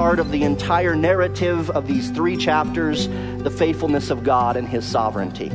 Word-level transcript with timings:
heart 0.00 0.18
of 0.18 0.30
the 0.30 0.44
entire 0.44 0.96
narrative 0.96 1.68
of 1.72 1.86
these 1.86 2.10
three 2.10 2.34
chapters 2.34 3.06
the 3.42 3.50
faithfulness 3.50 4.08
of 4.08 4.24
God 4.24 4.56
and 4.56 4.66
his 4.66 4.82
sovereignty. 4.82 5.50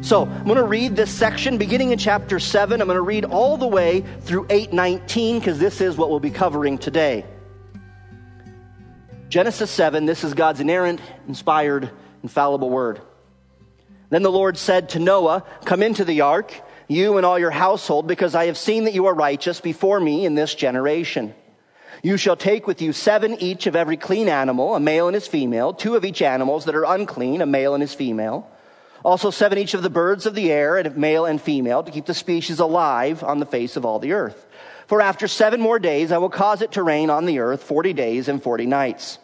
So, 0.00 0.24
I'm 0.24 0.44
going 0.44 0.56
to 0.56 0.64
read 0.64 0.96
this 0.96 1.10
section 1.10 1.58
beginning 1.58 1.90
in 1.90 1.98
chapter 1.98 2.40
7. 2.40 2.80
I'm 2.80 2.86
going 2.86 2.96
to 2.96 3.02
read 3.02 3.26
all 3.26 3.58
the 3.58 3.66
way 3.66 4.02
through 4.22 4.46
819 4.48 5.40
because 5.40 5.58
this 5.58 5.82
is 5.82 5.94
what 5.94 6.08
we'll 6.08 6.20
be 6.20 6.30
covering 6.30 6.78
today. 6.78 7.26
Genesis 9.28 9.70
7, 9.70 10.06
this 10.06 10.24
is 10.24 10.32
God's 10.32 10.60
inerrant, 10.60 11.02
inspired, 11.28 11.90
infallible 12.22 12.70
word. 12.70 13.02
Then 14.08 14.22
the 14.22 14.32
Lord 14.32 14.56
said 14.56 14.88
to 14.90 14.98
Noah, 14.98 15.44
Come 15.66 15.82
into 15.82 16.06
the 16.06 16.22
ark, 16.22 16.54
you 16.88 17.18
and 17.18 17.26
all 17.26 17.38
your 17.38 17.50
household, 17.50 18.06
because 18.06 18.34
I 18.34 18.46
have 18.46 18.56
seen 18.56 18.84
that 18.84 18.94
you 18.94 19.04
are 19.04 19.14
righteous 19.14 19.60
before 19.60 20.00
me 20.00 20.24
in 20.24 20.34
this 20.34 20.54
generation. 20.54 21.34
You 22.02 22.16
shall 22.16 22.36
take 22.36 22.66
with 22.66 22.82
you 22.82 22.92
seven 22.92 23.40
each 23.40 23.68
of 23.68 23.76
every 23.76 23.96
clean 23.96 24.28
animal, 24.28 24.74
a 24.74 24.80
male 24.80 25.06
and 25.06 25.14
his 25.14 25.28
female, 25.28 25.72
two 25.72 25.94
of 25.94 26.04
each 26.04 26.20
animals 26.20 26.64
that 26.64 26.74
are 26.74 26.84
unclean, 26.84 27.40
a 27.40 27.46
male 27.46 27.74
and 27.74 27.80
his 27.80 27.94
female. 27.94 28.50
Also 29.04 29.30
seven 29.30 29.58
each 29.58 29.74
of 29.74 29.84
the 29.84 29.90
birds 29.90 30.26
of 30.26 30.34
the 30.34 30.50
air, 30.50 30.78
a 30.78 30.90
male 30.90 31.24
and 31.24 31.40
female, 31.40 31.84
to 31.84 31.92
keep 31.92 32.06
the 32.06 32.14
species 32.14 32.58
alive 32.58 33.22
on 33.22 33.38
the 33.38 33.46
face 33.46 33.76
of 33.76 33.84
all 33.84 34.00
the 34.00 34.14
earth. 34.14 34.46
For 34.88 35.00
after 35.00 35.28
seven 35.28 35.60
more 35.60 35.78
days 35.78 36.10
I 36.10 36.18
will 36.18 36.28
cause 36.28 36.60
it 36.60 36.72
to 36.72 36.82
rain 36.82 37.08
on 37.08 37.24
the 37.24 37.38
earth 37.38 37.62
forty 37.62 37.92
days 37.92 38.28
and 38.28 38.42
forty 38.42 38.66
nights. 38.66 39.18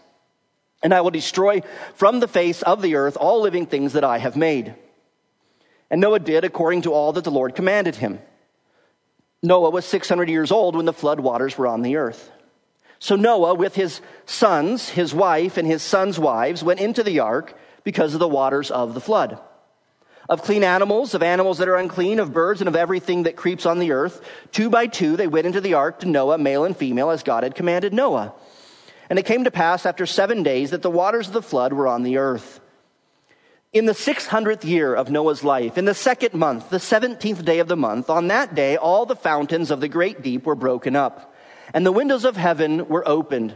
And 0.80 0.95
I 0.95 1.01
will 1.01 1.10
destroy 1.10 1.62
from 1.95 2.20
the 2.20 2.29
face 2.29 2.62
of 2.62 2.80
the 2.80 2.95
earth 2.95 3.16
all 3.16 3.40
living 3.40 3.66
things 3.66 3.95
that 3.95 4.04
I 4.04 4.18
have 4.18 4.37
made. 4.37 4.76
And 5.90 6.01
Noah 6.01 6.20
did 6.20 6.45
according 6.45 6.82
to 6.82 6.92
all 6.92 7.12
that 7.15 7.24
the 7.24 7.32
Lord 7.32 7.56
commanded 7.56 7.96
him. 7.96 8.20
Noah 9.42 9.70
was 9.70 9.85
600 9.85 10.29
years 10.29 10.52
old 10.52 10.76
when 10.76 10.85
the 10.85 10.92
flood 10.92 11.18
waters 11.18 11.59
were 11.59 11.66
on 11.66 11.82
the 11.82 11.96
earth. 11.96 12.30
So 12.99 13.16
Noah, 13.16 13.54
with 13.54 13.74
his 13.74 14.01
sons, 14.27 14.91
his 14.91 15.15
wife, 15.15 15.57
and 15.57 15.66
his 15.66 15.82
sons' 15.82 16.18
wives, 16.18 16.63
went 16.63 16.80
into 16.80 17.02
the 17.02 17.21
ark 17.21 17.57
because 17.85 18.15
of 18.15 18.21
the 18.21 18.29
waters 18.29 18.71
of 18.71 18.95
the 18.95 19.01
flood. 19.01 19.38
Of 20.29 20.43
clean 20.43 20.63
animals, 20.63 21.15
of 21.15 21.23
animals 21.23 21.59
that 21.59 21.69
are 21.69 21.76
unclean, 21.76 22.19
of 22.19 22.35
birds, 22.35 22.60
and 22.60 22.69
of 22.69 22.76
everything 22.76 23.23
that 23.23 23.37
creeps 23.37 23.65
on 23.65 23.79
the 23.79 23.93
earth, 23.93 24.21
two 24.52 24.69
by 24.69 24.87
two 24.87 25.16
they 25.16 25.26
went 25.26 25.46
into 25.46 25.60
the 25.60 25.74
ark 25.74 26.01
to 26.01 26.09
Noah, 26.09 26.38
male 26.38 26.65
and 26.65 26.76
female, 26.76 27.10
as 27.10 27.23
God 27.23 27.45
had 27.45 27.54
commanded 27.54 27.95
Noah. 27.95 28.35
And 29.09 29.19
it 29.19 29.24
came 29.24 29.45
to 29.45 29.51
pass 29.51 29.87
after 29.87 30.04
seven 30.04 30.43
days 30.43 30.71
that 30.71 30.82
the 30.82 30.91
waters 30.91 31.29
of 31.29 31.32
the 31.32 31.41
flood 31.41 31.73
were 31.73 31.88
on 31.88 32.02
the 32.02 32.19
earth. 32.19 32.60
In 33.73 33.87
the 33.87 33.93
600th 33.93 34.65
year 34.65 34.95
of 34.95 35.10
Noah's 35.10 35.45
life, 35.45 35.79
in 35.79 35.85
the 35.85 35.95
second 35.95 36.35
month, 36.35 36.69
the 36.71 36.79
17th 36.79 37.45
day 37.45 37.59
of 37.59 37.69
the 37.69 37.76
month, 37.76 38.10
on 38.10 38.29
that 38.29 38.54
day, 38.54 38.76
all 38.76 39.07
the 39.07 39.16
fountains 39.16 39.71
of 39.71 39.80
the 39.80 39.88
great 39.88 40.23
deep 40.23 40.45
were 40.45 40.54
broken 40.54 40.96
up, 40.96 41.35
and 41.74 41.85
the 41.85 41.93
windows 41.93 42.24
of 42.24 42.37
heaven 42.37 42.88
were 42.88 43.07
opened, 43.07 43.55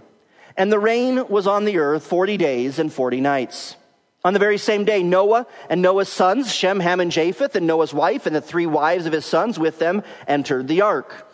and 0.56 0.70
the 0.70 0.78
rain 0.78 1.28
was 1.28 1.46
on 1.46 1.64
the 1.64 1.78
earth 1.78 2.06
40 2.06 2.36
days 2.36 2.78
and 2.78 2.92
40 2.92 3.20
nights. 3.20 3.76
On 4.24 4.32
the 4.32 4.38
very 4.38 4.58
same 4.58 4.84
day, 4.84 5.02
Noah 5.02 5.46
and 5.68 5.82
Noah's 5.82 6.08
sons, 6.08 6.54
Shem, 6.54 6.78
Ham, 6.78 7.00
and 7.00 7.10
Japheth, 7.10 7.56
and 7.56 7.66
Noah's 7.66 7.92
wife, 7.92 8.26
and 8.26 8.36
the 8.36 8.40
three 8.40 8.66
wives 8.66 9.06
of 9.06 9.12
his 9.12 9.24
sons 9.24 9.58
with 9.58 9.78
them 9.80 10.02
entered 10.28 10.68
the 10.68 10.82
ark. 10.82 11.28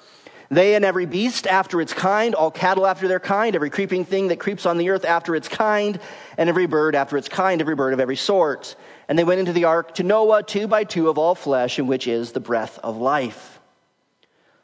They 0.51 0.75
and 0.75 0.85
every 0.85 1.05
beast 1.05 1.47
after 1.47 1.83
its 1.83 1.93
kind, 1.93 2.35
all 2.35 2.51
cattle 2.51 2.87
after 2.87 3.07
their 3.07 3.21
kind, 3.21 3.55
every 3.55 3.69
creeping 3.69 4.07
thing 4.07 4.29
that 4.29 4.41
creeps 4.41 4.65
on 4.65 4.79
the 4.79 4.89
earth 4.89 5.05
after 5.05 5.37
its 5.37 5.49
kind, 5.49 6.01
and 6.39 6.49
every 6.49 6.65
bird 6.65 6.95
after 6.95 7.19
its 7.19 7.29
kind, 7.29 7.61
every 7.61 7.75
bird 7.75 7.93
of 7.93 8.01
every 8.01 8.17
sort. 8.17 8.75
And 9.09 9.19
they 9.19 9.25
went 9.25 9.41
into 9.41 9.53
the 9.53 9.65
ark 9.65 9.95
to 9.97 10.03
Noah, 10.03 10.43
two 10.43 10.67
by 10.67 10.85
two 10.85 11.11
of 11.11 11.19
all 11.19 11.35
flesh, 11.35 11.79
in 11.79 11.87
which 11.87 12.07
is 12.07 12.33
the 12.33 12.41
breath 12.41 12.79
of 12.83 12.97
life. 12.97 13.58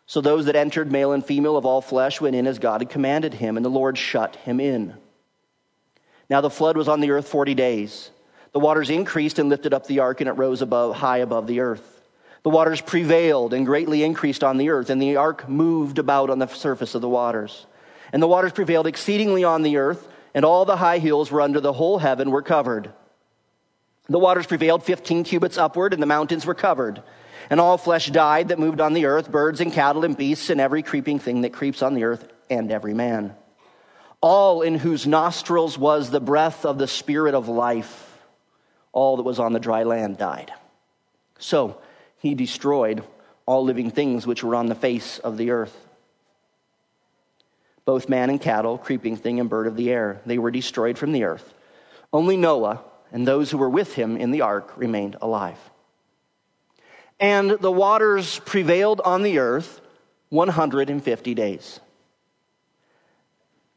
So 0.07 0.21
those 0.21 0.47
that 0.47 0.57
entered, 0.57 0.93
male 0.93 1.13
and 1.13 1.25
female 1.25 1.57
of 1.57 1.65
all 1.65 1.81
flesh, 1.81 2.21
went 2.21 2.37
in 2.37 2.47
as 2.47 2.59
God 2.59 2.81
had 2.81 2.91
commanded 2.91 3.35
him, 3.35 3.57
and 3.57 3.65
the 3.65 3.71
Lord 3.71 3.97
shut 3.97 4.37
him 4.37 4.61
in. 4.61 4.95
Now 6.29 6.41
the 6.41 6.51
flood 6.51 6.77
was 6.77 6.89
on 6.89 7.01
the 7.01 7.11
earth 7.11 7.29
forty 7.29 7.55
days. 7.55 8.11
The 8.53 8.61
waters 8.61 8.91
increased 8.91 9.39
and 9.39 9.49
lifted 9.49 9.75
up 9.75 9.87
the 9.87 10.01
ark, 10.01 10.21
and 10.21 10.29
it 10.29 10.35
rose 10.35 10.63
above, 10.63 10.97
high 10.97 11.19
above 11.19 11.47
the 11.47 11.61
earth. 11.61 11.91
The 12.45 12.51
waters 12.51 12.81
prevailed 12.81 13.55
and 13.55 13.65
greatly 13.65 14.05
increased 14.05 14.45
on 14.45 14.59
the 14.59 14.69
earth, 14.69 14.91
and 14.91 15.01
the 15.01 15.17
ark 15.17 15.49
moved 15.49 15.99
about 15.99 16.31
on 16.31 16.39
the 16.39 16.47
surface 16.47 16.95
of 16.95 17.01
the 17.01 17.09
waters. 17.09 17.67
And 18.13 18.23
the 18.23 18.29
waters 18.29 18.53
prevailed 18.53 18.87
exceedingly 18.87 19.45
on 19.45 19.63
the 19.63 19.79
earth, 19.79 20.07
and 20.35 20.45
all 20.45 20.65
the 20.65 20.77
high 20.77 20.99
hills 20.99 21.31
were 21.31 21.41
under 21.41 21.61
the 21.61 21.73
whole 21.73 21.99
heaven 21.99 22.31
were 22.31 22.43
covered. 22.43 22.93
The 24.09 24.19
waters 24.19 24.47
prevailed 24.47 24.83
15 24.83 25.25
cubits 25.25 25.57
upward, 25.57 25.95
and 25.95 26.03
the 26.03 26.07
mountains 26.07 26.45
were 26.45 26.55
covered. 26.55 27.03
And 27.51 27.61
all 27.61 27.79
flesh 27.79 28.11
died 28.11 28.49
that 28.49 28.59
moved 28.59 28.81
on 28.81 28.95
the 28.95 29.07
earth, 29.07 29.31
birds 29.31 29.61
and 29.61 29.73
cattle 29.73 30.05
and 30.05 30.17
beasts, 30.17 30.51
and 30.51 30.61
every 30.61 30.83
creeping 30.83 31.19
thing 31.19 31.43
that 31.43 31.53
creeps 31.53 31.83
on 31.83 31.95
the 31.95 32.05
earth, 32.05 32.27
and 32.51 32.71
every 32.71 32.95
man. 32.95 33.35
All 34.21 34.63
in 34.63 34.77
whose 34.77 35.07
nostrils 35.07 35.77
was 35.77 36.11
the 36.11 36.21
breath 36.21 36.65
of 36.65 36.79
the 36.79 36.89
Spirit 36.89 37.35
of 37.35 37.49
life, 37.49 38.19
all 38.93 39.17
that 39.17 39.23
was 39.23 39.39
on 39.39 39.53
the 39.53 39.61
dry 39.61 39.83
land 39.83 40.19
died. 40.19 40.53
So, 41.39 41.81
he 42.19 42.35
destroyed 42.35 43.05
all 43.47 43.65
living 43.65 43.91
things 43.91 44.27
which 44.27 44.43
were 44.43 44.55
on 44.55 44.67
the 44.67 44.75
face 44.75 45.19
of 45.19 45.37
the 45.37 45.51
earth. 45.51 45.77
Both 47.85 48.09
man 48.09 48.31
and 48.31 48.41
cattle, 48.41 48.79
creeping 48.79 49.17
thing 49.17 49.41
and 49.41 49.51
bird 49.51 49.67
of 49.67 49.77
the 49.77 49.91
air, 49.91 50.23
they 50.25 50.39
were 50.39 50.51
destroyed 50.51 50.97
from 50.97 51.13
the 51.13 51.25
earth. 51.25 51.53
Only 52.13 52.37
Noah 52.37 52.83
and 53.13 53.29
those 53.29 53.51
who 53.51 53.59
were 53.59 53.69
with 53.69 53.95
him 53.95 54.17
in 54.17 54.31
the 54.31 54.41
ark 54.41 54.73
remained 54.77 55.17
alive. 55.21 55.59
And 57.25 57.53
the 57.53 57.73
waters 57.73 58.39
prevailed 58.41 59.01
on 59.01 59.23
the 59.23 59.39
earth 59.39 59.81
150 60.29 61.35
days. 61.35 61.81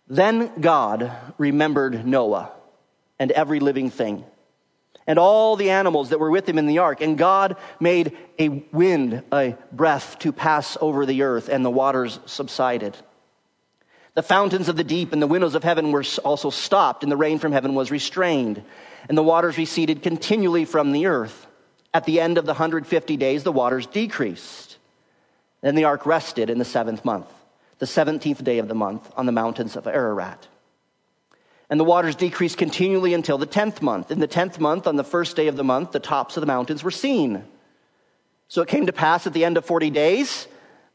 Then 0.09 0.51
God 0.59 1.13
remembered 1.37 2.05
Noah 2.05 2.51
and 3.17 3.31
every 3.31 3.61
living 3.61 3.89
thing 3.89 4.25
and 5.07 5.17
all 5.17 5.55
the 5.55 5.69
animals 5.69 6.09
that 6.09 6.19
were 6.19 6.29
with 6.29 6.49
him 6.49 6.57
in 6.57 6.65
the 6.65 6.79
ark. 6.79 6.99
And 6.99 7.17
God 7.17 7.55
made 7.79 8.17
a 8.37 8.49
wind, 8.49 9.23
a 9.31 9.55
breath 9.71 10.19
to 10.19 10.33
pass 10.33 10.75
over 10.81 11.05
the 11.05 11.21
earth, 11.21 11.47
and 11.47 11.63
the 11.63 11.69
waters 11.69 12.19
subsided. 12.25 12.97
The 14.15 14.23
fountains 14.23 14.67
of 14.67 14.75
the 14.75 14.83
deep 14.83 15.13
and 15.13 15.21
the 15.21 15.27
windows 15.27 15.55
of 15.55 15.63
heaven 15.63 15.93
were 15.93 16.03
also 16.25 16.49
stopped, 16.49 17.01
and 17.01 17.09
the 17.09 17.15
rain 17.15 17.39
from 17.39 17.53
heaven 17.53 17.75
was 17.75 17.91
restrained, 17.91 18.61
and 19.07 19.17
the 19.17 19.23
waters 19.23 19.57
receded 19.57 20.03
continually 20.03 20.65
from 20.65 20.91
the 20.91 21.05
earth. 21.05 21.46
At 21.97 22.05
the 22.05 22.21
end 22.21 22.37
of 22.37 22.45
the 22.45 22.51
150 22.51 23.17
days, 23.17 23.41
the 23.41 23.51
waters 23.51 23.87
decreased. 23.87 24.77
Then 25.61 25.73
the 25.73 25.85
ark 25.85 26.05
rested 26.05 26.47
in 26.47 26.59
the 26.59 26.63
seventh 26.63 27.03
month, 27.03 27.25
the 27.79 27.87
17th 27.87 28.43
day 28.43 28.59
of 28.59 28.67
the 28.67 28.75
month, 28.75 29.11
on 29.17 29.25
the 29.25 29.31
mountains 29.31 29.75
of 29.75 29.87
Ararat. 29.87 30.47
And 31.71 31.79
the 31.79 31.83
waters 31.83 32.15
decreased 32.15 32.59
continually 32.59 33.15
until 33.15 33.39
the 33.39 33.47
tenth 33.47 33.81
month. 33.81 34.11
In 34.11 34.19
the 34.19 34.27
tenth 34.27 34.59
month, 34.59 34.85
on 34.85 34.95
the 34.95 35.03
first 35.03 35.35
day 35.35 35.47
of 35.47 35.55
the 35.55 35.63
month, 35.63 35.91
the 35.91 35.99
tops 35.99 36.37
of 36.37 36.41
the 36.41 36.45
mountains 36.45 36.83
were 36.83 36.91
seen. 36.91 37.43
So 38.47 38.61
it 38.61 38.67
came 38.67 38.85
to 38.85 38.93
pass 38.93 39.25
at 39.25 39.33
the 39.33 39.43
end 39.43 39.57
of 39.57 39.65
40 39.65 39.89
days 39.89 40.47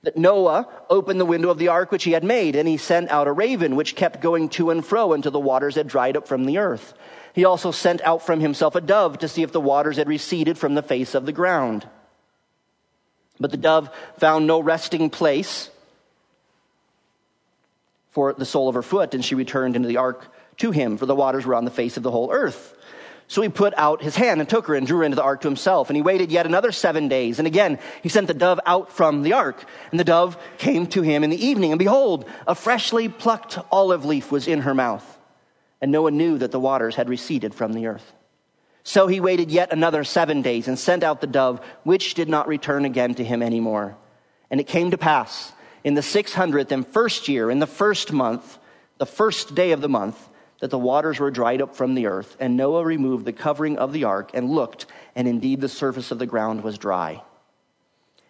that 0.05 0.17
Noah 0.17 0.69
opened 0.89 1.19
the 1.19 1.27
window 1.27 1.51
of 1.51 1.59
the 1.59 1.67
ark 1.67 1.91
which 1.91 2.05
he 2.05 2.13
had 2.13 2.23
made, 2.23 2.55
and 2.55 2.69
he 2.69 2.77
sent 2.77 3.11
out 3.11 3.27
a 3.27 3.33
raven 3.33 3.75
which 3.75 3.97
kept 3.97 4.21
going 4.21 4.51
to 4.51 4.71
and 4.71 4.87
fro 4.87 5.15
until 5.15 5.33
the 5.33 5.41
waters 5.41 5.75
had 5.75 5.89
dried 5.89 6.17
up 6.17 6.29
from 6.29 6.45
the 6.45 6.59
earth. 6.59 6.95
He 7.35 7.45
also 7.45 7.71
sent 7.71 8.01
out 8.03 8.23
from 8.23 8.41
himself 8.41 8.75
a 8.75 8.81
dove 8.81 9.19
to 9.19 9.29
see 9.29 9.43
if 9.43 9.53
the 9.53 9.61
waters 9.61 9.97
had 9.97 10.09
receded 10.09 10.59
from 10.59 10.75
the 10.75 10.83
face 10.83 11.15
of 11.15 11.27
the 11.27 11.33
ground. 11.33 11.87
But 13.41 13.51
the 13.51 13.57
dove 13.57 13.91
found 14.19 14.47
no 14.47 14.61
resting 14.61 15.11
place 15.11 15.71
for 18.11 18.33
the 18.35 18.45
sole 18.45 18.69
of 18.69 18.75
her 18.75 18.83
foot, 18.83 19.15
and 19.15 19.25
she 19.25 19.35
returned 19.35 19.75
into 19.75 19.89
the 19.89 19.97
ark 19.97 20.31
to 20.59 20.71
him, 20.71 20.99
for 20.99 21.07
the 21.07 21.15
waters 21.15 21.47
were 21.47 21.55
on 21.55 21.65
the 21.65 21.71
face 21.71 21.97
of 21.97 22.03
the 22.03 22.11
whole 22.11 22.31
earth. 22.31 22.77
So 23.29 23.41
he 23.41 23.49
put 23.49 23.73
out 23.79 24.03
his 24.03 24.15
hand 24.15 24.41
and 24.41 24.49
took 24.49 24.67
her 24.67 24.75
and 24.75 24.87
drew 24.87 24.99
her 24.99 25.05
into 25.05 25.17
the 25.17 25.23
ark 25.23 25.41
to 25.41 25.49
himself. 25.49 25.89
And 25.89 25.97
he 25.97 26.03
waited 26.03 26.31
yet 26.31 26.45
another 26.45 26.71
seven 26.71 27.09
days. 27.09 27.39
And 27.39 27.47
again, 27.47 27.79
he 28.03 28.11
sent 28.11 28.27
the 28.27 28.35
dove 28.35 28.61
out 28.67 28.93
from 28.93 29.23
the 29.23 29.33
ark. 29.33 29.65
And 29.91 29.99
the 29.99 30.05
dove 30.05 30.37
came 30.59 30.87
to 30.89 31.01
him 31.01 31.25
in 31.25 31.31
the 31.31 31.43
evening. 31.43 31.73
And 31.73 31.79
behold, 31.79 32.29
a 32.47 32.55
freshly 32.55 33.09
plucked 33.09 33.59
olive 33.71 34.05
leaf 34.05 34.31
was 34.31 34.47
in 34.47 34.61
her 34.61 34.75
mouth. 34.75 35.12
And 35.83 35.93
Noah 35.93 36.13
knew 36.13 36.39
that 36.39 36.53
the 36.53 36.61
waters 36.61 36.97
had 36.97 37.11
receded 37.11 37.55
from 37.55 37.75
the 37.75 37.89
earth. 37.89 38.15
So 38.85 39.09
he 39.09 39.21
waited 39.21 39.51
yet 39.51 39.73
another 39.73 40.05
seven 40.05 40.41
days 40.41 40.67
and 40.67 40.79
sent 40.79 41.03
out 41.03 41.21
the 41.21 41.27
dove, 41.27 41.61
which 41.83 42.15
did 42.15 42.29
not 42.29 42.49
return 42.49 42.85
again 42.85 43.15
to 43.17 43.25
him 43.25 43.43
any 43.43 43.57
anymore. 43.57 43.97
And 44.51 44.61
it 44.61 44.67
came 44.67 44.93
to 44.93 44.99
pass 44.99 45.53
in 45.85 45.95
the 45.95 46.03
six 46.03 46.33
hundredth 46.33 46.73
and 46.73 46.87
first 46.87 47.29
year, 47.29 47.51
in 47.51 47.59
the 47.59 47.67
first 47.67 48.13
month, 48.13 48.59
the 48.99 49.07
first 49.07 49.55
day 49.55 49.73
of 49.73 49.81
the 49.81 49.89
month, 49.89 50.29
that 50.61 50.71
the 50.71 50.79
waters 50.79 51.19
were 51.19 51.31
dried 51.31 51.61
up 51.61 51.75
from 51.75 51.95
the 51.95 52.07
earth, 52.07 52.37
and 52.39 52.57
Noah 52.57 52.85
removed 52.85 53.25
the 53.25 53.33
covering 53.33 53.77
of 53.79 53.93
the 53.93 54.05
ark 54.05 54.31
and 54.35 54.51
looked, 54.51 54.87
and 55.17 55.27
indeed 55.27 55.61
the 55.61 55.69
surface 55.69 56.13
of 56.13 56.21
the 56.21 56.27
ground 56.27 56.63
was 56.63 56.79
dry. 56.79 57.23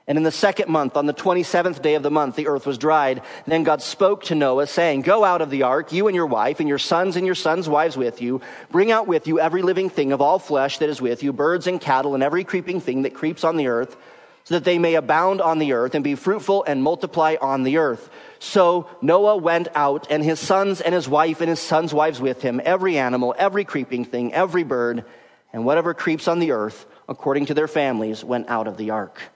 And 0.09 0.19
in 0.19 0.25
the 0.25 0.33
second 0.33 0.69
month, 0.69 0.97
on 0.97 1.07
the 1.07 1.15
27th 1.15 1.81
day 1.81 1.95
of 1.95 2.03
the 2.03 2.11
month, 2.11 2.35
the 2.35 2.49
earth 2.49 2.67
was 2.67 2.77
dried. 2.77 3.23
Then 3.47 3.63
God 3.63 3.83
spoke 3.83 4.25
to 4.25 4.35
Noah, 4.35 4.67
saying, 4.67 5.03
Go 5.03 5.23
out 5.23 5.43
of 5.43 5.51
the 5.51 5.63
ark, 5.63 5.93
you 5.93 6.09
and 6.09 6.15
your 6.15 6.27
wife, 6.27 6.59
and 6.59 6.69
your 6.69 6.79
sons 6.79 7.15
and 7.15 7.25
your 7.25 7.37
sons' 7.37 7.69
wives 7.69 7.97
with 7.97 8.21
you. 8.21 8.41
Bring 8.73 8.91
out 8.91 9.07
with 9.07 9.29
you 9.29 9.39
every 9.39 9.63
living 9.63 9.91
thing 9.91 10.11
of 10.11 10.21
all 10.21 10.41
flesh 10.41 10.79
that 10.79 10.89
is 10.89 11.01
with 11.01 11.23
you, 11.23 11.33
birds 11.33 11.69
and 11.69 11.81
cattle, 11.81 12.15
and 12.15 12.23
every 12.23 12.43
creeping 12.43 12.81
thing 12.81 13.03
that 13.03 13.15
creeps 13.15 13.45
on 13.45 13.57
the 13.57 13.69
earth, 13.69 13.97
so 14.43 14.55
that 14.57 14.65
they 14.65 14.77
may 14.77 14.97
abound 14.97 15.41
on 15.41 15.61
the 15.61 15.73
earth 15.73 15.95
and 15.95 16.03
be 16.03 16.17
fruitful 16.17 16.65
and 16.65 16.83
multiply 16.83 17.37
on 17.41 17.63
the 17.63 17.77
earth. 17.77 18.11
So 18.41 18.89
Noah 19.03 19.37
went 19.37 19.69
out, 19.77 20.11
and 20.11 20.25
his 20.25 20.41
sons 20.41 20.81
and 20.81 20.97
his 20.97 21.09
wife 21.09 21.41
and 21.41 21.49
his 21.49 21.61
sons' 21.61 21.95
wives 21.95 22.21
with 22.21 22.43
him, 22.43 22.61
every 22.65 22.99
animal, 22.99 23.37
every 23.39 23.65
creeping 23.65 24.05
thing, 24.05 24.35
every 24.35 24.65
bird, 24.65 25.05
and 25.53 25.65
whatever 25.65 25.95
creeps 25.95 26.27
on 26.27 26.41
the 26.41 26.51
earth, 26.51 26.87
according 27.09 27.47
to 27.47 27.55
their 27.55 27.69
families, 27.69 28.25
went 28.25 28.49
out 28.49 28.67
of 28.67 28.77
the 28.77 28.91
ark. 28.91 29.32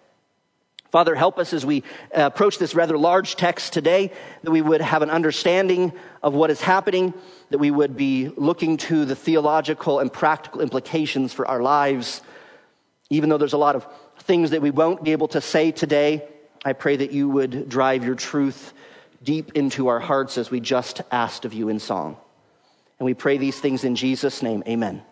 Father, 0.96 1.14
help 1.14 1.38
us 1.38 1.52
as 1.52 1.66
we 1.66 1.82
uh, 2.16 2.22
approach 2.22 2.56
this 2.56 2.74
rather 2.74 2.96
large 2.96 3.36
text 3.36 3.74
today, 3.74 4.10
that 4.42 4.50
we 4.50 4.62
would 4.62 4.80
have 4.80 5.02
an 5.02 5.10
understanding 5.10 5.92
of 6.22 6.32
what 6.32 6.50
is 6.50 6.62
happening, 6.62 7.12
that 7.50 7.58
we 7.58 7.70
would 7.70 7.98
be 7.98 8.30
looking 8.34 8.78
to 8.78 9.04
the 9.04 9.14
theological 9.14 9.98
and 9.98 10.10
practical 10.10 10.62
implications 10.62 11.34
for 11.34 11.46
our 11.46 11.60
lives. 11.60 12.22
Even 13.10 13.28
though 13.28 13.36
there's 13.36 13.52
a 13.52 13.58
lot 13.58 13.76
of 13.76 13.86
things 14.20 14.52
that 14.52 14.62
we 14.62 14.70
won't 14.70 15.04
be 15.04 15.12
able 15.12 15.28
to 15.28 15.42
say 15.42 15.70
today, 15.70 16.26
I 16.64 16.72
pray 16.72 16.96
that 16.96 17.12
you 17.12 17.28
would 17.28 17.68
drive 17.68 18.02
your 18.02 18.14
truth 18.14 18.72
deep 19.22 19.52
into 19.52 19.88
our 19.88 20.00
hearts 20.00 20.38
as 20.38 20.50
we 20.50 20.60
just 20.60 21.02
asked 21.12 21.44
of 21.44 21.52
you 21.52 21.68
in 21.68 21.78
song. 21.78 22.16
And 22.98 23.04
we 23.04 23.12
pray 23.12 23.36
these 23.36 23.60
things 23.60 23.84
in 23.84 23.96
Jesus' 23.96 24.42
name. 24.42 24.62
Amen. 24.66 25.02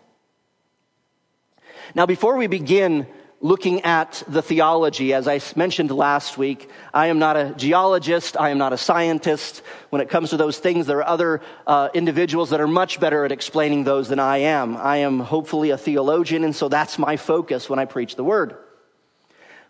Now, 1.95 2.07
before 2.07 2.39
we 2.39 2.47
begin 2.47 3.07
looking 3.45 3.83
at 3.83 4.23
the 4.27 4.41
theology, 4.41 5.13
as 5.13 5.29
I 5.29 5.39
mentioned 5.55 5.91
last 5.91 6.39
week, 6.39 6.71
I 6.95 7.09
am 7.09 7.19
not 7.19 7.37
a 7.37 7.53
geologist, 7.55 8.39
I 8.41 8.49
am 8.49 8.57
not 8.57 8.73
a 8.73 8.79
scientist. 8.79 9.63
When 9.91 10.01
it 10.01 10.09
comes 10.09 10.31
to 10.31 10.39
those 10.39 10.59
things, 10.59 10.87
there 10.87 10.97
are 11.01 11.07
other 11.07 11.43
uh, 11.67 11.91
individuals 11.93 12.51
that 12.51 12.63
are 12.63 12.67
much 12.67 12.99
better 13.01 13.23
at 13.23 13.33
explaining 13.33 13.85
those 13.85 14.09
than 14.09 14.19
I 14.19 14.39
am. 14.39 14.79
I 14.79 14.97
am 14.97 15.21
hopefully 15.21 15.69
a 15.69 15.77
theologian, 15.77 16.43
and 16.43 16.57
so 16.57 16.71
that's 16.71 16.99
my 16.99 17.19
focus 17.19 17.69
when 17.69 17.79
I 17.79 17.85
preach 17.85 18.17
the 18.17 18.25
word. 18.25 18.57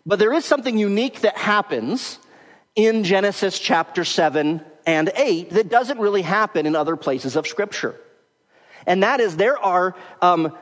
But 0.05 0.19
there 0.19 0.31
is 0.31 0.45
something 0.45 0.77
unique 0.77 1.19
that 1.21 1.37
happens 1.37 2.17
in 2.75 3.03
Genesis 3.03 3.59
chapter 3.59 4.05
7 4.05 4.63
and 4.85 5.11
8 5.13 5.49
that 5.49 5.67
doesn't 5.67 5.99
really 5.99 6.21
happen 6.21 6.65
in 6.65 6.77
other 6.77 6.95
places 6.95 7.35
of 7.35 7.45
Scripture. 7.45 7.99
And 8.87 9.03
that 9.03 9.19
is 9.19 9.35
there 9.35 9.57
are, 9.57 9.97
um, 10.21 10.55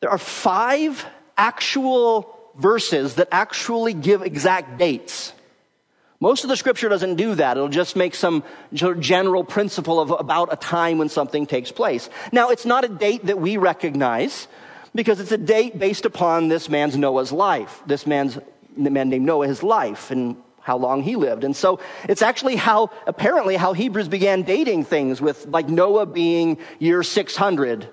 there 0.00 0.10
are 0.10 0.18
five 0.18 1.06
actual 1.36 2.38
verses 2.56 3.16
that 3.16 3.28
actually 3.32 3.94
give 3.94 4.22
exact 4.22 4.78
dates. 4.78 5.32
Most 6.20 6.44
of 6.44 6.48
the 6.48 6.56
scripture 6.56 6.88
doesn't 6.88 7.16
do 7.16 7.34
that. 7.34 7.56
It'll 7.56 7.68
just 7.68 7.96
make 7.96 8.14
some 8.14 8.44
general 8.72 9.44
principle 9.44 10.00
of 10.00 10.10
about 10.10 10.52
a 10.52 10.56
time 10.56 10.98
when 10.98 11.08
something 11.08 11.46
takes 11.46 11.70
place. 11.70 12.08
Now, 12.32 12.50
it's 12.50 12.64
not 12.64 12.84
a 12.84 12.88
date 12.88 13.26
that 13.26 13.38
we 13.38 13.56
recognize 13.56 14.48
because 14.94 15.20
it's 15.20 15.32
a 15.32 15.38
date 15.38 15.78
based 15.78 16.06
upon 16.06 16.48
this 16.48 16.68
man's 16.68 16.96
Noah's 16.96 17.32
life. 17.32 17.82
This 17.86 18.06
man's, 18.06 18.38
the 18.76 18.90
man 18.90 19.10
named 19.10 19.26
Noah, 19.26 19.48
his 19.48 19.62
life. 19.62 20.10
And 20.10 20.36
how 20.64 20.78
long 20.78 21.02
he 21.02 21.14
lived. 21.14 21.44
And 21.44 21.54
so 21.54 21.78
it's 22.08 22.22
actually 22.22 22.56
how, 22.56 22.88
apparently, 23.06 23.54
how 23.54 23.74
Hebrews 23.74 24.08
began 24.08 24.42
dating 24.42 24.84
things 24.84 25.20
with 25.20 25.46
like 25.46 25.68
Noah 25.68 26.06
being 26.06 26.56
year 26.78 27.02
600, 27.02 27.86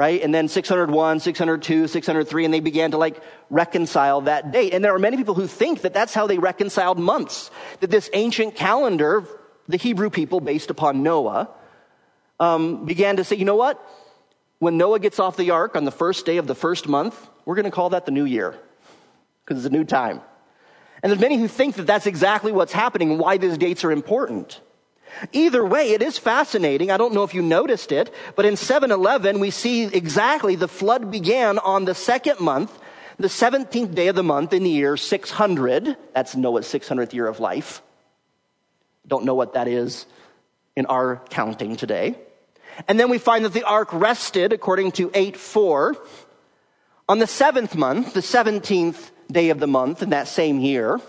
right? 0.00 0.22
And 0.22 0.34
then 0.34 0.48
601, 0.48 1.20
602, 1.20 1.86
603, 1.86 2.44
and 2.46 2.54
they 2.54 2.60
began 2.60 2.92
to 2.92 2.96
like 2.96 3.22
reconcile 3.50 4.22
that 4.22 4.50
date. 4.50 4.72
And 4.72 4.82
there 4.82 4.94
are 4.94 4.98
many 4.98 5.18
people 5.18 5.34
who 5.34 5.46
think 5.46 5.82
that 5.82 5.92
that's 5.92 6.14
how 6.14 6.26
they 6.26 6.38
reconciled 6.38 6.98
months, 6.98 7.50
that 7.80 7.90
this 7.90 8.08
ancient 8.14 8.56
calendar, 8.56 9.26
the 9.68 9.76
Hebrew 9.76 10.08
people 10.08 10.40
based 10.40 10.70
upon 10.70 11.02
Noah, 11.02 11.50
um, 12.40 12.86
began 12.86 13.16
to 13.16 13.24
say, 13.24 13.36
you 13.36 13.44
know 13.44 13.56
what? 13.56 13.78
When 14.58 14.78
Noah 14.78 15.00
gets 15.00 15.20
off 15.20 15.36
the 15.36 15.50
ark 15.50 15.76
on 15.76 15.84
the 15.84 15.92
first 15.92 16.24
day 16.24 16.38
of 16.38 16.46
the 16.46 16.54
first 16.54 16.88
month, 16.88 17.28
we're 17.44 17.56
going 17.56 17.66
to 17.66 17.70
call 17.70 17.90
that 17.90 18.06
the 18.06 18.10
new 18.10 18.24
year 18.24 18.58
because 19.44 19.62
it's 19.62 19.70
a 19.70 19.76
new 19.76 19.84
time. 19.84 20.22
And 21.02 21.12
there's 21.12 21.20
many 21.20 21.36
who 21.36 21.46
think 21.46 21.74
that 21.74 21.86
that's 21.86 22.06
exactly 22.06 22.52
what's 22.52 22.72
happening 22.72 23.10
and 23.10 23.20
why 23.20 23.36
these 23.36 23.58
dates 23.58 23.84
are 23.84 23.92
important. 23.92 24.62
Either 25.32 25.64
way, 25.64 25.92
it 25.92 26.02
is 26.02 26.18
fascinating. 26.18 26.90
I 26.90 26.96
don't 26.96 27.14
know 27.14 27.24
if 27.24 27.34
you 27.34 27.42
noticed 27.42 27.92
it, 27.92 28.12
but 28.36 28.44
in 28.44 28.56
711, 28.56 29.40
we 29.40 29.50
see 29.50 29.84
exactly 29.84 30.56
the 30.56 30.68
flood 30.68 31.10
began 31.10 31.58
on 31.58 31.84
the 31.84 31.94
second 31.94 32.40
month, 32.40 32.76
the 33.18 33.28
17th 33.28 33.94
day 33.94 34.08
of 34.08 34.16
the 34.16 34.22
month 34.22 34.52
in 34.52 34.62
the 34.62 34.70
year 34.70 34.96
600. 34.96 35.96
That's 36.14 36.36
Noah's 36.36 36.66
600th 36.66 37.12
year 37.12 37.26
of 37.26 37.40
life. 37.40 37.82
Don't 39.06 39.24
know 39.24 39.34
what 39.34 39.54
that 39.54 39.68
is 39.68 40.06
in 40.76 40.86
our 40.86 41.20
counting 41.30 41.76
today. 41.76 42.16
And 42.88 42.98
then 42.98 43.10
we 43.10 43.18
find 43.18 43.44
that 43.44 43.52
the 43.52 43.64
ark 43.64 43.92
rested, 43.92 44.52
according 44.52 44.92
to 44.92 45.10
8 45.12 45.36
4, 45.36 45.96
on 47.08 47.18
the 47.18 47.26
seventh 47.26 47.74
month, 47.74 48.14
the 48.14 48.20
17th 48.20 49.10
day 49.30 49.50
of 49.50 49.58
the 49.58 49.66
month 49.66 50.02
in 50.02 50.10
that 50.10 50.28
same 50.28 50.60
year. 50.60 51.00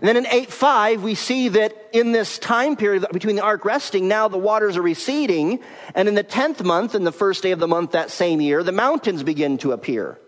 And 0.00 0.08
then 0.08 0.16
in 0.16 0.26
8 0.26 0.50
5, 0.50 1.02
we 1.02 1.14
see 1.14 1.48
that 1.50 1.90
in 1.92 2.12
this 2.12 2.38
time 2.38 2.76
period 2.76 3.06
between 3.12 3.36
the 3.36 3.42
ark 3.42 3.64
resting, 3.64 4.08
now 4.08 4.28
the 4.28 4.38
waters 4.38 4.76
are 4.76 4.82
receding. 4.82 5.60
And 5.94 6.08
in 6.08 6.14
the 6.14 6.24
10th 6.24 6.64
month, 6.64 6.94
in 6.94 7.04
the 7.04 7.12
first 7.12 7.42
day 7.42 7.52
of 7.52 7.60
the 7.60 7.68
month 7.68 7.92
that 7.92 8.10
same 8.10 8.40
year, 8.40 8.62
the 8.62 8.72
mountains 8.72 9.22
begin 9.22 9.58
to 9.58 9.72
appear. 9.72 10.18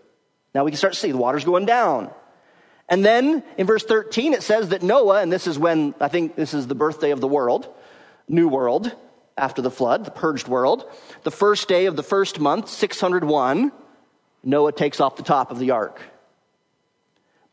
Now 0.55 0.63
we 0.63 0.71
can 0.71 0.77
start 0.77 0.93
to 0.93 0.99
see 0.99 1.11
the 1.11 1.17
water's 1.17 1.43
going 1.43 1.65
down. 1.65 2.11
And 2.89 3.03
then 3.03 3.43
in 3.57 3.67
verse 3.67 3.83
13, 3.83 4.33
it 4.33 4.43
says 4.43 4.69
that 4.69 4.81
Noah, 4.81 5.21
and 5.21 5.31
this 5.31 5.47
is 5.47 5.59
when 5.59 5.93
I 5.99 6.07
think 6.07 6.35
this 6.35 6.53
is 6.53 6.67
the 6.67 6.75
birthday 6.75 7.11
of 7.11 7.19
the 7.19 7.27
world, 7.27 7.67
new 8.29 8.47
world, 8.47 8.95
after 9.37 9.61
the 9.61 9.69
flood, 9.69 10.05
the 10.05 10.11
purged 10.11 10.47
world, 10.47 10.89
the 11.23 11.31
first 11.31 11.67
day 11.67 11.85
of 11.85 11.95
the 11.95 12.03
first 12.03 12.39
month, 12.39 12.69
601, 12.69 13.71
Noah 14.43 14.71
takes 14.71 14.99
off 14.99 15.15
the 15.15 15.23
top 15.23 15.51
of 15.51 15.59
the 15.59 15.71
ark. 15.71 16.01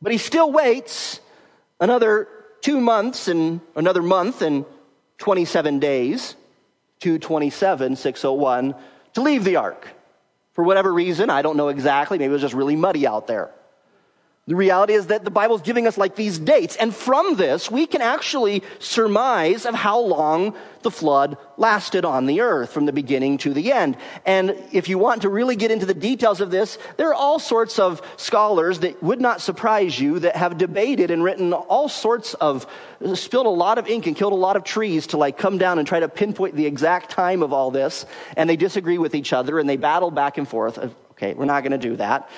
But 0.00 0.12
he 0.12 0.18
still 0.18 0.50
waits 0.50 1.20
another 1.80 2.28
two 2.60 2.80
months 2.80 3.28
and 3.28 3.60
another 3.76 4.02
month 4.02 4.42
and 4.42 4.64
27 5.18 5.78
days, 5.78 6.36
227, 7.00 7.96
601, 7.96 8.74
to 9.14 9.22
leave 9.22 9.44
the 9.44 9.56
ark. 9.56 9.88
For 10.52 10.64
whatever 10.64 10.92
reason, 10.92 11.30
I 11.30 11.42
don't 11.42 11.56
know 11.56 11.68
exactly, 11.68 12.18
maybe 12.18 12.30
it 12.30 12.32
was 12.32 12.42
just 12.42 12.54
really 12.54 12.76
muddy 12.76 13.06
out 13.06 13.26
there. 13.26 13.50
The 14.46 14.56
reality 14.56 14.92
is 14.92 15.06
that 15.06 15.24
the 15.24 15.30
Bible 15.30 15.56
is 15.56 15.62
giving 15.62 15.86
us 15.86 15.96
like 15.96 16.16
these 16.16 16.38
dates. 16.38 16.76
And 16.76 16.94
from 16.94 17.36
this, 17.36 17.70
we 17.70 17.86
can 17.86 18.02
actually 18.02 18.62
surmise 18.78 19.64
of 19.64 19.74
how 19.74 20.00
long 20.00 20.54
the 20.82 20.90
flood 20.90 21.38
lasted 21.56 22.04
on 22.04 22.26
the 22.26 22.42
earth 22.42 22.70
from 22.70 22.84
the 22.84 22.92
beginning 22.92 23.38
to 23.38 23.54
the 23.54 23.72
end. 23.72 23.96
And 24.26 24.54
if 24.70 24.90
you 24.90 24.98
want 24.98 25.22
to 25.22 25.30
really 25.30 25.56
get 25.56 25.70
into 25.70 25.86
the 25.86 25.94
details 25.94 26.42
of 26.42 26.50
this, 26.50 26.76
there 26.98 27.08
are 27.08 27.14
all 27.14 27.38
sorts 27.38 27.78
of 27.78 28.02
scholars 28.18 28.80
that 28.80 29.02
would 29.02 29.18
not 29.18 29.40
surprise 29.40 29.98
you 29.98 30.18
that 30.18 30.36
have 30.36 30.58
debated 30.58 31.10
and 31.10 31.24
written 31.24 31.54
all 31.54 31.88
sorts 31.88 32.34
of, 32.34 32.66
spilled 33.14 33.46
a 33.46 33.48
lot 33.48 33.78
of 33.78 33.88
ink 33.88 34.06
and 34.06 34.14
killed 34.14 34.34
a 34.34 34.36
lot 34.36 34.56
of 34.56 34.64
trees 34.64 35.06
to 35.06 35.16
like 35.16 35.38
come 35.38 35.56
down 35.56 35.78
and 35.78 35.88
try 35.88 36.00
to 36.00 36.08
pinpoint 36.08 36.54
the 36.54 36.66
exact 36.66 37.08
time 37.08 37.42
of 37.42 37.54
all 37.54 37.70
this. 37.70 38.04
And 38.36 38.50
they 38.50 38.56
disagree 38.56 38.98
with 38.98 39.14
each 39.14 39.32
other 39.32 39.58
and 39.58 39.66
they 39.66 39.78
battle 39.78 40.10
back 40.10 40.36
and 40.36 40.46
forth. 40.46 40.76
Okay, 41.12 41.32
we're 41.32 41.46
not 41.46 41.62
going 41.62 41.72
to 41.72 41.78
do 41.78 41.96
that. 41.96 42.28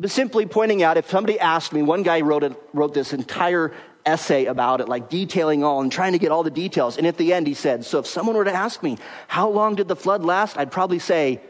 But 0.00 0.10
simply 0.10 0.46
pointing 0.46 0.82
out, 0.82 0.96
if 0.96 1.10
somebody 1.10 1.38
asked 1.38 1.74
me, 1.74 1.82
one 1.82 2.02
guy 2.02 2.22
wrote, 2.22 2.42
it, 2.42 2.56
wrote 2.72 2.94
this 2.94 3.12
entire 3.12 3.74
essay 4.06 4.46
about 4.46 4.80
it, 4.80 4.88
like 4.88 5.10
detailing 5.10 5.62
all 5.62 5.82
and 5.82 5.92
trying 5.92 6.12
to 6.12 6.18
get 6.18 6.32
all 6.32 6.42
the 6.42 6.50
details. 6.50 6.96
And 6.96 7.06
at 7.06 7.18
the 7.18 7.34
end, 7.34 7.46
he 7.46 7.52
said, 7.52 7.84
So 7.84 7.98
if 7.98 8.06
someone 8.06 8.34
were 8.34 8.44
to 8.44 8.52
ask 8.52 8.82
me, 8.82 8.96
how 9.28 9.50
long 9.50 9.74
did 9.74 9.88
the 9.88 9.96
flood 9.96 10.24
last? 10.24 10.56
I'd 10.56 10.72
probably 10.72 11.00
say, 11.00 11.42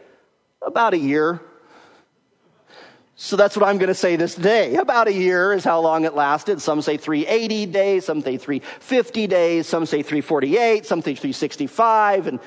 about 0.66 0.94
a 0.94 0.98
year. 0.98 1.40
So 3.14 3.36
that's 3.36 3.56
what 3.56 3.68
I'm 3.68 3.78
going 3.78 3.88
to 3.88 3.94
say 3.94 4.16
this 4.16 4.34
day. 4.34 4.74
About 4.74 5.06
a 5.06 5.12
year 5.12 5.52
is 5.52 5.62
how 5.62 5.78
long 5.80 6.04
it 6.04 6.14
lasted. 6.14 6.60
Some 6.60 6.82
say 6.82 6.96
380 6.96 7.66
days, 7.66 8.04
some 8.06 8.20
say 8.20 8.36
350 8.36 9.26
days, 9.28 9.68
some 9.68 9.86
say 9.86 10.02
348, 10.02 10.86
some 10.86 11.02
say 11.02 11.14
365. 11.14 12.26
And 12.26 12.40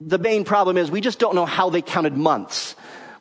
the 0.00 0.18
main 0.18 0.44
problem 0.44 0.76
is 0.76 0.88
we 0.88 1.00
just 1.00 1.18
don't 1.18 1.34
know 1.34 1.46
how 1.46 1.70
they 1.70 1.82
counted 1.82 2.16
months. 2.16 2.76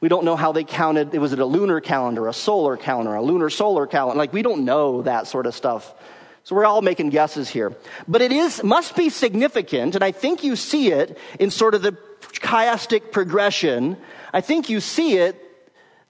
We 0.05 0.09
don't 0.09 0.23
know 0.23 0.35
how 0.35 0.51
they 0.51 0.63
counted. 0.63 1.13
Was 1.13 1.33
it 1.33 1.39
a 1.39 1.45
lunar 1.47 1.81
calendar, 1.81 2.27
a 2.27 2.33
solar 2.33 2.77
calendar, 2.77 3.15
a 3.15 3.23
lunar 3.23 3.49
solar 3.49 3.87
calendar? 3.87 4.19
Like, 4.19 4.33
we 4.33 4.43
don't 4.43 4.63
know 4.63 5.01
that 5.01 5.25
sort 5.25 5.47
of 5.47 5.55
stuff. 5.55 5.95
So 6.43 6.55
we're 6.55 6.65
all 6.65 6.83
making 6.83 7.09
guesses 7.09 7.49
here. 7.49 7.75
But 8.07 8.21
it 8.21 8.31
is, 8.31 8.63
must 8.63 8.95
be 8.95 9.09
significant, 9.09 9.95
and 9.95 10.03
I 10.03 10.11
think 10.11 10.43
you 10.43 10.55
see 10.55 10.91
it 10.91 11.17
in 11.39 11.49
sort 11.49 11.73
of 11.73 11.81
the 11.81 11.93
chiastic 12.33 13.11
progression. 13.11 13.97
I 14.31 14.41
think 14.41 14.69
you 14.69 14.79
see 14.79 15.17
it 15.17 15.41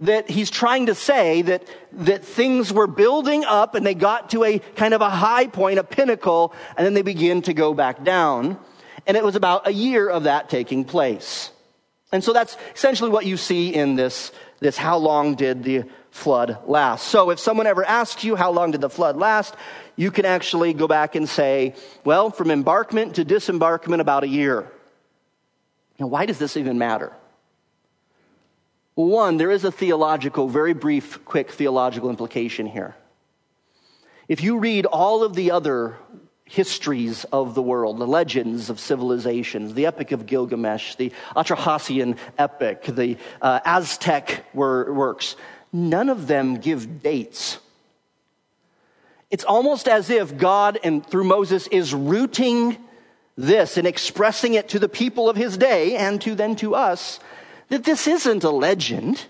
that 0.02 0.30
he's 0.30 0.50
trying 0.50 0.88
to 0.88 0.94
say 0.94 1.44
that, 1.44 1.64
that 1.94 2.26
things 2.26 2.74
were 2.74 2.88
building 2.88 3.46
up 3.46 3.76
and 3.76 3.86
they 3.86 3.96
got 3.96 4.32
to 4.32 4.44
a 4.44 4.60
kind 4.60 4.94
of 4.94 5.00
a 5.00 5.10
high 5.10 5.48
point, 5.48 5.80
a 5.80 5.86
pinnacle, 5.86 6.54
and 6.76 6.86
then 6.86 6.96
they 6.96 7.02
begin 7.02 7.44
to 7.44 7.54
go 7.54 7.74
back 7.74 8.04
down. 8.04 8.60
And 9.08 9.16
it 9.16 9.24
was 9.24 9.38
about 9.38 9.68
a 9.68 9.72
year 9.72 10.10
of 10.10 10.24
that 10.24 10.50
taking 10.50 10.84
place. 10.84 11.50
And 12.16 12.24
so 12.24 12.32
that's 12.32 12.56
essentially 12.74 13.10
what 13.10 13.26
you 13.26 13.36
see 13.36 13.74
in 13.74 13.98
this, 13.98 14.32
this 14.62 14.78
how 14.78 14.96
long 14.96 15.36
did 15.36 15.64
the 15.64 15.84
flood 16.12 16.60
last. 16.66 17.10
So 17.10 17.30
if 17.30 17.40
someone 17.40 17.68
ever 17.68 17.84
asks 17.84 18.24
you 18.24 18.38
how 18.38 18.54
long 18.54 18.72
did 18.72 18.80
the 18.80 18.90
flood 18.90 19.18
last, 19.18 19.54
you 19.98 20.12
can 20.12 20.24
actually 20.24 20.72
go 20.72 20.88
back 20.88 21.16
and 21.16 21.28
say, 21.28 21.76
well, 22.06 22.30
from 22.30 22.52
embarkment 22.52 23.16
to 23.16 23.26
disembarkment, 23.26 24.00
about 24.00 24.24
a 24.24 24.30
year. 24.30 24.72
Now, 26.00 26.08
why 26.08 26.26
does 26.26 26.40
this 26.40 26.56
even 26.56 26.78
matter? 26.78 27.12
One, 28.94 29.36
there 29.36 29.52
is 29.52 29.66
a 29.66 29.72
theological, 29.72 30.48
very 30.48 30.74
brief, 30.74 31.26
quick 31.26 31.52
theological 31.52 32.10
implication 32.10 32.66
here. 32.66 32.96
If 34.30 34.42
you 34.42 34.60
read 34.60 34.86
all 34.86 35.22
of 35.22 35.34
the 35.34 35.52
other 35.52 35.98
histories 36.46 37.24
of 37.26 37.56
the 37.56 37.62
world, 37.62 37.98
the 37.98 38.08
legends 38.08 38.70
of 38.70 38.80
civilizations, 38.80 39.74
the 39.74 39.88
Epic 39.88 40.12
of 40.12 40.26
Gilgamesh, 40.26 40.96
the 40.96 41.12
Atrahassian 41.36 42.18
epic, 42.38 42.84
the 42.84 43.18
uh, 43.42 43.60
Aztec 43.66 44.46
works, 44.54 45.36
none 45.74 46.10
of 46.10 46.28
them 46.28 46.58
give 46.58 47.02
dates. 47.02 47.60
It's 49.32 49.44
almost 49.44 49.88
as 49.88 50.10
if 50.10 50.38
God, 50.38 50.80
and 50.84 51.06
through 51.06 51.24
Moses, 51.24 51.68
is 51.68 51.94
rooting 51.94 52.78
this 53.36 53.76
and 53.78 53.88
expressing 53.88 54.54
it 54.54 54.70
to 54.70 54.80
the 54.80 54.88
people 54.88 55.28
of 55.28 55.36
his 55.36 55.58
day 55.58 55.96
and 55.98 56.22
to 56.22 56.36
then 56.36 56.56
to 56.58 56.76
us 56.76 57.20
that 57.70 57.84
this 57.84 58.08
isn't 58.08 58.44
a 58.44 58.52
legend. 58.52 59.26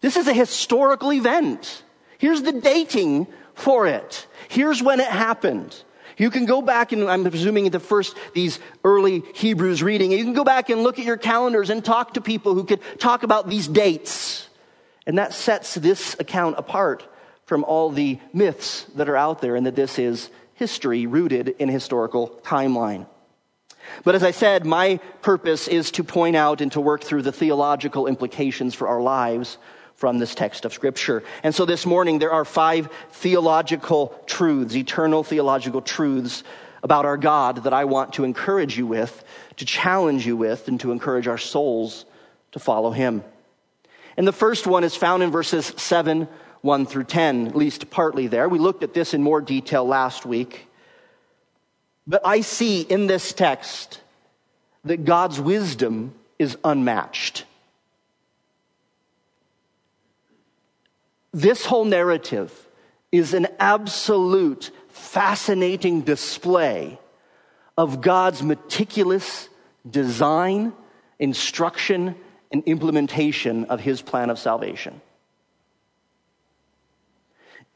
This 0.00 0.16
is 0.16 0.26
a 0.26 0.32
historical 0.32 1.12
event. 1.12 1.82
Here's 2.18 2.42
the 2.42 2.52
dating 2.52 3.26
for 3.54 3.86
it. 3.86 4.26
Here's 4.48 4.82
when 4.82 5.00
it 5.00 5.06
happened. 5.06 5.80
You 6.16 6.30
can 6.30 6.46
go 6.46 6.62
back 6.62 6.92
and 6.92 7.08
I'm 7.10 7.22
presuming 7.24 7.70
the 7.70 7.80
first, 7.80 8.16
these 8.34 8.58
early 8.84 9.22
Hebrews 9.34 9.82
reading, 9.82 10.12
you 10.12 10.24
can 10.24 10.32
go 10.32 10.44
back 10.44 10.70
and 10.70 10.82
look 10.82 10.98
at 10.98 11.04
your 11.04 11.16
calendars 11.16 11.70
and 11.70 11.84
talk 11.84 12.14
to 12.14 12.20
people 12.20 12.54
who 12.54 12.64
could 12.64 12.80
talk 12.98 13.22
about 13.22 13.48
these 13.48 13.66
dates. 13.66 14.48
And 15.06 15.18
that 15.18 15.34
sets 15.34 15.74
this 15.74 16.16
account 16.18 16.56
apart 16.58 17.06
from 17.46 17.64
all 17.64 17.90
the 17.90 18.18
myths 18.32 18.84
that 18.94 19.08
are 19.08 19.16
out 19.16 19.40
there 19.40 19.56
and 19.56 19.66
that 19.66 19.76
this 19.76 19.98
is 19.98 20.30
history 20.54 21.06
rooted 21.06 21.48
in 21.58 21.68
historical 21.68 22.40
timeline. 22.42 23.06
But 24.02 24.14
as 24.14 24.22
I 24.22 24.30
said, 24.30 24.64
my 24.64 24.98
purpose 25.20 25.68
is 25.68 25.90
to 25.92 26.04
point 26.04 26.36
out 26.36 26.60
and 26.60 26.72
to 26.72 26.80
work 26.80 27.02
through 27.02 27.22
the 27.22 27.32
theological 27.32 28.06
implications 28.06 28.74
for 28.74 28.88
our 28.88 29.02
lives 29.02 29.58
from 29.96 30.18
this 30.18 30.34
text 30.34 30.64
of 30.64 30.72
Scripture. 30.72 31.22
And 31.42 31.54
so 31.54 31.64
this 31.64 31.86
morning, 31.86 32.18
there 32.18 32.32
are 32.32 32.44
five 32.44 32.88
theological 33.12 34.18
truths, 34.26 34.74
eternal 34.74 35.22
theological 35.22 35.80
truths 35.80 36.42
about 36.82 37.06
our 37.06 37.16
God 37.16 37.64
that 37.64 37.72
I 37.72 37.84
want 37.84 38.14
to 38.14 38.24
encourage 38.24 38.76
you 38.76 38.86
with, 38.86 39.24
to 39.56 39.64
challenge 39.64 40.26
you 40.26 40.36
with, 40.36 40.68
and 40.68 40.78
to 40.80 40.92
encourage 40.92 41.26
our 41.26 41.38
souls 41.38 42.04
to 42.52 42.58
follow 42.58 42.90
Him. 42.90 43.24
And 44.16 44.28
the 44.28 44.32
first 44.32 44.66
one 44.66 44.84
is 44.84 44.94
found 44.94 45.22
in 45.22 45.30
verses 45.30 45.72
7, 45.76 46.28
1 46.60 46.86
through 46.86 47.04
10, 47.04 47.48
at 47.48 47.56
least 47.56 47.90
partly 47.90 48.26
there. 48.26 48.48
We 48.48 48.58
looked 48.58 48.82
at 48.82 48.94
this 48.94 49.14
in 49.14 49.22
more 49.22 49.40
detail 49.40 49.84
last 49.86 50.26
week. 50.26 50.68
But 52.06 52.22
I 52.24 52.42
see 52.42 52.82
in 52.82 53.06
this 53.06 53.32
text 53.32 54.00
that 54.84 55.04
God's 55.04 55.40
wisdom 55.40 56.14
is 56.38 56.56
unmatched. 56.64 57.44
This 61.34 61.66
whole 61.66 61.84
narrative 61.84 62.68
is 63.10 63.34
an 63.34 63.48
absolute 63.58 64.70
fascinating 64.88 66.02
display 66.02 67.00
of 67.76 68.00
God's 68.00 68.40
meticulous 68.40 69.48
design, 69.88 70.72
instruction, 71.18 72.14
and 72.52 72.62
implementation 72.66 73.64
of 73.64 73.80
his 73.80 74.00
plan 74.00 74.30
of 74.30 74.38
salvation 74.38 75.00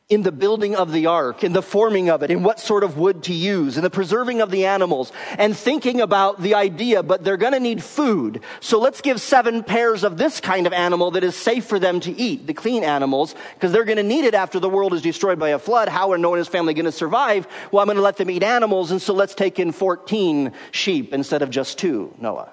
in 0.09 0.23
the 0.23 0.33
building 0.33 0.75
of 0.75 0.91
the 0.91 1.05
ark, 1.05 1.45
in 1.45 1.53
the 1.53 1.61
forming 1.61 2.09
of 2.09 2.23
it, 2.23 2.31
in 2.31 2.43
what 2.43 2.59
sort 2.59 2.83
of 2.83 2.97
wood 2.97 3.25
to 3.25 3.35
use, 3.35 3.77
in 3.77 3.83
the 3.83 3.91
preserving 3.91 4.41
of 4.41 4.51
the 4.51 4.65
animals, 4.65 5.13
and 5.37 5.55
thinking 5.55 6.01
about 6.01 6.41
the 6.41 6.55
idea, 6.55 7.03
but 7.03 7.23
they're 7.23 7.37
going 7.37 7.53
to 7.53 7.61
need 7.61 7.83
food. 7.83 8.41
So 8.61 8.81
let's 8.81 9.03
give 9.03 9.21
seven 9.21 9.63
pairs 9.63 10.05
of 10.05 10.17
this 10.17 10.41
kind 10.41 10.67
of 10.67 10.73
animal 10.73 11.11
that 11.11 11.25
is 11.25 11.37
safe 11.37 11.67
for 11.67 11.79
them 11.79 12.01
to 12.01 12.13
eat, 12.13 12.47
the 12.47 12.55
clean 12.55 12.85
animals, 12.85 13.35
because 13.53 13.71
they're 13.71 13.85
going 13.85 13.99
to 13.99 14.03
need 14.03 14.25
it 14.25 14.33
after 14.33 14.59
the 14.59 14.71
world 14.71 14.95
is 14.95 15.03
destroyed 15.03 15.39
by 15.39 15.51
a 15.51 15.59
flood. 15.59 15.91
How 15.91 16.13
are 16.13 16.19
Noah 16.19 16.35
and 16.35 16.39
his 16.39 16.49
family 16.49 16.73
going 16.73 16.87
to 16.87 16.93
survive? 16.93 17.47
Well, 17.71 17.83
I'm 17.83 17.87
going 17.87 17.97
to 17.97 18.03
let 18.03 18.17
them 18.17 18.31
eat 18.31 18.43
animals, 18.43 18.91
and 18.91 19.03
so 19.03 19.13
let's 19.13 19.35
take 19.35 19.59
in 19.59 19.73
14 19.73 20.53
sheep 20.71 21.13
instead 21.13 21.43
of 21.43 21.51
just 21.51 21.79
two, 21.79 22.15
Noah 22.19 22.53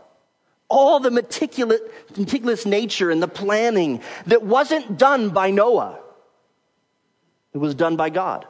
all 0.68 1.00
the 1.00 1.12
meticulous, 1.12 1.80
meticulous 2.18 2.66
nature 2.66 3.12
and 3.12 3.22
the 3.22 3.28
planning 3.28 4.02
that 4.26 4.42
wasn't 4.42 4.98
done 4.98 5.30
by 5.30 5.52
Noah. 5.52 6.00
It 7.56 7.60
was 7.60 7.74
done 7.74 7.96
by 7.96 8.10
God. 8.10 8.46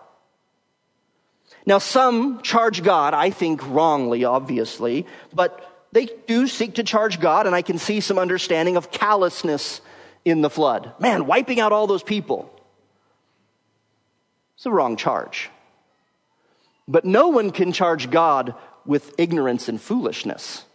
Now, 1.68 1.78
some 1.78 2.42
charge 2.42 2.82
God, 2.82 3.14
I 3.14 3.30
think 3.30 3.62
wrongly, 3.70 4.26
obviously, 4.26 5.06
but 5.32 5.72
they 5.92 6.08
do 6.26 6.48
seek 6.48 6.74
to 6.76 6.84
charge 6.84 7.20
God, 7.20 7.46
and 7.46 7.56
I 7.56 7.62
can 7.62 7.78
see 7.78 8.00
some 8.00 8.18
understanding 8.18 8.78
of 8.78 8.90
callousness 8.90 9.80
in 10.26 10.42
the 10.42 10.50
flood. 10.50 10.92
Man, 11.00 11.28
wiping 11.28 11.60
out 11.60 11.72
all 11.72 11.86
those 11.86 12.02
people. 12.02 12.52
It's 14.56 14.66
a 14.66 14.72
wrong 14.72 14.98
charge. 14.98 15.52
But 16.88 17.06
no 17.06 17.28
one 17.28 17.52
can 17.52 17.74
charge 17.74 18.10
God 18.10 18.56
with 18.88 19.14
ignorance 19.20 19.70
and 19.70 19.80
foolishness. 19.80 20.66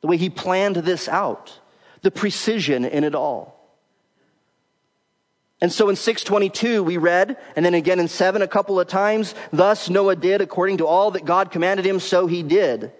The 0.00 0.08
way 0.08 0.16
he 0.16 0.30
planned 0.30 0.76
this 0.76 1.08
out, 1.08 1.60
the 2.02 2.10
precision 2.10 2.84
in 2.84 3.04
it 3.04 3.14
all. 3.14 3.53
And 5.60 5.72
so 5.72 5.88
in 5.88 5.96
622 5.96 6.82
we 6.82 6.96
read, 6.96 7.36
and 7.56 7.64
then 7.64 7.74
again 7.74 8.00
in 8.00 8.08
7 8.08 8.42
a 8.42 8.48
couple 8.48 8.78
of 8.78 8.88
times, 8.88 9.34
thus 9.52 9.88
Noah 9.88 10.16
did 10.16 10.40
according 10.40 10.78
to 10.78 10.86
all 10.86 11.12
that 11.12 11.24
God 11.24 11.50
commanded 11.50 11.86
him, 11.86 12.00
so 12.00 12.26
he 12.26 12.42
did. 12.42 12.92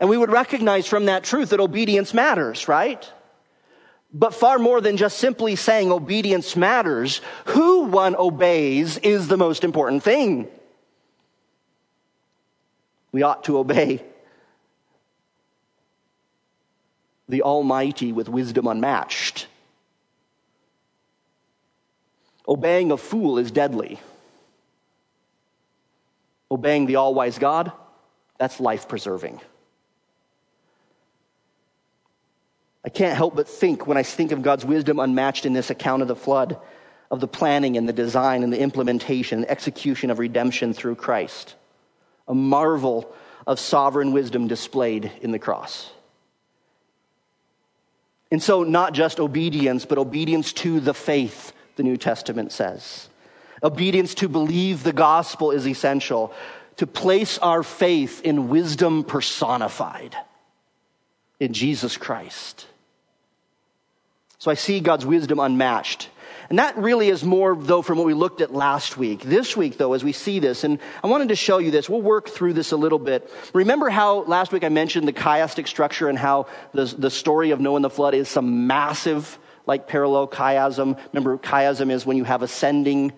And 0.00 0.08
we 0.08 0.16
would 0.16 0.30
recognize 0.30 0.86
from 0.86 1.06
that 1.06 1.24
truth 1.24 1.50
that 1.50 1.60
obedience 1.60 2.14
matters, 2.14 2.68
right? 2.68 3.10
But 4.12 4.34
far 4.34 4.58
more 4.58 4.80
than 4.80 4.96
just 4.96 5.18
simply 5.18 5.56
saying 5.56 5.92
obedience 5.92 6.56
matters, 6.56 7.20
who 7.46 7.82
one 7.84 8.16
obeys 8.16 8.98
is 8.98 9.28
the 9.28 9.36
most 9.36 9.64
important 9.64 10.02
thing. 10.02 10.48
We 13.12 13.22
ought 13.22 13.44
to 13.44 13.58
obey 13.58 14.04
the 17.28 17.42
Almighty 17.42 18.12
with 18.12 18.28
wisdom 18.28 18.66
unmatched. 18.66 19.48
Obeying 22.48 22.92
a 22.92 22.96
fool 22.96 23.38
is 23.38 23.50
deadly. 23.50 24.00
Obeying 26.50 26.86
the 26.86 26.96
all 26.96 27.14
wise 27.14 27.38
God, 27.38 27.72
that's 28.38 28.60
life 28.60 28.88
preserving. 28.88 29.40
I 32.84 32.88
can't 32.88 33.16
help 33.16 33.34
but 33.34 33.48
think 33.48 33.88
when 33.88 33.96
I 33.96 34.04
think 34.04 34.30
of 34.30 34.42
God's 34.42 34.64
wisdom 34.64 35.00
unmatched 35.00 35.44
in 35.44 35.54
this 35.54 35.70
account 35.70 36.02
of 36.02 36.08
the 36.08 36.14
flood, 36.14 36.56
of 37.10 37.18
the 37.18 37.26
planning 37.26 37.76
and 37.76 37.88
the 37.88 37.92
design 37.92 38.44
and 38.44 38.52
the 38.52 38.60
implementation 38.60 39.38
and 39.38 39.50
execution 39.50 40.10
of 40.10 40.20
redemption 40.20 40.72
through 40.72 40.94
Christ. 40.94 41.56
A 42.28 42.34
marvel 42.34 43.12
of 43.44 43.58
sovereign 43.58 44.12
wisdom 44.12 44.46
displayed 44.46 45.10
in 45.20 45.32
the 45.32 45.38
cross. 45.40 45.90
And 48.30 48.42
so, 48.42 48.62
not 48.62 48.92
just 48.92 49.18
obedience, 49.18 49.84
but 49.84 49.98
obedience 49.98 50.52
to 50.54 50.78
the 50.80 50.94
faith 50.94 51.52
the 51.76 51.82
New 51.82 51.96
Testament 51.96 52.52
says. 52.52 53.08
Obedience 53.62 54.14
to 54.16 54.28
believe 54.28 54.82
the 54.82 54.92
gospel 54.92 55.50
is 55.50 55.66
essential, 55.66 56.32
to 56.76 56.86
place 56.86 57.38
our 57.38 57.62
faith 57.62 58.22
in 58.22 58.48
wisdom 58.48 59.04
personified 59.04 60.14
in 61.40 61.52
Jesus 61.52 61.96
Christ. 61.96 62.66
So 64.38 64.50
I 64.50 64.54
see 64.54 64.80
God's 64.80 65.06
wisdom 65.06 65.40
unmatched. 65.40 66.10
And 66.48 66.60
that 66.60 66.76
really 66.76 67.08
is 67.08 67.24
more, 67.24 67.56
though, 67.56 67.82
from 67.82 67.98
what 67.98 68.06
we 68.06 68.14
looked 68.14 68.40
at 68.40 68.54
last 68.54 68.96
week. 68.96 69.22
This 69.22 69.56
week, 69.56 69.78
though, 69.78 69.94
as 69.94 70.04
we 70.04 70.12
see 70.12 70.38
this, 70.38 70.62
and 70.62 70.78
I 71.02 71.08
wanted 71.08 71.30
to 71.30 71.36
show 71.36 71.58
you 71.58 71.72
this, 71.72 71.88
we'll 71.88 72.02
work 72.02 72.28
through 72.28 72.52
this 72.52 72.70
a 72.70 72.76
little 72.76 73.00
bit. 73.00 73.28
Remember 73.52 73.88
how 73.88 74.22
last 74.24 74.52
week 74.52 74.62
I 74.62 74.68
mentioned 74.68 75.08
the 75.08 75.12
chiastic 75.12 75.66
structure 75.66 76.08
and 76.08 76.16
how 76.16 76.46
the, 76.72 76.84
the 76.84 77.10
story 77.10 77.50
of 77.50 77.58
Noah 77.58 77.76
and 77.76 77.84
the 77.84 77.90
flood 77.90 78.14
is 78.14 78.28
some 78.28 78.68
massive 78.68 79.38
like 79.66 79.86
parallel 79.86 80.28
chiasm. 80.28 80.98
Remember, 81.12 81.36
chiasm 81.38 81.90
is 81.90 82.06
when 82.06 82.16
you 82.16 82.24
have 82.24 82.42
ascending 82.42 83.12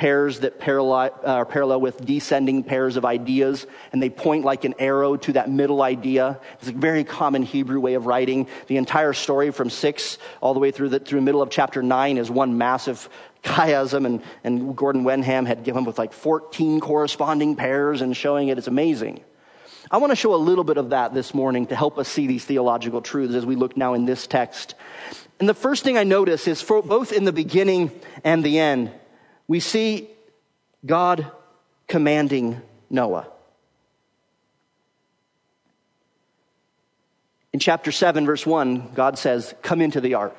pairs 0.00 0.40
that 0.40 0.58
parallel, 0.58 1.10
are 1.24 1.42
uh, 1.42 1.44
parallel 1.44 1.78
with 1.82 2.02
descending 2.06 2.64
pairs 2.64 2.96
of 2.96 3.04
ideas, 3.04 3.66
and 3.92 4.02
they 4.02 4.08
point 4.08 4.46
like 4.46 4.64
an 4.64 4.74
arrow 4.78 5.14
to 5.14 5.34
that 5.34 5.50
middle 5.50 5.82
idea. 5.82 6.40
It's 6.58 6.70
a 6.70 6.72
very 6.72 7.04
common 7.04 7.42
Hebrew 7.42 7.78
way 7.80 7.94
of 7.94 8.06
writing. 8.06 8.48
The 8.68 8.78
entire 8.78 9.12
story 9.12 9.50
from 9.50 9.68
six 9.68 10.16
all 10.40 10.54
the 10.54 10.60
way 10.60 10.70
through 10.70 10.88
the 10.88 11.00
through 11.00 11.20
middle 11.20 11.42
of 11.42 11.50
chapter 11.50 11.82
nine 11.82 12.16
is 12.16 12.30
one 12.30 12.56
massive 12.56 13.10
chiasm, 13.44 14.06
and, 14.06 14.22
and 14.42 14.74
Gordon 14.74 15.04
Wenham 15.04 15.44
had 15.44 15.64
given 15.64 15.84
with 15.84 15.98
like 15.98 16.14
14 16.14 16.80
corresponding 16.80 17.54
pairs 17.54 18.00
and 18.00 18.16
showing 18.16 18.48
it. 18.48 18.56
It's 18.56 18.68
amazing. 18.68 19.20
I 19.90 19.98
want 19.98 20.10
to 20.10 20.16
show 20.16 20.34
a 20.34 20.36
little 20.36 20.64
bit 20.64 20.76
of 20.76 20.90
that 20.90 21.14
this 21.14 21.32
morning 21.32 21.66
to 21.66 21.76
help 21.76 21.98
us 21.98 22.08
see 22.08 22.26
these 22.26 22.44
theological 22.44 23.00
truths 23.00 23.34
as 23.34 23.46
we 23.46 23.56
look 23.56 23.76
now 23.76 23.94
in 23.94 24.04
this 24.04 24.26
text. 24.26 24.74
And 25.38 25.48
the 25.48 25.54
first 25.54 25.84
thing 25.84 25.96
I 25.96 26.04
notice 26.04 26.48
is 26.48 26.60
for 26.60 26.82
both 26.82 27.12
in 27.12 27.24
the 27.24 27.32
beginning 27.32 27.90
and 28.24 28.44
the 28.44 28.58
end, 28.58 28.90
we 29.48 29.60
see 29.60 30.10
God 30.84 31.30
commanding 31.88 32.60
Noah. 32.90 33.26
In 37.52 37.58
chapter 37.58 37.90
7, 37.90 38.26
verse 38.26 38.46
1, 38.46 38.92
God 38.94 39.18
says, 39.18 39.54
Come 39.62 39.80
into 39.80 40.00
the 40.00 40.14
ark. 40.14 40.36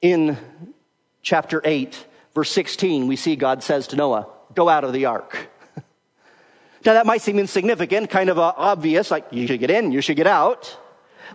In 0.00 0.38
chapter 1.22 1.60
8, 1.64 2.06
verse 2.34 2.50
16, 2.50 3.06
we 3.06 3.16
see 3.16 3.36
God 3.36 3.62
says 3.62 3.88
to 3.88 3.96
Noah, 3.96 4.28
Go 4.54 4.68
out 4.68 4.84
of 4.84 4.92
the 4.92 5.06
ark. 5.06 5.48
Now, 6.84 6.92
that 6.94 7.06
might 7.06 7.22
seem 7.22 7.38
insignificant, 7.38 8.10
kind 8.10 8.28
of 8.28 8.38
uh, 8.38 8.52
obvious, 8.56 9.10
like 9.10 9.26
you 9.30 9.46
should 9.46 9.60
get 9.60 9.70
in, 9.70 9.90
you 9.90 10.02
should 10.02 10.16
get 10.16 10.26
out. 10.26 10.76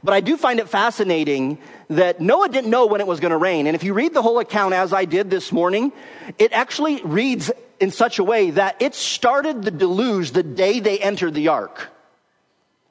But 0.03 0.13
I 0.13 0.21
do 0.21 0.37
find 0.37 0.59
it 0.59 0.69
fascinating 0.69 1.57
that 1.89 2.21
Noah 2.21 2.49
didn't 2.49 2.69
know 2.69 2.85
when 2.85 3.01
it 3.01 3.07
was 3.07 3.19
going 3.19 3.31
to 3.31 3.37
rain. 3.37 3.65
And 3.67 3.75
if 3.75 3.83
you 3.83 3.93
read 3.93 4.13
the 4.13 4.21
whole 4.21 4.39
account 4.39 4.73
as 4.73 4.93
I 4.93 5.05
did 5.05 5.29
this 5.29 5.51
morning, 5.51 5.91
it 6.37 6.53
actually 6.53 7.01
reads 7.03 7.51
in 7.79 7.91
such 7.91 8.19
a 8.19 8.23
way 8.23 8.51
that 8.51 8.81
it 8.81 8.93
started 8.93 9.63
the 9.63 9.71
deluge 9.71 10.31
the 10.31 10.43
day 10.43 10.79
they 10.79 10.99
entered 10.99 11.33
the 11.33 11.47
ark. 11.47 11.89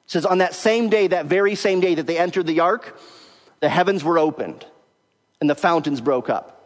It 0.05 0.11
says, 0.11 0.25
on 0.25 0.39
that 0.39 0.53
same 0.53 0.89
day, 0.89 1.07
that 1.07 1.27
very 1.27 1.55
same 1.55 1.79
day 1.79 1.95
that 1.95 2.07
they 2.07 2.17
entered 2.17 2.45
the 2.45 2.59
ark, 2.59 2.99
the 3.61 3.69
heavens 3.69 4.03
were 4.03 4.19
opened 4.19 4.65
and 5.39 5.49
the 5.49 5.55
fountains 5.55 6.01
broke 6.01 6.29
up. 6.29 6.58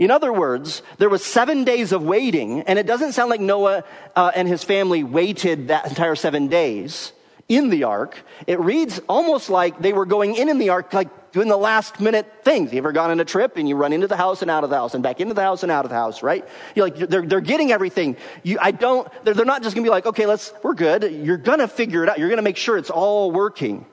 In 0.00 0.10
other 0.10 0.32
words, 0.32 0.82
there 0.96 1.10
was 1.10 1.22
seven 1.22 1.64
days 1.64 1.92
of 1.92 2.02
waiting, 2.02 2.62
and 2.62 2.78
it 2.78 2.86
doesn't 2.86 3.12
sound 3.12 3.28
like 3.28 3.40
Noah 3.40 3.84
uh, 4.16 4.32
and 4.34 4.48
his 4.48 4.64
family 4.64 5.04
waited 5.04 5.68
that 5.68 5.86
entire 5.86 6.14
seven 6.14 6.48
days 6.48 7.12
in 7.50 7.68
the 7.68 7.84
ark. 7.84 8.16
It 8.46 8.58
reads 8.60 8.98
almost 9.10 9.50
like 9.50 9.78
they 9.78 9.92
were 9.92 10.06
going 10.06 10.36
in 10.36 10.48
in 10.48 10.56
the 10.56 10.70
ark, 10.70 10.94
like 10.94 11.32
doing 11.32 11.48
the 11.48 11.58
last 11.58 12.00
minute 12.00 12.26
things. 12.44 12.72
You 12.72 12.78
ever 12.78 12.92
gone 12.92 13.10
on 13.10 13.20
a 13.20 13.26
trip 13.26 13.58
and 13.58 13.68
you 13.68 13.76
run 13.76 13.92
into 13.92 14.06
the 14.06 14.16
house 14.16 14.40
and 14.40 14.50
out 14.50 14.64
of 14.64 14.70
the 14.70 14.76
house 14.76 14.94
and 14.94 15.02
back 15.02 15.20
into 15.20 15.34
the 15.34 15.42
house 15.42 15.62
and 15.62 15.70
out 15.70 15.84
of 15.84 15.90
the 15.90 15.96
house, 15.96 16.22
right? 16.22 16.48
You're 16.74 16.86
like, 16.88 16.96
they're, 16.96 17.26
they're 17.26 17.40
getting 17.42 17.70
everything. 17.70 18.16
You, 18.42 18.56
I 18.58 18.70
don't, 18.70 19.06
they're, 19.22 19.34
they're 19.34 19.44
not 19.44 19.62
just 19.62 19.76
gonna 19.76 19.84
be 19.84 19.90
like, 19.90 20.06
okay, 20.06 20.24
let's, 20.24 20.50
we're 20.62 20.74
good. 20.74 21.02
You're 21.12 21.36
gonna 21.36 21.68
figure 21.68 22.02
it 22.02 22.08
out. 22.08 22.18
You're 22.18 22.30
gonna 22.30 22.40
make 22.40 22.56
sure 22.56 22.78
it's 22.78 22.88
all 22.90 23.32
working. 23.32 23.84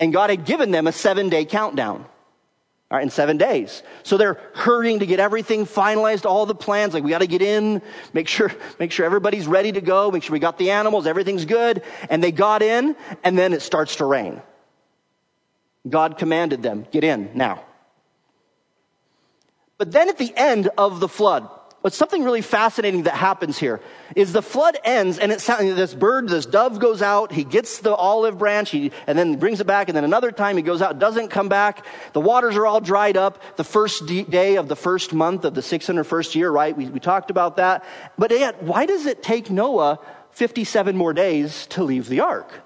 And 0.00 0.12
God 0.12 0.30
had 0.30 0.44
given 0.44 0.72
them 0.72 0.88
a 0.88 0.92
seven 0.92 1.28
day 1.28 1.44
countdown. 1.44 2.06
All 2.88 2.96
right, 2.96 3.02
in 3.02 3.10
seven 3.10 3.36
days. 3.36 3.82
So 4.04 4.16
they're 4.16 4.38
hurrying 4.54 5.00
to 5.00 5.06
get 5.06 5.18
everything 5.18 5.66
finalized, 5.66 6.24
all 6.24 6.46
the 6.46 6.54
plans. 6.54 6.94
Like 6.94 7.02
we 7.02 7.10
got 7.10 7.18
to 7.18 7.26
get 7.26 7.42
in, 7.42 7.82
make 8.12 8.28
sure, 8.28 8.52
make 8.78 8.92
sure 8.92 9.04
everybody's 9.04 9.48
ready 9.48 9.72
to 9.72 9.80
go, 9.80 10.12
make 10.12 10.22
sure 10.22 10.32
we 10.32 10.38
got 10.38 10.56
the 10.56 10.70
animals, 10.70 11.06
everything's 11.06 11.44
good. 11.46 11.82
And 12.08 12.22
they 12.22 12.30
got 12.30 12.62
in, 12.62 12.94
and 13.24 13.36
then 13.36 13.52
it 13.52 13.62
starts 13.62 13.96
to 13.96 14.04
rain. 14.04 14.40
God 15.88 16.16
commanded 16.16 16.62
them, 16.62 16.86
get 16.92 17.02
in 17.02 17.30
now. 17.34 17.64
But 19.78 19.90
then 19.90 20.08
at 20.08 20.18
the 20.18 20.32
end 20.36 20.70
of 20.78 21.00
the 21.00 21.08
flood, 21.08 21.48
but 21.86 21.94
something 21.94 22.24
really 22.24 22.40
fascinating 22.40 23.04
that 23.04 23.14
happens 23.14 23.58
here 23.58 23.80
is 24.16 24.32
the 24.32 24.42
flood 24.42 24.76
ends 24.82 25.20
and 25.20 25.30
it's 25.30 25.46
this 25.46 25.94
bird, 25.94 26.28
this 26.28 26.44
dove 26.44 26.80
goes 26.80 27.00
out, 27.00 27.30
he 27.30 27.44
gets 27.44 27.78
the 27.78 27.94
olive 27.94 28.38
branch, 28.38 28.70
he, 28.70 28.90
and 29.06 29.16
then 29.16 29.36
brings 29.36 29.60
it 29.60 29.68
back, 29.68 29.88
and 29.88 29.96
then 29.96 30.02
another 30.02 30.32
time 30.32 30.56
he 30.56 30.64
goes 30.64 30.82
out, 30.82 30.98
doesn't 30.98 31.28
come 31.28 31.48
back. 31.48 31.86
The 32.12 32.20
waters 32.20 32.56
are 32.56 32.66
all 32.66 32.80
dried 32.80 33.16
up. 33.16 33.40
The 33.54 33.62
first 33.62 34.04
day 34.04 34.56
of 34.56 34.66
the 34.66 34.74
first 34.74 35.12
month 35.12 35.44
of 35.44 35.54
the 35.54 35.60
601st 35.60 36.34
year, 36.34 36.50
right? 36.50 36.76
We, 36.76 36.86
we 36.86 36.98
talked 36.98 37.30
about 37.30 37.58
that. 37.58 37.84
But 38.18 38.32
yet, 38.32 38.64
why 38.64 38.86
does 38.86 39.06
it 39.06 39.22
take 39.22 39.48
Noah 39.48 40.00
57 40.32 40.96
more 40.96 41.12
days 41.12 41.66
to 41.68 41.84
leave 41.84 42.08
the 42.08 42.18
ark? 42.18 42.65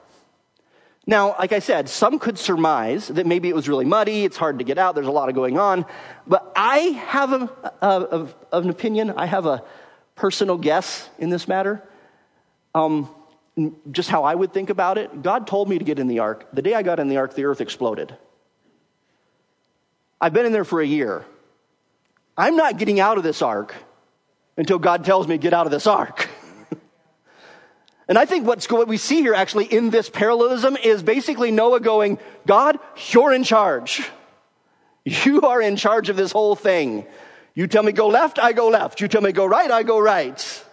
Now, 1.10 1.34
like 1.40 1.50
I 1.50 1.58
said, 1.58 1.88
some 1.88 2.20
could 2.20 2.38
surmise 2.38 3.08
that 3.08 3.26
maybe 3.26 3.48
it 3.48 3.54
was 3.56 3.68
really 3.68 3.84
muddy, 3.84 4.24
it's 4.24 4.36
hard 4.36 4.60
to 4.60 4.64
get 4.64 4.78
out, 4.78 4.94
there's 4.94 5.08
a 5.08 5.10
lot 5.10 5.28
of 5.28 5.34
going 5.34 5.58
on. 5.58 5.84
But 6.24 6.52
I 6.54 6.76
have 7.08 7.32
a, 7.32 7.50
a, 7.82 8.28
a, 8.52 8.58
an 8.60 8.70
opinion, 8.70 9.14
I 9.16 9.26
have 9.26 9.44
a 9.44 9.64
personal 10.14 10.56
guess 10.56 11.10
in 11.18 11.28
this 11.28 11.48
matter. 11.48 11.82
Um, 12.76 13.12
just 13.90 14.08
how 14.08 14.22
I 14.22 14.36
would 14.36 14.52
think 14.52 14.70
about 14.70 14.98
it. 14.98 15.20
God 15.20 15.48
told 15.48 15.68
me 15.68 15.78
to 15.78 15.84
get 15.84 15.98
in 15.98 16.06
the 16.06 16.20
ark. 16.20 16.46
The 16.52 16.62
day 16.62 16.74
I 16.74 16.82
got 16.82 17.00
in 17.00 17.08
the 17.08 17.16
ark, 17.16 17.34
the 17.34 17.44
earth 17.46 17.60
exploded. 17.60 18.16
I've 20.20 20.32
been 20.32 20.46
in 20.46 20.52
there 20.52 20.64
for 20.64 20.80
a 20.80 20.86
year. 20.86 21.24
I'm 22.36 22.54
not 22.54 22.78
getting 22.78 23.00
out 23.00 23.18
of 23.18 23.24
this 23.24 23.42
ark 23.42 23.74
until 24.56 24.78
God 24.78 25.04
tells 25.04 25.26
me 25.26 25.38
get 25.38 25.54
out 25.54 25.66
of 25.66 25.72
this 25.72 25.88
ark. 25.88 26.29
And 28.10 28.18
I 28.18 28.24
think 28.24 28.44
what's, 28.44 28.68
what 28.68 28.88
we 28.88 28.96
see 28.96 29.20
here 29.22 29.34
actually 29.34 29.66
in 29.66 29.90
this 29.90 30.10
parallelism 30.10 30.76
is 30.76 31.00
basically 31.00 31.52
Noah 31.52 31.78
going, 31.78 32.18
God, 32.44 32.80
you're 33.12 33.32
in 33.32 33.44
charge. 33.44 34.02
You 35.04 35.42
are 35.42 35.62
in 35.62 35.76
charge 35.76 36.08
of 36.08 36.16
this 36.16 36.32
whole 36.32 36.56
thing. 36.56 37.06
You 37.54 37.68
tell 37.68 37.84
me 37.84 37.92
go 37.92 38.08
left, 38.08 38.40
I 38.40 38.52
go 38.52 38.68
left. 38.68 39.00
You 39.00 39.06
tell 39.06 39.22
me 39.22 39.30
go 39.30 39.46
right, 39.46 39.70
I 39.70 39.84
go 39.84 40.00
right. 40.00 40.64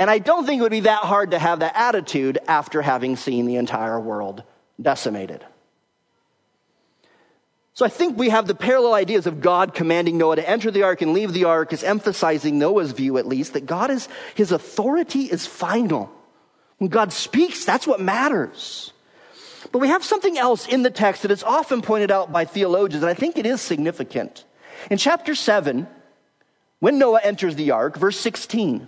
And 0.00 0.10
I 0.10 0.18
don't 0.18 0.46
think 0.46 0.58
it 0.58 0.62
would 0.62 0.72
be 0.72 0.80
that 0.80 1.04
hard 1.04 1.30
to 1.30 1.38
have 1.38 1.60
that 1.60 1.76
attitude 1.76 2.38
after 2.48 2.82
having 2.82 3.14
seen 3.14 3.46
the 3.46 3.54
entire 3.54 4.00
world 4.00 4.42
decimated. 4.82 5.46
So 7.72 7.86
I 7.86 7.88
think 7.88 8.18
we 8.18 8.30
have 8.30 8.48
the 8.48 8.56
parallel 8.56 8.94
ideas 8.94 9.28
of 9.28 9.40
God 9.40 9.74
commanding 9.74 10.18
Noah 10.18 10.34
to 10.34 10.50
enter 10.50 10.72
the 10.72 10.82
ark 10.82 11.02
and 11.02 11.12
leave 11.12 11.32
the 11.32 11.44
ark 11.44 11.72
is 11.72 11.84
emphasizing 11.84 12.58
Noah's 12.58 12.90
view 12.90 13.16
at 13.16 13.28
least 13.28 13.52
that 13.52 13.64
God 13.64 13.92
is, 13.92 14.08
his 14.34 14.50
authority 14.50 15.26
is 15.26 15.46
final. 15.46 16.17
When 16.78 16.88
God 16.88 17.12
speaks, 17.12 17.64
that's 17.64 17.86
what 17.86 18.00
matters. 18.00 18.92
But 19.72 19.80
we 19.80 19.88
have 19.88 20.04
something 20.04 20.38
else 20.38 20.66
in 20.66 20.82
the 20.82 20.90
text 20.90 21.22
that 21.22 21.30
is 21.30 21.42
often 21.42 21.82
pointed 21.82 22.10
out 22.10 22.32
by 22.32 22.44
theologians, 22.44 23.02
and 23.02 23.10
I 23.10 23.14
think 23.14 23.36
it 23.36 23.46
is 23.46 23.60
significant. 23.60 24.44
In 24.90 24.98
chapter 24.98 25.34
7, 25.34 25.86
when 26.78 26.98
Noah 26.98 27.20
enters 27.22 27.56
the 27.56 27.72
ark, 27.72 27.96
verse 27.96 28.18
16 28.20 28.86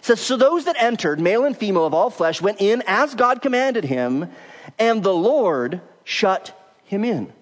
says, 0.00 0.20
So 0.20 0.36
those 0.36 0.64
that 0.64 0.76
entered, 0.78 1.20
male 1.20 1.44
and 1.44 1.56
female 1.56 1.86
of 1.86 1.94
all 1.94 2.10
flesh, 2.10 2.40
went 2.40 2.60
in 2.60 2.82
as 2.86 3.14
God 3.14 3.42
commanded 3.42 3.84
him, 3.84 4.30
and 4.78 5.02
the 5.02 5.14
Lord 5.14 5.80
shut 6.04 6.58
him 6.84 7.04
in. 7.04 7.32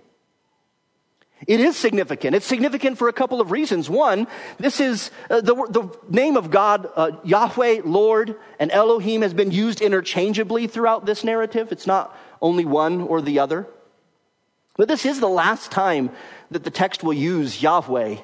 It 1.47 1.61
is 1.61 1.77
significant. 1.77 2.35
It's 2.37 2.47
significant 2.47 2.97
for 2.97 3.09
a 3.09 3.13
couple 3.13 3.41
of 3.41 3.51
reasons. 3.51 3.91
One, 3.91 4.27
this 4.59 4.81
is 4.81 5.11
uh, 5.29 5.41
the, 5.41 5.55
the 5.55 5.99
name 6.09 6.37
of 6.37 6.51
God, 6.51 6.89
uh, 6.97 7.13
Yahweh, 7.23 7.83
Lord, 7.85 8.37
and 8.59 8.71
Elohim 8.71 9.23
has 9.23 9.35
been 9.35 9.51
used 9.51 9.81
interchangeably 9.81 10.67
throughout 10.67 11.05
this 11.05 11.23
narrative. 11.23 11.71
It's 11.71 11.87
not 11.87 12.17
only 12.41 12.65
one 12.65 13.03
or 13.03 13.21
the 13.21 13.41
other. 13.41 13.67
But 14.77 14.89
this 14.89 15.05
is 15.05 15.21
the 15.21 15.29
last 15.29 15.71
time 15.71 16.11
that 16.51 16.65
the 16.65 16.71
text 16.71 17.03
will 17.03 17.13
use 17.13 17.63
Yahweh 17.63 18.17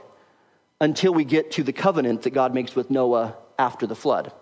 until 0.80 1.12
we 1.12 1.24
get 1.24 1.52
to 1.52 1.62
the 1.62 1.72
covenant 1.72 2.22
that 2.22 2.30
God 2.30 2.54
makes 2.54 2.74
with 2.74 2.90
Noah 2.90 3.36
after 3.58 3.86
the 3.86 3.94
flood. 3.94 4.32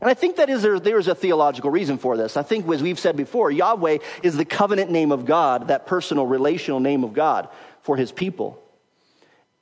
And 0.00 0.08
I 0.08 0.14
think 0.14 0.36
that 0.36 0.48
is 0.48 0.62
there, 0.62 0.78
there 0.78 0.98
is 0.98 1.08
a 1.08 1.14
theological 1.14 1.70
reason 1.70 1.98
for 1.98 2.16
this. 2.16 2.36
I 2.36 2.42
think, 2.42 2.68
as 2.68 2.82
we've 2.82 2.98
said 2.98 3.16
before, 3.16 3.50
Yahweh 3.50 3.98
is 4.22 4.36
the 4.36 4.44
covenant 4.44 4.92
name 4.92 5.10
of 5.10 5.24
God, 5.24 5.68
that 5.68 5.86
personal, 5.86 6.26
relational 6.26 6.78
name 6.78 7.02
of 7.02 7.14
God 7.14 7.48
for 7.88 7.96
his 7.96 8.12
people. 8.12 8.62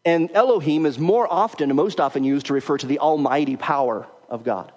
And 0.05 0.33
Elohim 0.35 0.85
is 0.85 0.99
more 0.99 1.33
often 1.33 1.71
and 1.71 1.77
most 1.77 2.01
often 2.01 2.25
used 2.25 2.47
to 2.47 2.55
refer 2.55 2.77
to 2.77 2.85
the 2.85 2.99
almighty 2.99 3.55
power 3.55 4.05
of 4.29 4.43
God. 4.43 4.73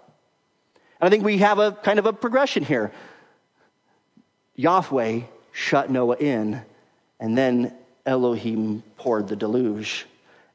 And 1.01 1.07
I 1.07 1.09
think 1.09 1.25
we 1.25 1.39
have 1.39 1.57
a 1.57 1.71
kind 1.71 1.97
of 1.97 2.05
a 2.05 2.13
progression 2.13 2.63
here. 2.63 2.91
Yahweh 4.55 5.21
shut 5.51 5.89
Noah 5.89 6.17
in, 6.17 6.61
and 7.19 7.35
then 7.35 7.73
Elohim 8.05 8.83
poured 8.97 9.27
the 9.27 9.35
deluge. 9.35 10.05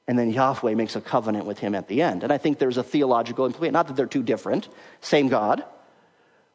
And 0.07 0.17
then 0.17 0.31
Yahweh 0.31 0.75
makes 0.75 0.95
a 0.95 1.01
covenant 1.01 1.47
with 1.47 1.59
him 1.59 1.75
at 1.75 1.89
the 1.89 2.01
end. 2.01 2.23
And 2.23 2.31
I 2.31 2.39
think 2.39 2.61
there's 2.61 2.77
a 2.77 2.85
theological 2.85 3.45
implication. 3.45 3.73
Not 3.73 3.89
that 3.89 3.97
they're 3.97 4.07
too 4.07 4.23
different, 4.23 4.69
same 5.01 5.27
God, 5.27 5.65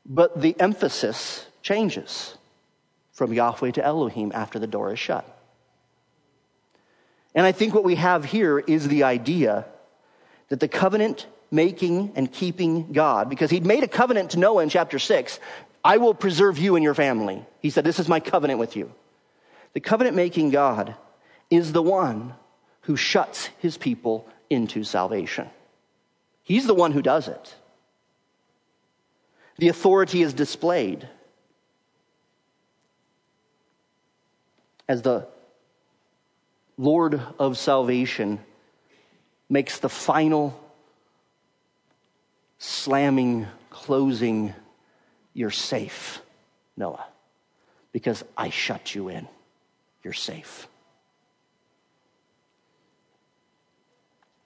but 0.06 0.40
the 0.40 0.56
emphasis 0.58 1.46
changes 1.62 2.38
from 3.12 3.34
Yahweh 3.34 3.72
to 3.72 3.84
Elohim 3.84 4.32
after 4.34 4.58
the 4.58 4.68
door 4.68 4.94
is 4.94 5.00
shut. 5.00 5.36
And 7.40 7.46
I 7.48 7.54
think 7.54 7.74
what 7.74 7.86
we 7.86 7.96
have 7.96 8.26
here 8.26 8.60
is 8.60 8.90
the 8.90 9.04
idea 9.04 9.66
that 10.50 10.60
the 10.60 10.68
covenant 10.68 11.26
making 11.50 12.12
and 12.18 12.30
keeping 12.30 12.92
God, 12.92 13.30
because 13.30 13.50
he'd 13.50 13.66
made 13.66 13.82
a 13.82 13.88
covenant 13.88 14.32
to 14.32 14.40
Noah 14.40 14.62
in 14.62 14.68
chapter 14.68 15.00
6, 15.00 15.40
I 15.82 16.00
will 16.00 16.14
preserve 16.14 16.58
you 16.58 16.76
and 16.76 16.84
your 16.84 16.94
family. 16.94 17.46
He 17.62 17.70
said, 17.70 17.86
This 17.86 17.98
is 17.98 18.10
my 18.10 18.20
covenant 18.20 18.60
with 18.60 18.76
you. 18.76 18.92
The 19.72 19.80
covenant 19.80 20.18
making 20.18 20.50
God 20.50 20.96
is 21.50 21.72
the 21.72 21.82
one 21.82 22.34
who 22.82 22.98
shuts 22.98 23.46
his 23.60 23.78
people 23.78 24.28
into 24.50 24.84
salvation. 24.84 25.50
He's 26.44 26.68
the 26.68 26.74
one 26.74 26.92
who 26.92 27.02
does 27.02 27.30
it. 27.30 27.56
The 29.60 29.70
authority 29.70 30.24
is 30.24 30.34
displayed 30.34 31.08
as 34.90 35.04
the 35.04 35.26
Lord 36.80 37.22
of 37.38 37.58
salvation, 37.58 38.40
makes 39.50 39.80
the 39.80 39.90
final 39.90 40.58
slamming, 42.58 43.48
closing, 43.70 44.54
you're 45.34 45.52
safe, 45.52 46.22
Noah, 46.78 47.06
because 47.92 48.24
I 48.38 48.50
shut 48.50 48.96
you 48.96 49.10
in. 49.10 49.28
You're 50.04 50.14
safe. 50.14 50.70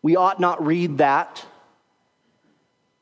We 0.01 0.15
ought 0.15 0.39
not 0.39 0.65
read 0.65 0.97
that 0.97 1.45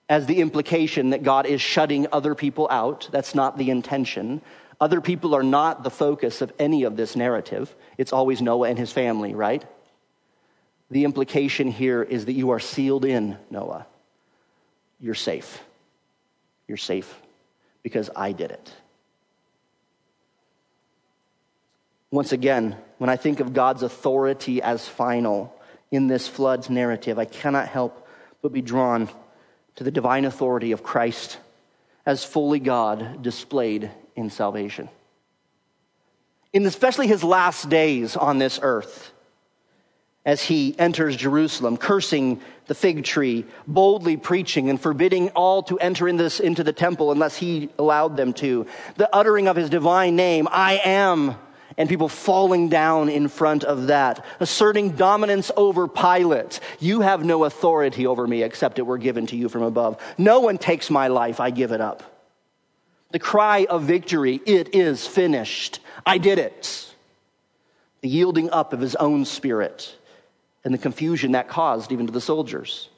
as 0.09 0.25
the 0.25 0.41
implication 0.41 1.11
that 1.11 1.23
God 1.23 1.45
is 1.45 1.61
shutting 1.61 2.05
other 2.11 2.35
people 2.35 2.67
out. 2.69 3.07
That's 3.13 3.33
not 3.33 3.57
the 3.57 3.69
intention. 3.69 4.41
Other 4.81 4.99
people 4.99 5.33
are 5.35 5.43
not 5.43 5.83
the 5.83 5.89
focus 5.89 6.41
of 6.41 6.51
any 6.59 6.83
of 6.83 6.97
this 6.97 7.15
narrative. 7.15 7.73
It's 7.97 8.11
always 8.11 8.41
Noah 8.41 8.67
and 8.67 8.77
his 8.77 8.91
family, 8.91 9.33
right? 9.33 9.63
the 10.91 11.05
implication 11.05 11.71
here 11.71 12.03
is 12.03 12.25
that 12.25 12.33
you 12.33 12.51
are 12.51 12.59
sealed 12.59 13.05
in, 13.05 13.37
Noah. 13.49 13.87
You're 14.99 15.15
safe. 15.15 15.63
You're 16.67 16.77
safe 16.77 17.19
because 17.81 18.09
I 18.15 18.33
did 18.33 18.51
it. 18.51 18.71
Once 22.11 22.33
again, 22.33 22.75
when 22.97 23.09
I 23.09 23.15
think 23.15 23.39
of 23.39 23.53
God's 23.53 23.83
authority 23.83 24.61
as 24.61 24.85
final 24.85 25.55
in 25.91 26.07
this 26.07 26.27
flood 26.27 26.69
narrative, 26.69 27.17
I 27.17 27.25
cannot 27.25 27.69
help 27.69 28.05
but 28.41 28.51
be 28.51 28.61
drawn 28.61 29.09
to 29.77 29.85
the 29.85 29.91
divine 29.91 30.25
authority 30.25 30.73
of 30.73 30.83
Christ 30.83 31.37
as 32.05 32.25
fully 32.25 32.59
God 32.59 33.23
displayed 33.23 33.91
in 34.15 34.29
salvation. 34.29 34.89
In 36.53 36.65
especially 36.65 37.07
his 37.07 37.23
last 37.23 37.69
days 37.69 38.15
on 38.15 38.37
this 38.37 38.59
earth, 38.61 39.11
as 40.25 40.41
he 40.43 40.75
enters 40.77 41.15
Jerusalem, 41.15 41.77
cursing 41.77 42.41
the 42.67 42.75
fig 42.75 43.03
tree, 43.03 43.45
boldly 43.67 44.17
preaching 44.17 44.69
and 44.69 44.79
forbidding 44.79 45.29
all 45.29 45.63
to 45.63 45.79
enter 45.79 46.07
in 46.07 46.17
this, 46.17 46.39
into 46.39 46.63
the 46.63 46.73
temple 46.73 47.11
unless 47.11 47.35
he 47.35 47.69
allowed 47.79 48.17
them 48.17 48.33
to. 48.33 48.67
The 48.97 49.13
uttering 49.15 49.47
of 49.47 49.55
his 49.55 49.69
divine 49.69 50.15
name, 50.15 50.47
I 50.51 50.81
am, 50.85 51.35
and 51.77 51.89
people 51.89 52.09
falling 52.09 52.69
down 52.69 53.09
in 53.09 53.29
front 53.29 53.63
of 53.63 53.87
that, 53.87 54.23
asserting 54.39 54.91
dominance 54.91 55.49
over 55.57 55.87
Pilate. 55.87 56.59
You 56.79 57.01
have 57.01 57.25
no 57.25 57.45
authority 57.45 58.05
over 58.05 58.27
me 58.27 58.43
except 58.43 58.77
it 58.77 58.83
were 58.83 58.99
given 58.99 59.25
to 59.27 59.35
you 59.35 59.49
from 59.49 59.63
above. 59.63 59.99
No 60.17 60.41
one 60.41 60.59
takes 60.59 60.91
my 60.91 61.07
life, 61.07 61.39
I 61.39 61.49
give 61.49 61.71
it 61.71 61.81
up. 61.81 62.10
The 63.11 63.19
cry 63.19 63.65
of 63.69 63.83
victory, 63.83 64.41
it 64.45 64.73
is 64.73 65.05
finished. 65.05 65.79
I 66.05 66.17
did 66.17 66.39
it. 66.39 66.93
The 68.01 68.09
yielding 68.09 68.49
up 68.49 68.73
of 68.73 68.79
his 68.79 68.95
own 68.95 69.25
spirit 69.25 69.95
and 70.63 70.73
the 70.73 70.77
confusion 70.77 71.33
that 71.33 71.47
caused 71.47 71.91
even 71.91 72.07
to 72.07 72.13
the 72.13 72.21
soldiers. 72.21 72.89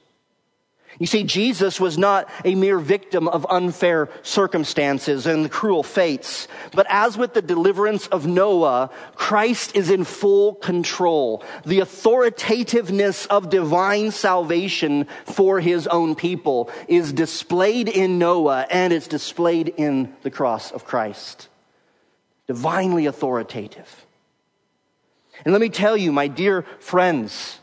You 0.99 1.07
see, 1.07 1.23
Jesus 1.23 1.79
was 1.79 1.97
not 1.97 2.29
a 2.45 2.53
mere 2.53 2.77
victim 2.77 3.27
of 3.27 3.47
unfair 3.49 4.09
circumstances 4.21 5.25
and 5.25 5.49
cruel 5.49 5.81
fates. 5.81 6.47
But 6.71 6.85
as 6.89 7.17
with 7.17 7.33
the 7.33 7.41
deliverance 7.41 8.07
of 8.07 8.27
Noah, 8.27 8.91
Christ 9.15 9.75
is 9.75 9.89
in 9.89 10.03
full 10.03 10.55
control. 10.55 11.43
The 11.65 11.79
authoritativeness 11.79 13.25
of 13.27 13.49
divine 13.49 14.11
salvation 14.11 15.07
for 15.25 15.59
his 15.59 15.87
own 15.87 16.15
people 16.15 16.69
is 16.87 17.11
displayed 17.11 17.89
in 17.89 18.19
Noah 18.19 18.67
and 18.69 18.93
it's 18.93 19.07
displayed 19.07 19.69
in 19.69 20.13
the 20.21 20.31
cross 20.31 20.71
of 20.71 20.85
Christ. 20.85 21.49
Divinely 22.45 23.07
authoritative. 23.07 24.05
And 25.43 25.53
let 25.53 25.61
me 25.61 25.69
tell 25.69 25.97
you, 25.97 26.11
my 26.11 26.27
dear 26.27 26.63
friends, 26.79 27.59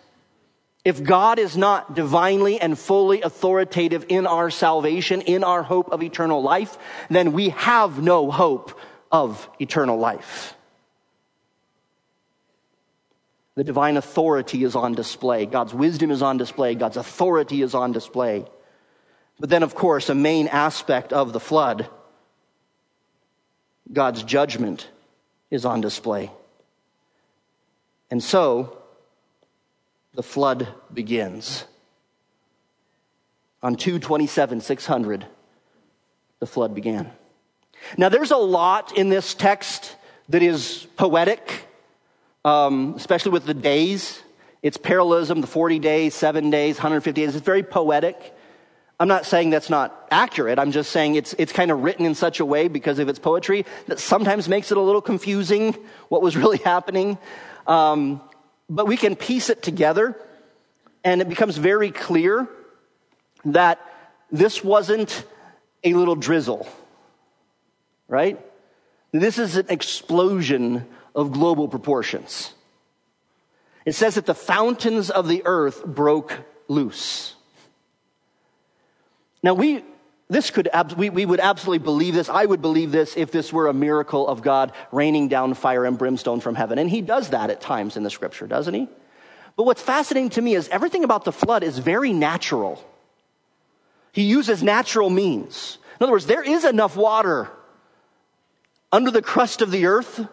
if 0.84 1.02
God 1.02 1.38
is 1.38 1.56
not 1.56 1.94
divinely 1.94 2.60
and 2.60 2.78
fully 2.78 3.20
authoritative 3.22 4.06
in 4.08 4.26
our 4.26 4.50
salvation, 4.50 5.20
in 5.22 5.44
our 5.44 5.62
hope 5.62 5.90
of 5.92 6.02
eternal 6.02 6.42
life, 6.42 6.78
then 7.10 7.32
we 7.32 7.50
have 7.50 8.02
no 8.02 8.30
hope 8.30 8.78
of 9.12 9.48
eternal 9.60 9.98
life. 9.98 10.54
The 13.56 13.64
divine 13.64 13.98
authority 13.98 14.64
is 14.64 14.74
on 14.74 14.94
display. 14.94 15.44
God's 15.44 15.74
wisdom 15.74 16.10
is 16.10 16.22
on 16.22 16.38
display. 16.38 16.74
God's 16.74 16.96
authority 16.96 17.60
is 17.60 17.74
on 17.74 17.92
display. 17.92 18.46
But 19.38 19.50
then, 19.50 19.62
of 19.62 19.74
course, 19.74 20.08
a 20.08 20.14
main 20.14 20.48
aspect 20.48 21.12
of 21.12 21.32
the 21.32 21.40
flood 21.40 21.88
God's 23.92 24.22
judgment 24.22 24.88
is 25.50 25.64
on 25.64 25.80
display. 25.80 26.30
And 28.10 28.22
so, 28.22 28.79
the 30.14 30.22
flood 30.22 30.68
begins. 30.92 31.64
On 33.62 33.76
227, 33.76 34.60
600, 34.60 35.26
the 36.38 36.46
flood 36.46 36.74
began. 36.74 37.10
Now, 37.96 38.08
there's 38.08 38.30
a 38.30 38.36
lot 38.36 38.96
in 38.96 39.08
this 39.08 39.34
text 39.34 39.96
that 40.28 40.42
is 40.42 40.86
poetic, 40.96 41.66
um, 42.44 42.94
especially 42.96 43.32
with 43.32 43.44
the 43.44 43.54
days. 43.54 44.22
It's 44.62 44.76
parallelism, 44.76 45.40
the 45.40 45.46
40 45.46 45.78
days, 45.78 46.14
seven 46.14 46.50
days, 46.50 46.76
150 46.76 47.20
days. 47.20 47.34
It's 47.34 47.44
very 47.44 47.62
poetic. 47.62 48.34
I'm 48.98 49.08
not 49.08 49.24
saying 49.24 49.50
that's 49.50 49.70
not 49.70 50.08
accurate. 50.10 50.58
I'm 50.58 50.72
just 50.72 50.90
saying 50.90 51.14
it's, 51.14 51.34
it's 51.38 51.52
kind 51.52 51.70
of 51.70 51.82
written 51.82 52.04
in 52.04 52.14
such 52.14 52.38
a 52.38 52.44
way 52.44 52.68
because 52.68 52.98
of 52.98 53.08
its 53.08 53.18
poetry 53.18 53.64
that 53.86 53.98
sometimes 53.98 54.46
makes 54.46 54.70
it 54.70 54.76
a 54.76 54.80
little 54.80 55.00
confusing 55.00 55.74
what 56.10 56.20
was 56.20 56.36
really 56.36 56.58
happening. 56.64 57.16
Um, 57.66 58.20
but 58.70 58.86
we 58.86 58.96
can 58.96 59.16
piece 59.16 59.50
it 59.50 59.62
together 59.62 60.16
and 61.02 61.20
it 61.20 61.28
becomes 61.28 61.56
very 61.56 61.90
clear 61.90 62.48
that 63.44 63.80
this 64.30 64.62
wasn't 64.62 65.24
a 65.82 65.92
little 65.94 66.14
drizzle, 66.14 66.68
right? 68.06 68.38
This 69.12 69.38
is 69.38 69.56
an 69.56 69.66
explosion 69.70 70.86
of 71.16 71.32
global 71.32 71.66
proportions. 71.66 72.54
It 73.84 73.94
says 73.94 74.14
that 74.14 74.26
the 74.26 74.34
fountains 74.34 75.10
of 75.10 75.26
the 75.26 75.42
earth 75.44 75.84
broke 75.84 76.38
loose. 76.68 77.34
Now, 79.42 79.54
we, 79.54 79.82
this 80.30 80.52
could, 80.52 80.70
we, 80.96 81.10
we 81.10 81.26
would 81.26 81.40
absolutely 81.40 81.84
believe 81.84 82.14
this. 82.14 82.28
I 82.28 82.46
would 82.46 82.62
believe 82.62 82.92
this 82.92 83.16
if 83.16 83.32
this 83.32 83.52
were 83.52 83.66
a 83.66 83.74
miracle 83.74 84.28
of 84.28 84.42
God 84.42 84.72
raining 84.92 85.26
down 85.26 85.54
fire 85.54 85.84
and 85.84 85.98
brimstone 85.98 86.38
from 86.38 86.54
heaven. 86.54 86.78
And 86.78 86.88
he 86.88 87.00
does 87.00 87.30
that 87.30 87.50
at 87.50 87.60
times 87.60 87.96
in 87.96 88.04
the 88.04 88.10
scripture, 88.10 88.46
doesn't 88.46 88.72
he? 88.72 88.88
But 89.56 89.64
what's 89.64 89.82
fascinating 89.82 90.30
to 90.30 90.40
me 90.40 90.54
is 90.54 90.68
everything 90.68 91.02
about 91.02 91.24
the 91.24 91.32
flood 91.32 91.64
is 91.64 91.78
very 91.78 92.12
natural. 92.12 92.82
He 94.12 94.22
uses 94.22 94.62
natural 94.62 95.10
means. 95.10 95.78
In 95.98 96.04
other 96.04 96.12
words, 96.12 96.26
there 96.26 96.44
is 96.44 96.64
enough 96.64 96.96
water 96.96 97.50
under 98.92 99.10
the 99.10 99.22
crust 99.22 99.62
of 99.62 99.72
the 99.72 99.86
earth 99.86 100.26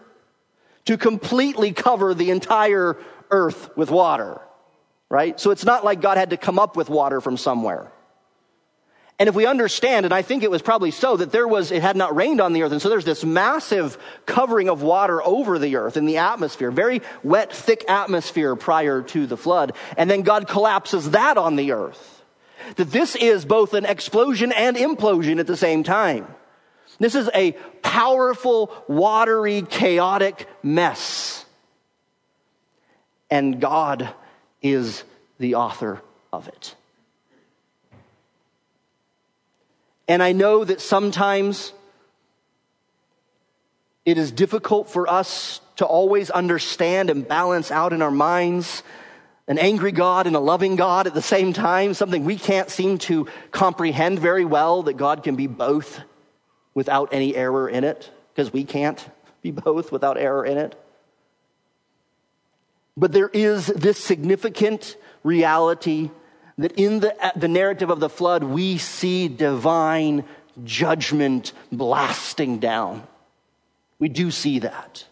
to 0.86 0.98
completely 0.98 1.74
cover 1.74 2.14
the 2.14 2.30
entire 2.30 2.98
earth 3.32 3.76
with 3.76 3.90
water, 3.90 4.40
right? 5.10 5.40
So 5.40 5.50
it's 5.50 5.66
not 5.66 5.84
like 5.84 6.02
God 6.02 6.18
had 6.18 6.30
to 6.30 6.38
come 6.38 6.60
up 6.60 6.78
with 6.78 6.88
water 6.88 7.20
from 7.20 7.36
somewhere. 7.36 7.92
And 9.19 9.27
if 9.27 9.34
we 9.34 9.47
understand, 9.47 10.06
and 10.06 10.13
I 10.13 10.21
think 10.21 10.43
it 10.43 10.51
was 10.51 10.62
probably 10.62 10.91
so, 10.91 11.17
that 11.17 11.32
there 11.32 11.47
was, 11.47 11.71
it 11.71 11.82
had 11.82 11.95
not 11.95 12.15
rained 12.15 12.39
on 12.39 12.53
the 12.53 12.62
earth. 12.62 12.71
And 12.71 12.82
so 12.82 12.89
there's 12.89 13.06
this 13.06 13.23
massive 13.23 13.97
covering 14.27 14.69
of 14.69 14.84
water 14.84 15.23
over 15.23 15.58
the 15.58 15.77
earth 15.77 15.97
in 15.97 16.06
the 16.06 16.17
atmosphere, 16.17 16.69
very 16.69 17.01
wet, 17.23 17.51
thick 17.51 17.84
atmosphere 17.89 18.56
prior 18.56 19.01
to 19.01 19.25
the 19.25 19.38
flood. 19.38 19.73
And 19.97 20.10
then 20.10 20.21
God 20.21 20.47
collapses 20.47 21.12
that 21.12 21.38
on 21.38 21.56
the 21.56 21.71
earth. 21.71 22.23
That 22.75 22.91
this 22.91 23.15
is 23.15 23.43
both 23.43 23.73
an 23.73 23.86
explosion 23.86 24.51
and 24.51 24.77
implosion 24.77 25.39
at 25.39 25.47
the 25.47 25.58
same 25.58 25.84
time. 25.84 26.27
This 26.99 27.15
is 27.15 27.30
a 27.34 27.53
powerful, 27.82 28.71
watery, 28.88 29.63
chaotic 29.63 30.47
mess. 30.62 31.45
And 33.32 33.60
God 33.60 34.13
is 34.62 35.03
the 35.39 35.56
author 35.56 36.01
of 36.32 36.47
it. 36.47 36.75
And 40.08 40.24
I 40.24 40.32
know 40.32 40.63
that 40.63 40.82
sometimes 40.82 41.74
it 44.06 44.17
is 44.17 44.32
difficult 44.32 44.89
for 44.89 45.10
us 45.10 45.60
to 45.76 45.86
always 45.86 46.30
understand 46.30 47.10
and 47.10 47.28
balance 47.28 47.72
out 47.72 47.93
in 47.93 48.02
our 48.02 48.12
minds 48.12 48.84
an 49.50 49.58
angry 49.58 49.91
God 49.91 50.28
and 50.28 50.36
a 50.36 50.39
loving 50.39 50.76
God 50.76 51.08
at 51.08 51.13
the 51.13 51.22
same 51.22 51.54
time, 51.54 51.93
something 51.93 52.26
we 52.26 52.38
can't 52.38 52.70
seem 52.70 52.98
to 53.00 53.28
comprehend 53.52 54.20
very 54.20 54.43
well 54.43 54.84
that 54.84 54.98
God 54.98 55.24
can 55.24 55.36
be 55.36 55.48
both 55.48 56.02
without 56.74 57.10
any 57.13 57.36
error 57.36 57.70
in 57.70 57.84
it, 57.84 58.12
because 58.34 58.52
we 58.52 58.65
can't 58.65 59.10
be 59.41 59.52
both 59.52 59.91
without 59.91 60.17
error 60.17 60.46
in 60.46 60.58
it. 60.58 60.76
But 62.98 63.13
there 63.13 63.30
is 63.30 63.67
this 63.67 63.98
significant 63.98 64.98
reality 65.24 66.12
that 66.58 66.74
in 66.74 67.00
the, 67.00 67.15
the 67.36 67.48
narrative 67.48 67.89
of 67.89 68.00
the 68.00 68.10
flood, 68.10 68.43
we 68.43 68.78
see 68.78 69.28
divine 69.28 70.24
judgment 70.63 71.54
blasting 71.72 72.60
down. 72.60 73.06
We 74.00 74.10
do 74.10 74.32
see 74.32 74.60
that. 74.60 75.06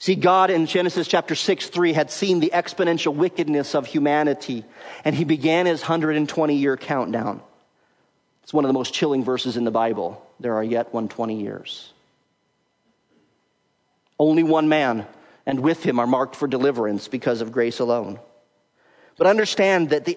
See, 0.00 0.14
God 0.14 0.50
in 0.50 0.66
Genesis 0.66 1.08
chapter 1.08 1.34
6, 1.34 1.68
3 1.68 1.92
had 1.92 2.10
seen 2.12 2.38
the 2.38 2.52
exponential 2.54 3.14
wickedness 3.14 3.74
of 3.74 3.86
humanity, 3.86 4.64
and 5.04 5.14
he 5.14 5.24
began 5.24 5.66
his 5.66 5.80
120 5.80 6.54
year 6.54 6.76
countdown. 6.76 7.42
It's 8.44 8.54
one 8.54 8.64
of 8.64 8.68
the 8.68 8.74
most 8.74 8.94
chilling 8.94 9.24
verses 9.24 9.56
in 9.56 9.64
the 9.64 9.72
Bible. 9.72 10.24
There 10.38 10.54
are 10.54 10.64
yet 10.64 10.94
120 10.94 11.42
years. 11.42 11.92
Only 14.20 14.44
one 14.44 14.68
man, 14.68 15.06
and 15.44 15.60
with 15.60 15.82
him 15.82 15.98
are 15.98 16.06
marked 16.06 16.36
for 16.36 16.46
deliverance 16.46 17.08
because 17.08 17.40
of 17.40 17.50
grace 17.50 17.80
alone. 17.80 18.20
But 19.18 19.26
understand 19.26 19.90
that 19.90 20.06
the 20.06 20.16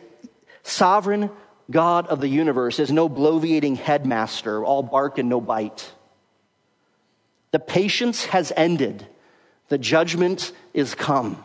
sovereign 0.64 1.32
God 1.70 2.08
of 2.08 2.22
the 2.22 2.30
universe 2.30 2.80
is 2.80 2.92
no 2.92 3.10
bloviating 3.10 3.78
headmaster, 3.78 4.64
all 4.64 4.84
bark 4.84 5.18
and 5.18 5.28
no 5.28 5.42
bite. 5.42 5.92
The 7.52 7.60
patience 7.60 8.26
has 8.26 8.54
ended, 8.56 9.06
the 9.68 9.78
judgment 9.78 10.54
is 10.74 10.96
come. 10.96 11.44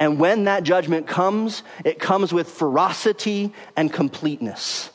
And 0.00 0.18
when 0.18 0.44
that 0.44 0.62
judgment 0.62 1.06
comes, 1.06 1.62
it 1.84 1.98
comes 1.98 2.32
with 2.32 2.48
ferocity 2.48 3.52
and 3.76 3.92
completeness. 3.92 4.90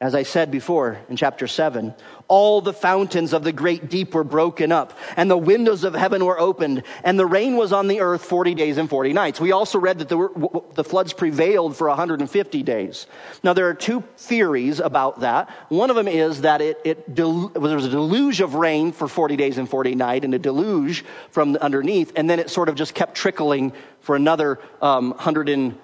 As 0.00 0.14
I 0.14 0.22
said 0.22 0.52
before 0.52 0.96
in 1.08 1.16
chapter 1.16 1.48
7, 1.48 1.92
all 2.28 2.60
the 2.60 2.72
fountains 2.72 3.32
of 3.32 3.42
the 3.42 3.50
great 3.52 3.90
deep 3.90 4.14
were 4.14 4.22
broken 4.22 4.70
up, 4.70 4.96
and 5.16 5.28
the 5.28 5.36
windows 5.36 5.82
of 5.82 5.92
heaven 5.92 6.24
were 6.24 6.38
opened, 6.38 6.84
and 7.02 7.18
the 7.18 7.26
rain 7.26 7.56
was 7.56 7.72
on 7.72 7.88
the 7.88 8.00
earth 8.00 8.22
40 8.22 8.54
days 8.54 8.78
and 8.78 8.88
40 8.88 9.12
nights. 9.12 9.40
We 9.40 9.50
also 9.50 9.76
read 9.80 9.98
that 9.98 10.08
the, 10.08 10.62
the 10.74 10.84
floods 10.84 11.12
prevailed 11.12 11.76
for 11.76 11.88
150 11.88 12.62
days. 12.62 13.08
Now, 13.42 13.54
there 13.54 13.68
are 13.68 13.74
two 13.74 14.04
theories 14.16 14.78
about 14.78 15.18
that. 15.20 15.50
One 15.68 15.90
of 15.90 15.96
them 15.96 16.06
is 16.06 16.42
that 16.42 16.60
it, 16.60 16.80
it 16.84 17.12
del- 17.12 17.48
there 17.48 17.74
was 17.74 17.86
a 17.86 17.90
deluge 17.90 18.40
of 18.40 18.54
rain 18.54 18.92
for 18.92 19.08
40 19.08 19.34
days 19.34 19.58
and 19.58 19.68
40 19.68 19.96
nights, 19.96 20.24
and 20.24 20.32
a 20.32 20.38
deluge 20.38 21.04
from 21.30 21.56
underneath, 21.56 22.12
and 22.14 22.30
then 22.30 22.38
it 22.38 22.50
sort 22.50 22.68
of 22.68 22.76
just 22.76 22.94
kept 22.94 23.16
trickling 23.16 23.72
for 24.02 24.14
another 24.14 24.60
um, 24.80 25.10
100 25.10 25.48
and, 25.48 25.76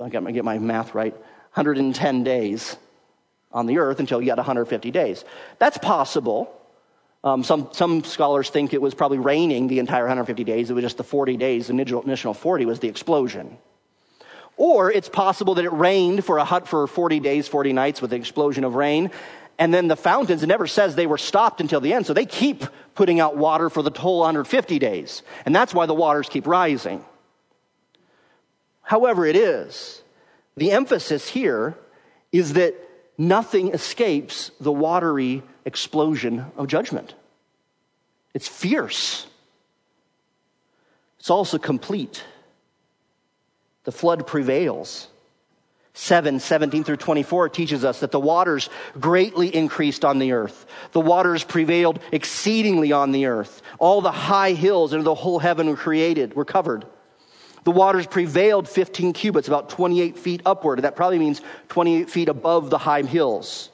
I 0.00 0.10
got 0.10 0.24
to 0.24 0.30
get 0.30 0.44
my 0.44 0.60
math 0.60 0.94
right, 0.94 1.12
110 1.12 2.22
days 2.22 2.76
on 3.52 3.66
the 3.66 3.78
earth 3.78 4.00
until 4.00 4.20
you 4.20 4.26
got 4.26 4.36
150 4.36 4.90
days. 4.90 5.24
That's 5.58 5.78
possible. 5.78 6.54
Um, 7.24 7.42
some, 7.42 7.70
some 7.72 8.04
scholars 8.04 8.50
think 8.50 8.72
it 8.72 8.82
was 8.82 8.94
probably 8.94 9.18
raining 9.18 9.66
the 9.68 9.78
entire 9.78 10.02
150 10.02 10.44
days. 10.44 10.70
It 10.70 10.74
was 10.74 10.82
just 10.82 10.96
the 10.96 11.04
40 11.04 11.36
days, 11.36 11.66
the 11.66 11.72
initial 11.72 12.34
40 12.34 12.66
was 12.66 12.80
the 12.80 12.88
explosion. 12.88 13.58
Or 14.56 14.90
it's 14.90 15.08
possible 15.08 15.54
that 15.54 15.64
it 15.64 15.72
rained 15.72 16.24
for, 16.24 16.38
a 16.38 16.44
hut 16.44 16.66
for 16.66 16.86
40 16.86 17.20
days, 17.20 17.46
40 17.48 17.72
nights 17.72 18.02
with 18.02 18.10
the 18.10 18.16
explosion 18.16 18.64
of 18.64 18.74
rain. 18.74 19.10
And 19.58 19.74
then 19.74 19.88
the 19.88 19.96
fountains, 19.96 20.42
it 20.42 20.46
never 20.46 20.66
says 20.66 20.94
they 20.94 21.06
were 21.06 21.18
stopped 21.18 21.60
until 21.60 21.80
the 21.80 21.92
end. 21.92 22.06
So 22.06 22.14
they 22.14 22.26
keep 22.26 22.64
putting 22.94 23.20
out 23.20 23.36
water 23.36 23.70
for 23.70 23.82
the 23.82 23.90
whole 23.96 24.20
150 24.20 24.78
days. 24.78 25.22
And 25.46 25.54
that's 25.54 25.74
why 25.74 25.86
the 25.86 25.94
waters 25.94 26.28
keep 26.28 26.46
rising. 26.46 27.04
However, 28.82 29.26
it 29.26 29.36
is, 29.36 30.02
the 30.56 30.72
emphasis 30.72 31.28
here 31.28 31.76
is 32.32 32.54
that 32.54 32.74
nothing 33.18 33.74
escapes 33.74 34.52
the 34.60 34.72
watery 34.72 35.42
explosion 35.64 36.46
of 36.56 36.68
judgment. 36.68 37.14
It's 38.32 38.48
fierce. 38.48 39.26
It's 41.18 41.28
also 41.28 41.58
complete. 41.58 42.24
The 43.84 43.92
flood 43.92 44.26
prevails. 44.26 45.08
7, 45.94 46.38
17 46.38 46.84
through 46.84 46.98
24 46.98 47.48
teaches 47.48 47.84
us 47.84 48.00
that 48.00 48.12
the 48.12 48.20
waters 48.20 48.70
greatly 49.00 49.52
increased 49.52 50.04
on 50.04 50.20
the 50.20 50.30
earth. 50.30 50.64
The 50.92 51.00
waters 51.00 51.42
prevailed 51.42 51.98
exceedingly 52.12 52.92
on 52.92 53.10
the 53.10 53.26
earth. 53.26 53.62
All 53.80 54.00
the 54.00 54.12
high 54.12 54.52
hills 54.52 54.92
and 54.92 55.02
the 55.02 55.16
whole 55.16 55.40
heaven 55.40 55.66
were 55.66 55.76
created, 55.76 56.34
were 56.34 56.44
covered. 56.44 56.86
The 57.68 57.72
waters 57.72 58.06
prevailed 58.06 58.66
15 58.66 59.12
cubits, 59.12 59.46
about 59.46 59.68
28 59.68 60.16
feet 60.16 60.40
upward. 60.46 60.80
That 60.80 60.96
probably 60.96 61.18
means 61.18 61.42
28 61.68 62.08
feet 62.08 62.30
above 62.30 62.70
the 62.70 62.78
high 62.78 63.02
hills. 63.02 63.68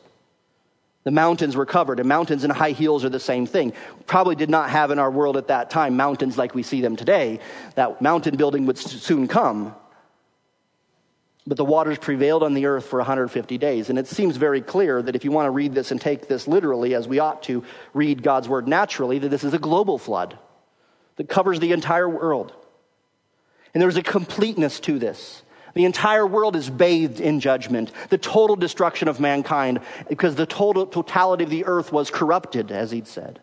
The 1.04 1.12
mountains 1.12 1.54
were 1.54 1.64
covered, 1.64 2.00
and 2.00 2.08
mountains 2.08 2.42
and 2.42 2.52
high 2.52 2.72
hills 2.72 3.04
are 3.04 3.08
the 3.08 3.20
same 3.20 3.46
thing. 3.46 3.72
Probably 4.06 4.34
did 4.34 4.50
not 4.50 4.68
have 4.68 4.90
in 4.90 4.98
our 4.98 5.12
world 5.12 5.36
at 5.36 5.46
that 5.46 5.70
time 5.70 5.96
mountains 5.96 6.36
like 6.36 6.56
we 6.56 6.64
see 6.64 6.80
them 6.80 6.96
today. 6.96 7.38
That 7.76 8.02
mountain 8.02 8.36
building 8.36 8.66
would 8.66 8.78
soon 8.78 9.28
come. 9.28 9.76
But 11.46 11.56
the 11.56 11.64
waters 11.64 11.98
prevailed 11.98 12.42
on 12.42 12.54
the 12.54 12.66
earth 12.66 12.86
for 12.86 12.98
150 12.98 13.58
days. 13.58 13.90
And 13.90 13.96
it 13.96 14.08
seems 14.08 14.36
very 14.36 14.60
clear 14.60 15.02
that 15.02 15.14
if 15.14 15.24
you 15.24 15.30
want 15.30 15.46
to 15.46 15.52
read 15.52 15.72
this 15.72 15.92
and 15.92 16.00
take 16.00 16.26
this 16.26 16.48
literally, 16.48 16.96
as 16.96 17.06
we 17.06 17.20
ought 17.20 17.44
to 17.44 17.62
read 17.92 18.24
God's 18.24 18.48
word 18.48 18.66
naturally, 18.66 19.20
that 19.20 19.28
this 19.28 19.44
is 19.44 19.54
a 19.54 19.58
global 19.60 19.98
flood 19.98 20.36
that 21.14 21.28
covers 21.28 21.60
the 21.60 21.70
entire 21.70 22.08
world. 22.08 22.56
And 23.74 23.82
there's 23.82 23.96
a 23.96 24.02
completeness 24.02 24.80
to 24.80 24.98
this. 24.98 25.42
The 25.74 25.84
entire 25.84 26.26
world 26.26 26.54
is 26.54 26.70
bathed 26.70 27.20
in 27.20 27.40
judgment, 27.40 27.90
the 28.08 28.18
total 28.18 28.54
destruction 28.54 29.08
of 29.08 29.18
mankind, 29.18 29.80
because 30.08 30.36
the 30.36 30.46
total 30.46 30.86
totality 30.86 31.42
of 31.42 31.50
the 31.50 31.64
earth 31.64 31.92
was 31.92 32.10
corrupted, 32.10 32.70
as 32.70 32.92
he'd 32.92 33.08
said. 33.08 33.40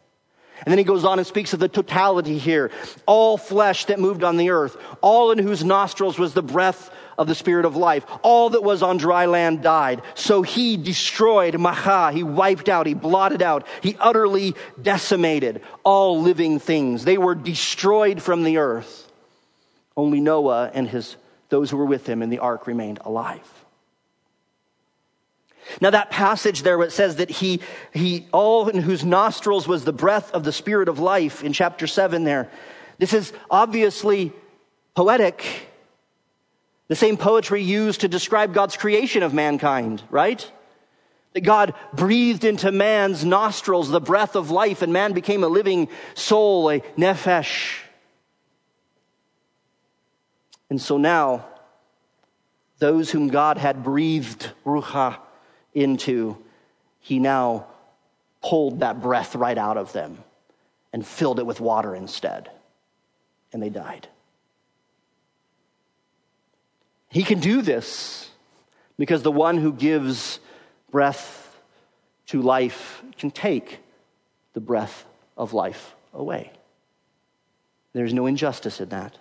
And 0.63 0.71
then 0.71 0.77
he 0.77 0.83
goes 0.83 1.03
on 1.03 1.17
and 1.17 1.27
speaks 1.27 1.53
of 1.53 1.59
the 1.59 1.67
totality 1.67 2.37
here. 2.37 2.71
All 3.07 3.37
flesh 3.37 3.85
that 3.85 3.99
moved 3.99 4.23
on 4.23 4.37
the 4.37 4.51
earth, 4.51 4.77
all 5.01 5.31
in 5.31 5.39
whose 5.39 5.63
nostrils 5.63 6.19
was 6.19 6.33
the 6.33 6.43
breath 6.43 6.91
of 7.17 7.27
the 7.27 7.35
spirit 7.35 7.65
of 7.65 7.75
life. 7.75 8.05
All 8.21 8.51
that 8.51 8.63
was 8.63 8.83
on 8.83 8.97
dry 8.97 9.25
land 9.25 9.63
died. 9.63 10.01
So 10.13 10.43
he 10.43 10.77
destroyed 10.77 11.59
Macha. 11.59 12.11
He 12.11 12.23
wiped 12.23 12.69
out. 12.69 12.85
He 12.85 12.93
blotted 12.93 13.41
out. 13.41 13.67
He 13.81 13.97
utterly 13.99 14.55
decimated 14.81 15.61
all 15.83 16.21
living 16.21 16.59
things. 16.59 17.05
They 17.05 17.17
were 17.17 17.35
destroyed 17.35 18.21
from 18.21 18.43
the 18.43 18.57
earth. 18.57 19.10
Only 19.95 20.19
Noah 20.19 20.71
and 20.73 20.87
his, 20.87 21.15
those 21.49 21.69
who 21.69 21.77
were 21.77 21.85
with 21.85 22.07
him 22.07 22.21
in 22.21 22.29
the 22.29 22.39
ark 22.39 22.67
remained 22.67 22.99
alive. 23.03 23.47
Now, 25.79 25.91
that 25.91 26.09
passage 26.09 26.63
there, 26.63 26.81
it 26.81 26.91
says 26.91 27.17
that 27.17 27.29
he, 27.29 27.61
he, 27.93 28.27
all 28.31 28.67
in 28.67 28.81
whose 28.81 29.05
nostrils 29.05 29.67
was 29.67 29.85
the 29.85 29.93
breath 29.93 30.31
of 30.31 30.43
the 30.43 30.51
Spirit 30.51 30.89
of 30.89 30.99
life 30.99 31.43
in 31.43 31.53
chapter 31.53 31.87
7 31.87 32.23
there, 32.23 32.49
this 32.97 33.13
is 33.13 33.31
obviously 33.49 34.33
poetic. 34.95 35.45
The 36.87 36.95
same 36.95 37.15
poetry 37.15 37.61
used 37.61 38.01
to 38.01 38.07
describe 38.07 38.53
God's 38.53 38.75
creation 38.75 39.23
of 39.23 39.33
mankind, 39.33 40.03
right? 40.09 40.51
That 41.33 41.41
God 41.41 41.73
breathed 41.93 42.43
into 42.43 42.71
man's 42.71 43.23
nostrils 43.23 43.89
the 43.89 44.01
breath 44.01 44.35
of 44.35 44.51
life, 44.51 44.81
and 44.81 44.91
man 44.91 45.13
became 45.13 45.43
a 45.43 45.47
living 45.47 45.87
soul, 46.15 46.69
a 46.69 46.81
nephesh. 46.97 47.80
And 50.71 50.81
so 50.81 50.97
now, 50.97 51.47
those 52.79 53.11
whom 53.11 53.27
God 53.27 53.57
had 53.57 53.83
breathed 53.83 54.49
ruach 54.65 55.17
into, 55.73 56.37
he 57.01 57.19
now 57.19 57.67
pulled 58.41 58.79
that 58.79 59.01
breath 59.01 59.35
right 59.35 59.57
out 59.57 59.75
of 59.75 59.91
them 59.91 60.19
and 60.93 61.05
filled 61.05 61.39
it 61.39 61.45
with 61.45 61.59
water 61.59 61.93
instead. 61.93 62.49
And 63.51 63.61
they 63.61 63.67
died. 63.67 64.07
He 67.09 67.23
can 67.23 67.41
do 67.41 67.61
this 67.61 68.29
because 68.97 69.23
the 69.23 69.29
one 69.29 69.57
who 69.57 69.73
gives 69.73 70.39
breath 70.89 71.53
to 72.27 72.41
life 72.41 73.03
can 73.17 73.29
take 73.29 73.79
the 74.53 74.61
breath 74.61 75.03
of 75.35 75.51
life 75.51 75.95
away. 76.13 76.53
There's 77.91 78.13
no 78.13 78.25
injustice 78.25 78.79
in 78.79 78.87
that. 78.87 79.17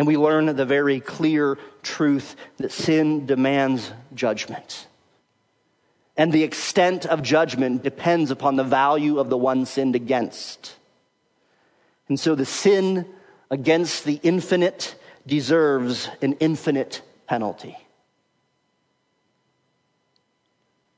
And 0.00 0.06
we 0.06 0.16
learn 0.16 0.46
the 0.56 0.64
very 0.64 0.98
clear 0.98 1.58
truth 1.82 2.34
that 2.56 2.72
sin 2.72 3.26
demands 3.26 3.92
judgment. 4.14 4.86
And 6.16 6.32
the 6.32 6.42
extent 6.42 7.04
of 7.04 7.20
judgment 7.20 7.82
depends 7.82 8.30
upon 8.30 8.56
the 8.56 8.64
value 8.64 9.18
of 9.18 9.28
the 9.28 9.36
one 9.36 9.66
sinned 9.66 9.94
against. 9.94 10.74
And 12.08 12.18
so 12.18 12.34
the 12.34 12.46
sin 12.46 13.04
against 13.50 14.06
the 14.06 14.18
infinite 14.22 14.94
deserves 15.26 16.08
an 16.22 16.32
infinite 16.40 17.02
penalty. 17.26 17.76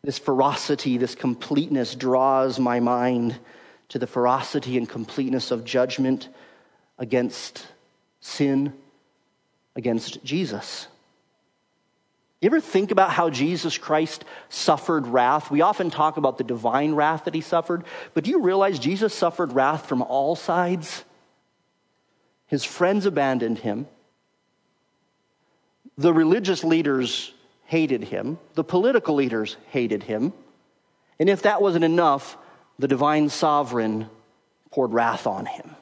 This 0.05 0.21
ferocity, 0.21 0.97
this 0.97 1.17
completeness 1.17 1.97
draws 1.97 2.61
my 2.61 2.79
mind 2.79 3.37
to 3.88 3.99
the 3.99 4.07
ferocity 4.07 4.79
and 4.79 4.88
completeness 4.88 5.51
of 5.51 5.65
judgment 5.65 6.29
against 7.01 7.67
sin 8.21 8.73
against 9.76 10.22
Jesus. 10.24 10.87
You 12.40 12.46
ever 12.46 12.61
think 12.61 12.90
about 12.90 13.11
how 13.12 13.30
Jesus 13.30 13.78
Christ 13.78 14.24
suffered 14.48 15.06
wrath? 15.06 15.50
We 15.50 15.61
often 15.61 15.90
talk 15.90 16.16
about 16.16 16.38
the 16.38 16.44
divine 16.44 16.94
wrath 16.94 17.24
that 17.24 17.35
he 17.35 17.40
suffered, 17.40 17.85
but 18.14 18.24
do 18.24 18.30
you 18.30 18.40
realize 18.40 18.80
Jesus 18.80 19.14
suffered 19.14 19.52
wrath 19.52 19.87
from 19.87 20.02
all 20.02 20.35
sides? 20.35 21.04
His 22.46 22.64
friends 22.64 23.06
abandoned 23.06 23.58
him. 23.58 23.87
The 25.96 26.12
religious 26.12 26.64
leaders 26.64 27.32
hated 27.66 28.02
him. 28.02 28.38
The 28.54 28.64
political 28.64 29.14
leaders 29.14 29.56
hated 29.68 30.02
him. 30.02 30.32
And 31.20 31.28
if 31.28 31.42
that 31.42 31.62
wasn't 31.62 31.85
enough, 31.85 32.37
the 32.78 32.88
divine 32.88 33.28
sovereign 33.28 34.11
poured 34.72 34.92
wrath 34.92 35.28
on 35.28 35.46
him. 35.46 35.76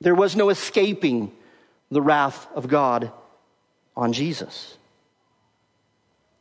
There 0.00 0.14
was 0.14 0.34
no 0.34 0.48
escaping 0.48 1.30
the 1.92 2.02
wrath 2.02 2.48
of 2.54 2.68
God 2.68 3.12
on 3.96 4.12
Jesus. 4.12 4.78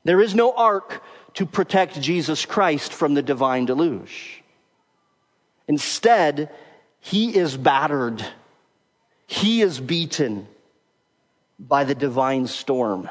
There 0.04 0.22
is 0.22 0.34
no 0.34 0.54
ark 0.54 1.04
to 1.36 1.46
protect 1.46 2.02
Jesus 2.02 2.46
Christ 2.46 2.94
from 2.94 3.14
the 3.14 3.22
divine 3.22 3.66
deluge. 3.66 4.42
Instead, 5.68 6.50
he 7.00 7.36
is 7.36 7.58
battered, 7.58 8.26
he 9.28 9.62
is 9.62 9.80
beaten 9.80 10.48
by 11.60 11.84
the 11.84 11.96
divine 11.96 12.48
storm. 12.48 13.10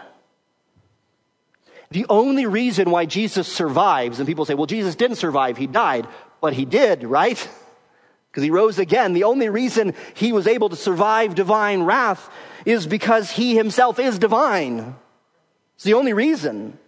The 1.91 2.07
only 2.09 2.47
reason 2.47 2.91
why 2.91 3.05
Jesus 3.05 3.49
survives, 3.49 4.19
and 4.19 4.27
people 4.27 4.45
say, 4.45 4.55
well, 4.55 4.67
Jesus 4.67 4.95
didn't 4.95 5.17
survive, 5.17 5.57
he 5.57 5.67
died, 5.67 6.07
but 6.41 6.55
he 6.55 6.65
did, 6.65 7.05
right? 7.05 7.49
because 8.31 8.45
he 8.45 8.51
rose 8.51 8.79
again. 8.79 9.13
The 9.13 9.25
only 9.25 9.49
reason 9.49 9.95
he 10.15 10.33
was 10.33 10.47
able 10.47 10.69
to 10.69 10.77
survive 10.77 11.35
divine 11.35 11.83
wrath 11.83 12.31
is 12.65 12.87
because 12.87 13.31
he 13.31 13.57
himself 13.57 13.99
is 13.99 14.19
divine. 14.19 14.95
It's 15.75 15.85
the 15.85 15.95
only 15.95 16.13
reason. 16.13 16.79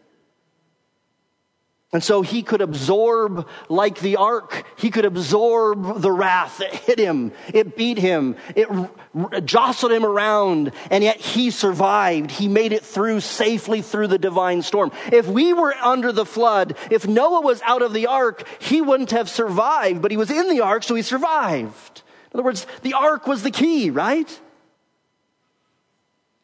And 1.94 2.02
so 2.02 2.22
he 2.22 2.42
could 2.42 2.62
absorb, 2.62 3.46
like 3.68 3.98
the 3.98 4.16
ark, 4.16 4.64
he 4.76 4.90
could 4.90 5.04
absorb 5.04 6.00
the 6.00 6.10
wrath 6.10 6.56
that 6.58 6.74
hit 6.74 6.98
him. 6.98 7.32
It 7.52 7.76
beat 7.76 7.98
him. 7.98 8.36
It 8.56 8.66
jostled 9.44 9.92
him 9.92 10.06
around. 10.06 10.72
And 10.90 11.04
yet 11.04 11.18
he 11.18 11.50
survived. 11.50 12.30
He 12.30 12.48
made 12.48 12.72
it 12.72 12.82
through 12.82 13.20
safely 13.20 13.82
through 13.82 14.06
the 14.06 14.18
divine 14.18 14.62
storm. 14.62 14.90
If 15.12 15.26
we 15.26 15.52
were 15.52 15.74
under 15.74 16.12
the 16.12 16.24
flood, 16.24 16.78
if 16.90 17.06
Noah 17.06 17.42
was 17.42 17.60
out 17.60 17.82
of 17.82 17.92
the 17.92 18.06
ark, 18.06 18.48
he 18.58 18.80
wouldn't 18.80 19.10
have 19.10 19.28
survived. 19.28 20.00
But 20.00 20.12
he 20.12 20.16
was 20.16 20.30
in 20.30 20.48
the 20.48 20.62
ark, 20.62 20.84
so 20.84 20.94
he 20.94 21.02
survived. 21.02 22.02
In 22.32 22.38
other 22.38 22.44
words, 22.44 22.66
the 22.80 22.94
ark 22.94 23.26
was 23.26 23.42
the 23.42 23.50
key, 23.50 23.90
right? 23.90 24.40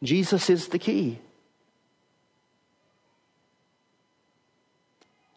Jesus 0.03 0.47
is 0.51 0.67
the 0.67 0.77
key. 0.77 1.17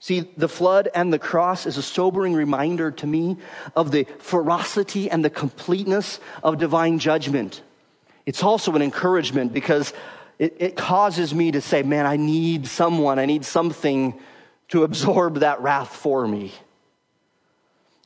See, 0.03 0.29
the 0.37 0.49
flood 0.49 0.89
and 0.97 1.13
the 1.13 1.19
cross 1.21 1.65
is 1.65 1.77
a 1.77 1.83
sobering 1.83 2.35
reminder 2.35 2.91
to 2.91 3.07
me 3.07 3.37
of 3.77 3.93
the 3.93 4.03
ferocity 4.19 5.09
and 5.09 5.25
the 5.25 5.31
completeness 5.31 6.19
of 6.43 6.59
divine 6.59 6.99
judgment. 6.99 7.63
It's 8.27 8.43
also 8.43 8.75
an 8.75 8.83
encouragement 8.83 9.53
because 9.53 9.95
it, 10.41 10.57
it, 10.59 10.77
causes 10.77 11.33
me 11.33 11.53
to 11.53 11.61
say, 11.61 11.85
man, 11.85 12.05
I 12.05 12.17
need 12.17 12.67
someone, 12.67 13.21
I 13.21 13.27
need 13.27 13.45
something 13.45 14.19
to 14.71 14.83
absorb 14.83 15.37
that 15.37 15.61
wrath 15.61 15.95
for 15.95 16.27
me. 16.27 16.53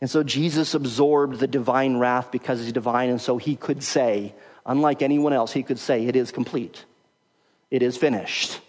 And 0.02 0.10
so 0.10 0.22
Jesus 0.22 0.74
absorbed 0.74 1.38
the 1.38 1.46
divine 1.46 1.96
wrath 1.96 2.30
because 2.30 2.62
he's 2.62 2.72
divine, 2.74 3.08
and 3.08 3.22
so 3.22 3.38
he 3.38 3.56
could 3.56 3.82
say, 3.82 4.34
unlike 4.66 5.00
anyone 5.00 5.32
else, 5.32 5.50
he 5.50 5.62
could 5.62 5.78
say, 5.78 6.04
it 6.04 6.14
is 6.14 6.30
complete, 6.30 6.84
it 7.70 7.82
is 7.82 7.96
finished. 7.96 8.60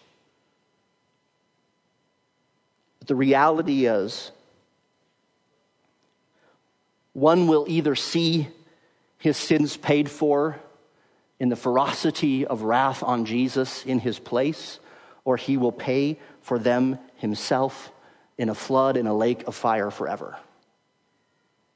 The 3.08 3.16
reality 3.16 3.86
is, 3.86 4.32
one 7.14 7.48
will 7.48 7.66
either 7.68 7.96
see 7.96 8.48
his 9.18 9.38
sins 9.38 9.76
paid 9.76 10.10
for 10.10 10.60
in 11.40 11.50
the 11.50 11.56
ferocity 11.56 12.46
of 12.46 12.62
wrath 12.64 13.02
on 13.04 13.26
Jesus 13.26 13.86
in 13.86 14.00
his 14.00 14.20
place, 14.20 14.80
or 15.26 15.38
he 15.38 15.58
will 15.58 15.72
pay 15.72 16.20
for 16.42 16.60
them 16.60 17.00
himself 17.16 17.92
in 18.38 18.50
a 18.50 18.56
flood, 18.56 18.98
in 18.98 19.08
a 19.08 19.16
lake 19.16 19.48
of 19.48 19.56
fire 19.56 19.90
forever. 19.90 20.38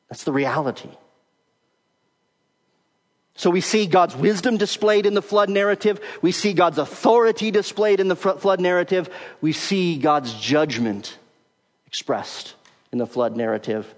That's 0.09 0.23
the 0.23 0.31
reality. 0.31 0.89
So 3.33 3.49
we 3.49 3.61
see 3.61 3.87
God's 3.87 4.15
wisdom 4.15 4.57
displayed 4.57 5.05
in 5.05 5.15
the 5.15 5.21
flood 5.21 5.49
narrative. 5.49 5.99
We 6.21 6.31
see 6.31 6.53
God's 6.53 6.77
authority 6.77 7.49
displayed 7.49 7.99
in 7.99 8.07
the 8.07 8.15
flood 8.15 8.59
narrative. 8.59 9.09
We 9.41 9.53
see 9.53 9.97
God's 9.97 10.33
judgment 10.33 11.17
expressed 11.91 12.55
in 12.93 12.99
the 12.99 13.05
flood 13.05 13.35
narrative. 13.35 13.93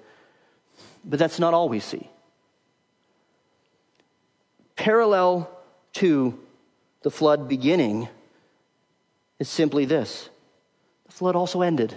But 1.05 1.19
that's 1.19 1.37
not 1.37 1.53
all 1.53 1.69
we 1.69 1.79
see. 1.79 2.09
Parallel 4.75 5.47
to 5.93 6.39
the 7.03 7.11
flood 7.11 7.47
beginning 7.47 8.09
is 9.37 9.47
simply 9.47 9.85
this 9.85 10.27
the 11.05 11.11
flood 11.11 11.35
also 11.35 11.61
ended. 11.61 11.95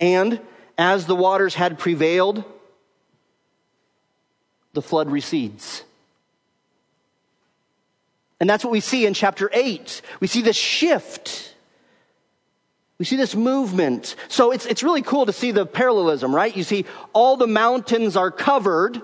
And 0.00 0.40
as 0.78 1.04
the 1.04 1.14
waters 1.14 1.54
had 1.54 1.78
prevailed, 1.78 2.44
the 4.72 4.82
flood 4.82 5.10
recedes. 5.10 5.84
And 8.40 8.48
that's 8.48 8.64
what 8.64 8.72
we 8.72 8.80
see 8.80 9.04
in 9.04 9.12
chapter 9.12 9.50
8. 9.52 10.00
We 10.20 10.26
see 10.26 10.40
the 10.40 10.54
shift 10.54 11.53
we 12.98 13.04
see 13.04 13.16
this 13.16 13.34
movement. 13.34 14.14
So 14.28 14.52
it's, 14.52 14.66
it's 14.66 14.82
really 14.82 15.02
cool 15.02 15.26
to 15.26 15.32
see 15.32 15.50
the 15.50 15.66
parallelism, 15.66 16.34
right? 16.34 16.56
You 16.56 16.62
see 16.62 16.84
all 17.12 17.36
the 17.36 17.48
mountains 17.48 18.16
are 18.16 18.30
covered 18.30 19.02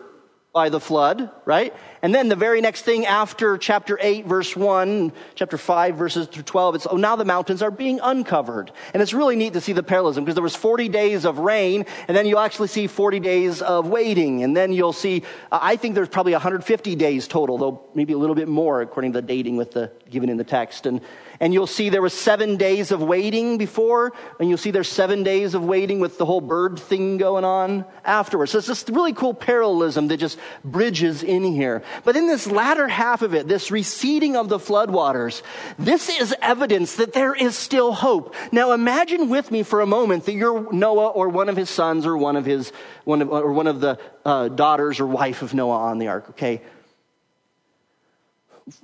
by 0.53 0.69
the 0.69 0.81
flood, 0.81 1.31
right? 1.45 1.73
And 2.03 2.13
then 2.13 2.29
the 2.29 2.35
very 2.35 2.61
next 2.61 2.83
thing 2.83 3.07
after 3.07 3.57
chapter 3.57 3.97
8, 4.01 4.27
verse 4.27 4.57
1, 4.57 5.13
chapter 5.37 5.57
5, 5.57 5.95
verses 5.95 6.27
through 6.27 6.43
12, 6.43 6.75
it's, 6.75 6.87
oh, 6.91 6.97
now 6.97 7.15
the 7.15 7.25
mountains 7.25 7.63
are 7.63 7.71
being 7.71 8.01
uncovered. 8.03 8.73
And 8.93 9.01
it's 9.01 9.13
really 9.13 9.37
neat 9.37 9.53
to 9.53 9.61
see 9.61 9.73
the 9.73 9.85
parallelism 9.85 10.25
because 10.25 10.35
there 10.35 10.43
was 10.43 10.57
40 10.57 10.89
days 10.89 11.25
of 11.25 11.39
rain, 11.39 11.87
and 12.09 12.17
then 12.17 12.27
you'll 12.27 12.41
actually 12.41 12.67
see 12.67 12.89
40 12.89 13.21
days 13.21 13.63
of 13.63 13.87
waiting. 13.87 14.43
And 14.43 14.57
then 14.57 14.73
you'll 14.73 14.93
see, 14.93 15.23
I 15.53 15.77
think 15.77 15.95
there's 15.95 16.09
probably 16.09 16.33
150 16.33 16.97
days 16.97 17.29
total, 17.29 17.57
though 17.57 17.89
maybe 17.95 18.13
a 18.13 18.19
little 18.19 18.37
bit 18.37 18.49
more 18.49 18.83
according 18.83 19.13
to 19.13 19.21
the 19.21 19.27
dating 19.27 19.57
with 19.57 19.71
the 19.71 19.93
given 20.11 20.31
in 20.31 20.37
the 20.37 20.45
text. 20.45 20.87
And, 20.87 21.01
and 21.41 21.55
you'll 21.55 21.67
see 21.67 21.89
there 21.89 22.03
was 22.03 22.13
seven 22.13 22.59
days 22.59 22.93
of 22.93 23.03
waiting 23.03 23.57
before, 23.57 24.13
and 24.39 24.51
you'll 24.51 24.59
see 24.59 24.71
there's 24.71 24.89
seven 24.89 25.23
days 25.23 25.55
of 25.55 25.65
waiting 25.65 25.99
with 25.99 26.19
the 26.19 26.27
whole 26.27 26.43
bird 26.43 26.79
thing 26.79 27.17
going 27.17 27.45
on 27.45 27.87
afterwards. 28.05 28.53
So 28.53 28.59
it's 28.59 28.67
this 28.67 28.85
really 28.91 29.15
cool 29.15 29.33
parallelism 29.33 30.09
that 30.09 30.19
just 30.19 30.39
bridges 30.63 31.23
in 31.23 31.43
here. 31.45 31.83
But 32.05 32.17
in 32.17 32.27
this 32.27 32.47
latter 32.47 32.89
half 32.89 33.23
of 33.23 33.35
it, 33.35 33.49
this 33.49 33.71
receding 33.71 34.37
of 34.37 34.51
the 34.51 34.59
floodwaters, 34.59 35.41
this 35.79 36.11
is 36.11 36.35
evidence 36.43 36.97
that 36.97 37.15
there 37.15 37.35
is 37.35 37.57
still 37.57 37.93
hope. 37.93 38.35
Now 38.53 38.73
imagine 38.73 39.31
with 39.31 39.51
me 39.51 39.63
for 39.63 39.81
a 39.81 39.87
moment 39.87 40.27
that 40.27 40.35
you're 40.35 40.71
Noah 40.71 41.09
or 41.09 41.31
one 41.31 41.49
of 41.49 41.57
his 41.57 41.71
sons 41.71 42.05
or 42.05 42.19
one 42.19 42.37
of 42.37 42.45
his, 42.45 42.71
one 43.05 43.23
of, 43.23 43.31
or 43.31 43.53
one 43.53 43.67
of 43.67 43.81
the 43.81 43.99
uh, 44.27 44.49
daughters 44.49 45.01
or 45.01 45.07
wife 45.07 45.41
of 45.41 45.55
Noah 45.55 45.79
on 45.79 45.99
the 45.99 46.09
ark, 46.09 46.27
okay? 46.31 46.61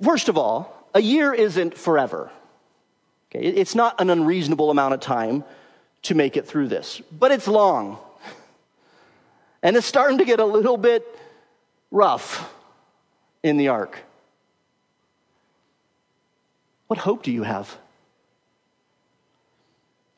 First 0.01 0.27
of 0.27 0.39
all, 0.39 0.89
a 0.95 1.01
year 1.01 1.33
isn't 1.33 1.77
forever. 1.77 2.31
Okay, 3.29 3.45
it's 3.45 3.75
not 3.75 3.99
an 3.99 4.09
unreasonable 4.09 4.71
amount 4.71 4.93
of 4.93 4.99
time 4.99 5.43
to 6.03 6.15
make 6.15 6.37
it 6.37 6.47
through 6.47 6.67
this, 6.67 7.01
but 7.11 7.31
it's 7.31 7.47
long. 7.47 7.97
And 9.63 9.75
it's 9.75 9.87
starting 9.87 10.19
to 10.19 10.23
get 10.23 10.39
a 10.39 10.45
little 10.45 10.77
bit 10.77 11.03
rough 11.89 12.53
in 13.41 13.57
the 13.57 13.69
ark. 13.69 13.97
What 16.85 16.99
hope 16.99 17.23
do 17.23 17.31
you 17.31 17.41
have? 17.41 17.75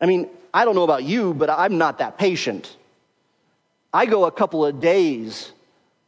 I 0.02 0.06
mean, 0.06 0.30
I 0.54 0.65
don't 0.65 0.76
know 0.76 0.84
about 0.84 1.04
you, 1.04 1.34
but 1.34 1.50
I'm 1.50 1.78
not 1.78 2.00
that 2.00 2.17
patient. 2.17 2.76
I 3.93 4.06
go 4.06 4.26
a 4.26 4.32
couple 4.32 4.65
of 4.65 4.80
days 4.80 5.52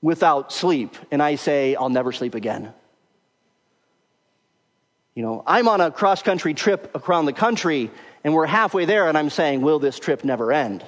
without 0.01 0.51
sleep 0.51 0.95
and 1.09 1.21
I 1.21 1.35
say, 1.35 1.75
I'll 1.75 1.89
never 1.89 2.11
sleep 2.11 2.35
again. 2.35 2.73
You 5.15 5.23
know, 5.23 5.43
I'm 5.45 5.67
on 5.67 5.81
a 5.81 5.91
cross 5.91 6.21
country 6.21 6.53
trip 6.53 6.91
around 7.07 7.25
the 7.25 7.33
country 7.33 7.91
and 8.23 8.33
we're 8.33 8.45
halfway 8.45 8.85
there 8.85 9.07
and 9.07 9.17
I'm 9.17 9.29
saying, 9.29 9.61
will 9.61 9.79
this 9.79 9.99
trip 9.99 10.23
never 10.23 10.51
end? 10.51 10.85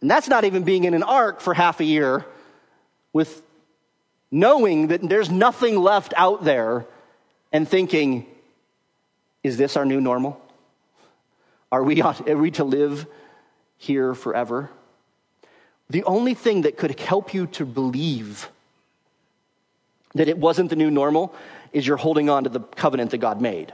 And 0.00 0.10
that's 0.10 0.28
not 0.28 0.44
even 0.44 0.62
being 0.62 0.84
in 0.84 0.94
an 0.94 1.02
ark 1.02 1.40
for 1.40 1.54
half 1.54 1.80
a 1.80 1.84
year 1.84 2.24
with 3.12 3.42
knowing 4.30 4.88
that 4.88 5.00
there's 5.02 5.30
nothing 5.30 5.76
left 5.76 6.14
out 6.16 6.44
there 6.44 6.86
and 7.52 7.68
thinking, 7.68 8.26
is 9.42 9.56
this 9.56 9.76
our 9.76 9.84
new 9.84 10.00
normal? 10.00 10.40
Are 11.72 11.82
we, 11.82 12.02
are 12.02 12.36
we 12.36 12.50
to 12.52 12.64
live 12.64 13.06
here 13.78 14.14
forever? 14.14 14.70
The 15.88 16.04
only 16.04 16.34
thing 16.34 16.62
that 16.62 16.76
could 16.76 16.98
help 17.00 17.34
you 17.34 17.46
to 17.48 17.64
believe 17.64 18.48
that 20.14 20.28
it 20.28 20.38
wasn't 20.38 20.70
the 20.70 20.76
new 20.76 20.90
normal 20.90 21.34
is 21.72 21.86
you're 21.86 21.96
holding 21.96 22.28
on 22.30 22.44
to 22.44 22.50
the 22.50 22.60
covenant 22.60 23.10
that 23.12 23.18
God 23.18 23.40
made. 23.40 23.72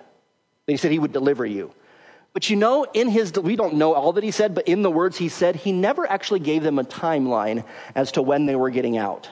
He 0.67 0.77
said 0.77 0.91
he 0.91 0.99
would 0.99 1.13
deliver 1.13 1.47
you. 1.47 1.73
But 2.33 2.51
you 2.51 2.57
know, 2.57 2.85
in 2.93 3.09
his, 3.09 3.33
we 3.33 3.57
don't 3.57 3.77
know 3.77 3.95
all 3.95 4.13
that 4.13 4.25
he 4.25 4.31
said, 4.31 4.55
but 4.55 4.69
in 4.69 4.83
the 4.83 4.91
words 4.91 5.17
he 5.17 5.31
said, 5.31 5.57
he 5.57 5.73
never 5.73 6.07
actually 6.07 6.41
gave 6.41 6.63
them 6.63 6.79
a 6.79 6.85
timeline 6.85 7.65
as 7.95 8.13
to 8.13 8.23
when 8.23 8.45
they 8.45 8.57
were 8.57 8.69
getting 8.69 8.99
out. 8.99 9.31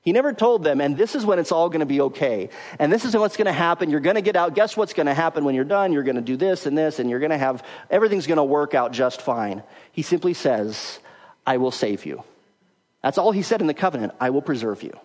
He 0.00 0.12
never 0.12 0.32
told 0.32 0.62
them, 0.62 0.80
and 0.80 0.96
this 0.96 1.16
is 1.16 1.26
when 1.26 1.40
it's 1.40 1.50
all 1.50 1.68
going 1.68 1.80
to 1.80 1.86
be 1.86 2.00
okay. 2.02 2.50
And 2.78 2.92
this 2.92 3.04
is 3.04 3.16
what's 3.16 3.36
going 3.36 3.46
to 3.46 3.52
happen. 3.52 3.90
You're 3.90 3.98
going 3.98 4.14
to 4.14 4.22
get 4.22 4.36
out. 4.36 4.54
Guess 4.54 4.76
what's 4.76 4.92
going 4.92 5.06
to 5.06 5.14
happen 5.14 5.44
when 5.44 5.56
you're 5.56 5.64
done? 5.64 5.92
You're 5.92 6.04
going 6.04 6.14
to 6.14 6.22
do 6.22 6.36
this 6.36 6.66
and 6.66 6.78
this, 6.78 7.00
and 7.00 7.10
you're 7.10 7.18
going 7.18 7.32
to 7.32 7.38
have, 7.38 7.64
everything's 7.90 8.28
going 8.28 8.36
to 8.36 8.44
work 8.44 8.72
out 8.72 8.92
just 8.92 9.20
fine. 9.20 9.64
He 9.90 10.02
simply 10.02 10.32
says, 10.32 11.00
I 11.44 11.56
will 11.56 11.72
save 11.72 12.06
you. 12.06 12.22
That's 13.02 13.18
all 13.18 13.32
he 13.32 13.42
said 13.42 13.60
in 13.60 13.66
the 13.66 13.74
covenant. 13.74 14.12
I 14.20 14.30
will 14.30 14.42
preserve 14.42 14.84
you. 14.84 14.96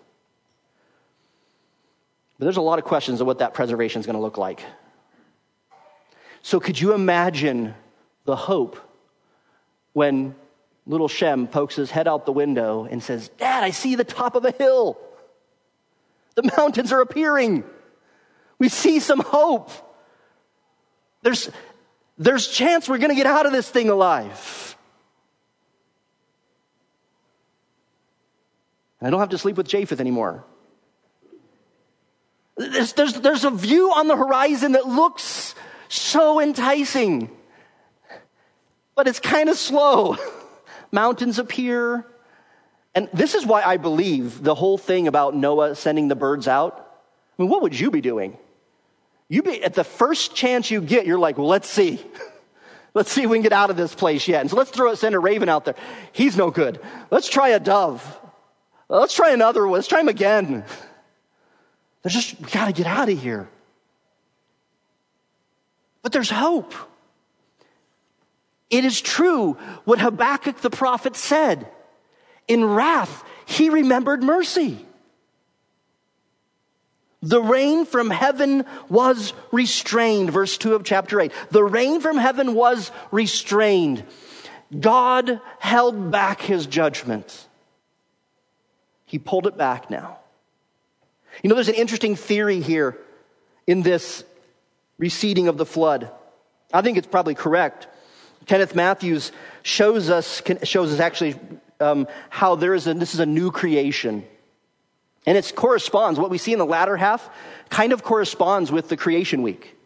But 2.41 2.45
there's 2.45 2.57
a 2.57 2.61
lot 2.61 2.79
of 2.79 2.85
questions 2.85 3.21
of 3.21 3.27
what 3.27 3.37
that 3.37 3.53
preservation 3.53 3.99
is 3.99 4.07
going 4.07 4.15
to 4.15 4.19
look 4.19 4.39
like. 4.39 4.65
So, 6.41 6.59
could 6.59 6.81
you 6.81 6.95
imagine 6.95 7.75
the 8.25 8.35
hope 8.35 8.79
when 9.93 10.33
little 10.87 11.07
Shem 11.07 11.45
pokes 11.45 11.75
his 11.75 11.91
head 11.91 12.07
out 12.07 12.25
the 12.25 12.31
window 12.31 12.87
and 12.89 13.03
says, 13.03 13.29
Dad, 13.37 13.63
I 13.63 13.69
see 13.69 13.93
the 13.93 14.03
top 14.03 14.33
of 14.33 14.43
a 14.43 14.49
hill. 14.49 14.97
The 16.33 16.49
mountains 16.57 16.91
are 16.91 17.01
appearing. 17.01 17.63
We 18.57 18.69
see 18.69 18.99
some 18.99 19.19
hope. 19.19 19.69
There's, 21.21 21.47
there's 22.17 22.47
chance 22.47 22.89
we're 22.89 22.97
going 22.97 23.11
to 23.11 23.15
get 23.15 23.27
out 23.27 23.45
of 23.45 23.51
this 23.51 23.69
thing 23.69 23.91
alive. 23.91 24.75
And 28.99 29.05
I 29.05 29.11
don't 29.11 29.19
have 29.19 29.29
to 29.29 29.37
sleep 29.37 29.57
with 29.57 29.67
Japheth 29.67 29.99
anymore. 29.99 30.43
There's, 32.57 32.93
there's, 32.93 33.13
there's 33.13 33.43
a 33.43 33.51
view 33.51 33.91
on 33.91 34.07
the 34.07 34.15
horizon 34.15 34.73
that 34.73 34.87
looks 34.87 35.55
so 35.87 36.39
enticing, 36.39 37.29
but 38.95 39.07
it's 39.07 39.19
kind 39.19 39.49
of 39.49 39.57
slow. 39.57 40.17
Mountains 40.91 41.39
appear. 41.39 42.05
And 42.93 43.09
this 43.13 43.35
is 43.35 43.45
why 43.45 43.61
I 43.61 43.77
believe 43.77 44.43
the 44.43 44.53
whole 44.53 44.77
thing 44.77 45.07
about 45.07 45.35
Noah 45.35 45.75
sending 45.75 46.09
the 46.09 46.15
birds 46.15 46.47
out. 46.47 46.77
I 47.37 47.41
mean, 47.41 47.49
what 47.49 47.61
would 47.61 47.79
you 47.79 47.89
be 47.89 48.01
doing? 48.01 48.37
You 49.29 49.43
be 49.43 49.63
at 49.63 49.73
the 49.73 49.85
first 49.85 50.35
chance 50.35 50.69
you 50.69 50.81
get, 50.81 51.05
you're 51.05 51.17
like, 51.17 51.37
well, 51.37 51.47
let's 51.47 51.69
see. 51.69 52.03
Let's 52.93 53.09
see 53.09 53.23
if 53.23 53.29
we 53.29 53.37
can 53.37 53.43
get 53.43 53.53
out 53.53 53.69
of 53.69 53.77
this 53.77 53.95
place 53.95 54.27
yet. 54.27 54.41
And 54.41 54.49
so 54.49 54.57
let's 54.57 54.69
throw 54.69 54.93
send 54.95 55.15
a 55.15 55.19
raven 55.19 55.47
out 55.47 55.63
there. 55.63 55.75
He's 56.11 56.35
no 56.35 56.51
good. 56.51 56.81
Let's 57.09 57.29
try 57.29 57.47
a 57.51 57.59
dove. 57.61 58.03
Let's 58.89 59.13
try 59.13 59.31
another 59.31 59.65
one. 59.65 59.77
Let's 59.77 59.87
try 59.87 60.01
him 60.01 60.09
again. 60.09 60.65
There's 62.01 62.15
just, 62.15 62.39
we 62.39 62.49
got 62.49 62.65
to 62.65 62.73
get 62.73 62.87
out 62.87 63.09
of 63.09 63.21
here. 63.21 63.47
But 66.01 66.11
there's 66.11 66.29
hope. 66.29 66.73
It 68.69 68.85
is 68.85 68.99
true 69.01 69.53
what 69.85 69.99
Habakkuk 69.99 70.61
the 70.61 70.69
prophet 70.69 71.15
said. 71.15 71.67
In 72.47 72.65
wrath, 72.65 73.23
he 73.45 73.69
remembered 73.69 74.23
mercy. 74.23 74.85
The 77.21 77.41
rain 77.41 77.85
from 77.85 78.09
heaven 78.09 78.65
was 78.89 79.33
restrained. 79.51 80.31
Verse 80.31 80.57
2 80.57 80.73
of 80.73 80.83
chapter 80.83 81.21
8. 81.21 81.31
The 81.51 81.63
rain 81.63 82.01
from 82.01 82.17
heaven 82.17 82.55
was 82.55 82.91
restrained. 83.11 84.03
God 84.79 85.39
held 85.59 86.09
back 86.09 86.41
his 86.41 86.65
judgment. 86.65 87.47
He 89.05 89.19
pulled 89.19 89.45
it 89.45 89.57
back 89.57 89.91
now. 89.91 90.20
You 91.43 91.49
know, 91.49 91.55
there's 91.55 91.69
an 91.69 91.75
interesting 91.75 92.15
theory 92.15 92.61
here 92.61 92.97
in 93.67 93.81
this 93.81 94.23
receding 94.97 95.47
of 95.47 95.57
the 95.57 95.65
flood. 95.65 96.11
I 96.73 96.81
think 96.81 96.97
it's 96.97 97.07
probably 97.07 97.35
correct. 97.35 97.87
Kenneth 98.45 98.75
Mathews 98.75 99.31
shows 99.63 100.09
us, 100.09 100.41
shows 100.63 100.93
us 100.93 100.99
actually 100.99 101.35
um, 101.79 102.07
how 102.29 102.55
there 102.55 102.73
is 102.73 102.87
a, 102.87 102.93
this 102.93 103.13
is 103.13 103.19
a 103.19 103.25
new 103.25 103.51
creation. 103.51 104.25
And 105.25 105.37
it 105.37 105.53
corresponds, 105.55 106.19
what 106.19 106.29
we 106.29 106.37
see 106.37 106.53
in 106.53 106.59
the 106.59 106.65
latter 106.65 106.97
half 106.97 107.29
kind 107.69 107.93
of 107.93 108.03
corresponds 108.03 108.71
with 108.71 108.89
the 108.89 108.97
creation 108.97 109.41
week. 109.41 109.77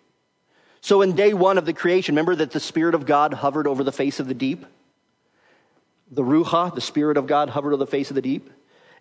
So 0.82 1.02
in 1.02 1.16
day 1.16 1.34
one 1.34 1.58
of 1.58 1.66
the 1.66 1.74
creation, 1.74 2.14
remember 2.14 2.36
that 2.36 2.52
the 2.52 2.60
Spirit 2.60 2.96
of 2.96 3.06
God 3.06 3.34
hovered 3.34 3.68
over 3.68 3.84
the 3.84 3.92
face 3.92 4.20
of 4.20 4.28
the 4.28 4.34
deep? 4.34 4.66
The 6.12 6.22
Ruach, 6.22 6.76
the 6.76 6.82
Spirit 6.82 7.18
of 7.18 7.28
God, 7.28 7.50
hovered 7.50 7.74
over 7.74 7.84
the 7.84 7.88
face 7.88 8.12
of 8.12 8.16
the 8.16 8.22
deep. 8.22 8.50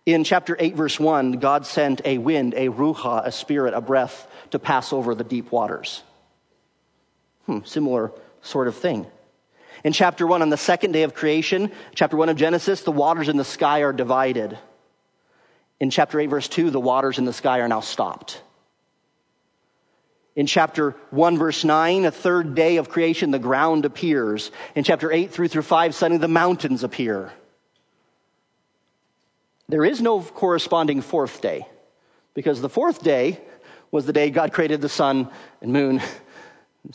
In 0.07 0.23
chapter 0.23 0.55
8, 0.59 0.77
verse 0.77 1.01
1, 1.01 1.33
God 1.33 1.65
sent 1.67 2.03
a 2.05 2.19
wind, 2.19 2.53
a 2.55 2.69
Ruach, 2.69 3.25
a 3.25 3.33
spirit, 3.33 3.73
a 3.73 3.81
breath 3.81 4.29
to 4.51 4.59
pass 4.59 4.93
over 4.93 5.15
the 5.15 5.25
deep 5.25 5.51
waters. 5.51 6.03
Hmm, 7.47 7.61
similar 7.65 8.13
sort 8.43 8.69
of 8.69 8.77
thing. 8.77 9.07
In 9.83 9.93
chapter 9.93 10.27
1, 10.27 10.43
on 10.43 10.51
the 10.51 10.57
second 10.59 10.93
day 10.93 11.05
of 11.05 11.15
creation, 11.15 11.73
chapter 11.95 12.17
1 12.17 12.29
of 12.29 12.37
Genesis, 12.37 12.83
the 12.83 12.93
waters 12.93 13.29
in 13.31 13.39
the 13.39 13.45
sky 13.45 13.81
are 13.81 13.93
divided. 13.93 14.59
In 15.81 15.91
chapter 15.91 16.21
8, 16.21 16.27
verse 16.27 16.49
2, 16.49 16.71
the 16.71 16.81
waters 16.81 17.19
in 17.19 17.25
the 17.25 17.33
sky 17.33 17.61
are 17.61 17.69
now 17.69 17.81
stopped. 17.81 18.43
In 20.37 20.47
chapter 20.47 20.97
1, 21.11 21.39
verse 21.39 21.65
9, 21.65 22.05
a 22.05 22.11
third 22.11 22.55
day 22.55 22.77
of 22.77 22.91
creation, 22.91 23.31
the 23.31 23.39
ground 23.39 23.85
appears. 23.85 24.51
In 24.75 24.85
chapter 24.85 25.11
8 25.11 25.31
through 25.31 25.49
through 25.49 25.63
5, 25.63 25.95
suddenly 25.95 26.21
the 26.21 26.29
mountains 26.29 26.85
appear. 26.85 27.33
There 29.69 29.85
is 29.85 30.01
no 30.01 30.21
corresponding 30.21 31.01
fourth 31.01 31.41
day, 31.41 31.67
because 32.35 32.61
the 32.61 32.69
fourth 32.69 33.03
day 33.03 33.41
was 33.91 34.07
the 34.07 34.13
day 34.13 34.31
God 34.31 34.53
created 34.53 34.81
the 34.81 34.89
sun 34.89 35.31
and 35.63 35.73
moon 35.73 36.03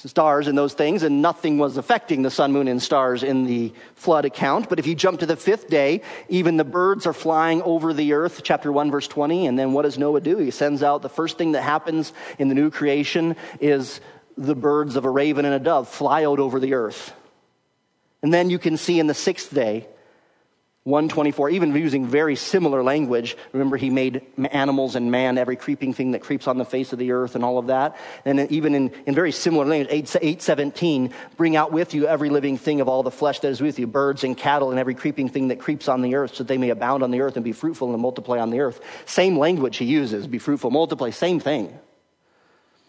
the 0.02 0.08
stars 0.08 0.48
and 0.48 0.58
those 0.58 0.74
things, 0.74 1.02
and 1.02 1.22
nothing 1.22 1.58
was 1.58 1.78
affecting 1.78 2.22
the 2.22 2.30
sun, 2.30 2.52
moon, 2.52 2.68
and 2.68 2.82
stars 2.82 3.24
in 3.24 3.46
the 3.46 3.74
flood 3.96 4.26
account. 4.26 4.70
But 4.70 4.80
if 4.80 4.86
you 4.86 4.94
jump 4.94 5.22
to 5.22 5.26
the 5.26 5.36
fifth 5.36 5.68
day, 5.68 6.02
even 6.28 6.58
the 6.58 6.64
birds 6.64 7.08
are 7.08 7.14
flying 7.14 7.62
over 7.64 7.94
the 7.94 8.14
earth, 8.14 8.42
chapter 8.44 8.72
1, 8.72 8.92
verse 8.92 9.08
20. 9.08 9.48
And 9.48 9.58
then 9.58 9.74
what 9.74 9.84
does 9.84 9.98
Noah 9.98 10.22
do? 10.22 10.38
He 10.38 10.52
sends 10.52 10.84
out 10.84 11.02
the 11.02 11.10
first 11.10 11.38
thing 11.38 11.54
that 11.54 11.64
happens 11.64 12.14
in 12.38 12.50
the 12.50 12.56
new 12.56 12.70
creation 12.70 13.36
is 13.60 14.00
the 14.38 14.56
birds 14.56 14.96
of 14.96 15.06
a 15.06 15.10
raven 15.10 15.46
and 15.46 15.56
a 15.56 15.60
dove 15.60 15.90
fly 15.90 16.24
out 16.24 16.40
over 16.40 16.60
the 16.60 16.76
earth. 16.76 17.14
And 18.22 18.34
then 18.34 18.50
you 18.50 18.60
can 18.60 18.78
see 18.78 19.00
in 19.00 19.08
the 19.08 19.14
sixth 19.14 19.54
day, 19.54 19.88
124, 20.86 21.50
even 21.50 21.76
using 21.76 22.08
very 22.08 22.38
similar 22.38 22.82
language. 22.82 23.36
Remember, 23.52 23.76
he 23.76 23.90
made 23.90 24.22
animals 24.52 24.96
and 24.96 25.12
man, 25.12 25.38
every 25.38 25.58
creeping 25.58 25.94
thing 25.94 26.12
that 26.12 26.22
creeps 26.22 26.48
on 26.48 26.58
the 26.58 26.64
face 26.64 26.94
of 26.94 27.00
the 27.00 27.12
earth 27.12 27.36
and 27.36 27.44
all 27.44 27.58
of 27.58 27.68
that. 27.68 27.98
And 28.24 28.50
even 28.50 28.74
in, 28.74 28.92
in 29.06 29.14
very 29.14 29.34
similar 29.34 29.66
language, 29.66 29.90
8, 29.92 30.16
817, 30.16 31.14
bring 31.36 31.58
out 31.58 31.74
with 31.74 31.94
you 31.94 32.08
every 32.08 32.30
living 32.30 32.58
thing 32.58 32.80
of 32.80 32.88
all 32.88 33.04
the 33.04 33.12
flesh 33.12 33.42
that 33.42 33.50
is 33.50 33.60
with 33.60 33.78
you, 33.78 33.88
birds 33.88 34.24
and 34.24 34.38
cattle 34.38 34.72
and 34.72 34.80
every 34.80 34.96
creeping 34.96 35.28
thing 35.28 35.50
that 35.50 35.60
creeps 35.60 35.90
on 35.90 36.02
the 36.02 36.16
earth, 36.16 36.36
so 36.36 36.44
that 36.44 36.48
they 36.48 36.58
may 36.58 36.70
abound 36.70 37.04
on 37.04 37.12
the 37.12 37.22
earth 37.22 37.36
and 37.36 37.44
be 37.44 37.52
fruitful 37.52 37.92
and 37.92 38.02
multiply 38.02 38.40
on 38.40 38.50
the 38.50 38.62
earth. 38.62 38.80
Same 39.06 39.38
language 39.38 39.78
he 39.78 39.86
uses, 39.86 40.28
be 40.28 40.40
fruitful, 40.40 40.72
multiply, 40.72 41.10
same 41.10 41.42
thing. 41.42 41.78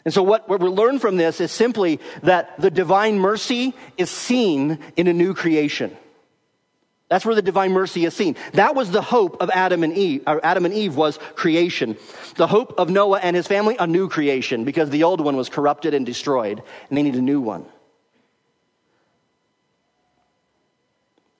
And 0.05 0.15
so 0.15 0.23
what, 0.23 0.49
what 0.49 0.61
we 0.61 0.69
learn 0.69 1.01
from 1.01 1.17
this 1.17 1.41
is 1.41 1.51
simply 1.51 2.01
that 2.23 2.59
the 2.61 2.71
divine 2.71 3.19
mercy 3.19 3.75
is 3.99 4.11
seen 4.11 4.79
in 4.97 5.09
a 5.09 5.13
new 5.13 5.35
creation. 5.35 5.97
That's 7.11 7.27
where 7.27 7.35
the 7.35 7.43
divine 7.43 7.73
mercy 7.73 8.05
is 8.05 8.15
seen. 8.15 8.37
That 8.53 8.77
was 8.77 8.93
the 8.93 9.03
hope 9.03 9.43
of 9.43 9.51
Adam 9.51 9.83
and 9.83 9.93
Eve. 9.93 10.23
Adam 10.27 10.65
and 10.65 10.73
Eve 10.73 10.97
was 10.97 11.19
creation. 11.35 11.97
The 12.37 12.47
hope 12.47 12.79
of 12.79 12.89
Noah 12.89 13.19
and 13.19 13.35
his 13.35 13.49
family, 13.49 13.77
a 13.81 13.87
new 13.87 14.09
creation, 14.09 14.63
because 14.63 14.91
the 14.91 15.03
old 15.03 15.21
one 15.21 15.37
was 15.37 15.49
corrupted 15.49 15.93
and 15.93 16.07
destroyed, 16.07 16.63
and 16.89 16.97
they 16.97 17.03
need 17.03 17.17
a 17.17 17.21
new 17.21 17.41
one. 17.41 17.67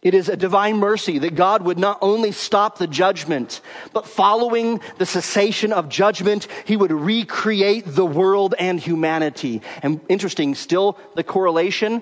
It 0.03 0.15
is 0.15 0.31
a 0.31 0.37
divine 0.37 0.79
mercy 0.79 1.19
that 1.19 1.35
God 1.35 1.63
would 1.63 1.79
not 1.79 1.99
only 2.01 2.33
stop 2.33 2.79
the 2.79 2.87
judgment, 2.87 3.61
but 3.93 4.09
following 4.09 4.81
the 4.97 5.05
cessation 5.05 5.75
of 5.75 5.91
judgment, 5.91 6.49
he 6.65 6.77
would 6.77 6.91
recreate 6.91 7.85
the 7.87 8.07
world 8.07 8.55
and 8.59 8.81
humanity. 8.81 9.61
And 9.83 10.01
interesting, 10.09 10.55
still 10.55 10.99
the 11.17 11.23
correlation 11.23 12.01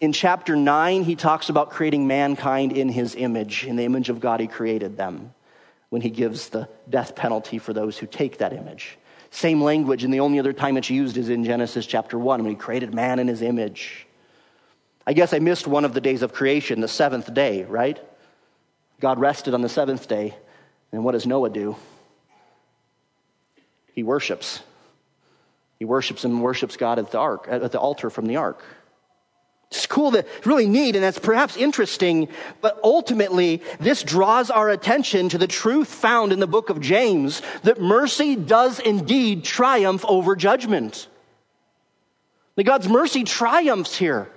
in 0.00 0.12
chapter 0.12 0.56
9, 0.56 1.04
he 1.04 1.14
talks 1.14 1.50
about 1.50 1.70
creating 1.70 2.06
mankind 2.06 2.72
in 2.72 2.88
his 2.88 3.14
image. 3.14 3.64
In 3.64 3.76
the 3.76 3.84
image 3.84 4.08
of 4.08 4.18
God, 4.18 4.40
he 4.40 4.46
created 4.46 4.96
them 4.96 5.34
when 5.90 6.00
he 6.00 6.08
gives 6.08 6.48
the 6.48 6.68
death 6.88 7.14
penalty 7.14 7.58
for 7.58 7.72
those 7.72 7.98
who 7.98 8.06
take 8.06 8.38
that 8.38 8.52
image. 8.52 8.96
Same 9.30 9.62
language, 9.62 10.02
and 10.02 10.12
the 10.12 10.20
only 10.20 10.38
other 10.38 10.52
time 10.52 10.76
it's 10.76 10.90
used 10.90 11.16
is 11.16 11.28
in 11.28 11.44
Genesis 11.44 11.86
chapter 11.86 12.18
1 12.18 12.42
when 12.42 12.50
he 12.50 12.56
created 12.56 12.94
man 12.94 13.18
in 13.18 13.28
his 13.28 13.42
image. 13.42 14.06
I 15.06 15.12
guess 15.12 15.34
I 15.34 15.38
missed 15.38 15.66
one 15.66 15.84
of 15.84 15.92
the 15.92 16.00
days 16.00 16.22
of 16.22 16.32
creation, 16.32 16.80
the 16.80 16.88
seventh 16.88 17.32
day, 17.34 17.64
right? 17.64 18.00
God 19.00 19.18
rested 19.18 19.54
on 19.54 19.60
the 19.60 19.68
seventh 19.68 20.08
day. 20.08 20.34
And 20.92 21.04
what 21.04 21.12
does 21.12 21.26
Noah 21.26 21.50
do? 21.50 21.76
He 23.94 24.02
worships. 24.02 24.62
He 25.78 25.84
worships 25.84 26.24
and 26.24 26.42
worships 26.42 26.76
God 26.76 26.98
at 26.98 27.10
the 27.10 27.18
ark, 27.18 27.46
at 27.48 27.72
the 27.72 27.78
altar 27.78 28.10
from 28.10 28.26
the 28.26 28.36
ark. 28.36 28.62
It's 29.70 29.86
cool 29.86 30.10
to 30.12 30.24
really 30.44 30.66
neat 30.66 30.96
and 30.96 31.04
that's 31.04 31.18
perhaps 31.18 31.56
interesting, 31.56 32.28
but 32.60 32.80
ultimately 32.82 33.62
this 33.78 34.02
draws 34.02 34.50
our 34.50 34.68
attention 34.68 35.28
to 35.28 35.38
the 35.38 35.46
truth 35.46 35.88
found 35.88 36.32
in 36.32 36.40
the 36.40 36.48
book 36.48 36.70
of 36.70 36.80
James 36.80 37.40
that 37.62 37.80
mercy 37.80 38.34
does 38.34 38.80
indeed 38.80 39.44
triumph 39.44 40.04
over 40.08 40.34
judgment. 40.34 41.06
That 42.56 42.64
God's 42.64 42.88
mercy 42.88 43.22
triumphs 43.22 43.96
here. 43.96 44.28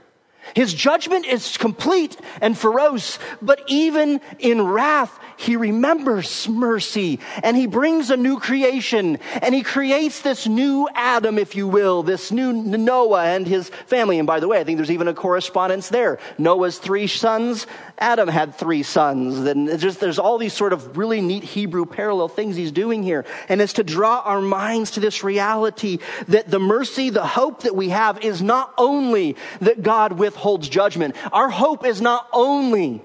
His 0.56 0.74
judgment 0.74 1.26
is 1.26 1.58
complete 1.58 2.18
and 2.42 2.58
ferocious, 2.58 3.20
but 3.42 3.64
even 3.68 4.22
in 4.40 4.62
wrath, 4.62 5.20
he 5.38 5.56
remembers 5.56 6.48
mercy 6.48 7.20
and 7.44 7.58
he 7.58 7.68
brings 7.68 8.10
a 8.10 8.18
new 8.18 8.40
creation 8.40 9.18
and 9.42 9.54
he 9.54 9.64
creates 9.64 10.22
this 10.22 10.48
new 10.48 10.88
Adam, 10.94 11.38
if 11.38 11.56
you 11.56 11.68
will, 11.68 12.04
this 12.04 12.32
new 12.32 12.54
Noah 12.54 13.26
and 13.26 13.48
his 13.48 13.70
family. 13.88 14.20
And 14.20 14.28
by 14.28 14.40
the 14.40 14.48
way, 14.48 14.60
I 14.60 14.64
think 14.64 14.78
there's 14.78 14.92
even 14.92 15.08
a 15.08 15.14
correspondence 15.14 15.90
there. 15.90 16.20
Noah's 16.38 16.78
three 16.78 17.08
sons, 17.08 17.68
Adam 17.98 18.28
had 18.28 18.56
three 18.56 18.84
sons. 18.84 19.40
And 19.40 19.80
just, 19.80 20.00
there's 20.00 20.20
all 20.20 20.38
these 20.38 20.54
sort 20.54 20.74
of 20.74 20.98
really 20.98 21.22
neat 21.22 21.44
Hebrew 21.44 21.86
parallel 21.86 22.28
things 22.28 22.56
he's 22.56 22.72
doing 22.72 23.04
here. 23.04 23.26
And 23.50 23.62
it's 23.62 23.74
to 23.74 23.84
draw 23.84 24.20
our 24.20 24.42
minds 24.42 24.92
to 24.92 25.00
this 25.00 25.24
reality 25.24 26.00
that 26.28 26.50
the 26.50 26.60
mercy, 26.60 27.10
the 27.10 27.26
hope 27.26 27.64
that 27.64 27.76
we 27.76 27.90
have 27.90 28.24
is 28.24 28.42
not 28.42 28.74
only 28.78 29.36
that 29.62 29.84
God 29.84 30.14
withholds 30.34 30.68
judgment. 30.68 31.16
Our 31.32 31.50
hope 31.50 31.86
is 31.86 32.02
not 32.02 32.28
only 32.34 33.02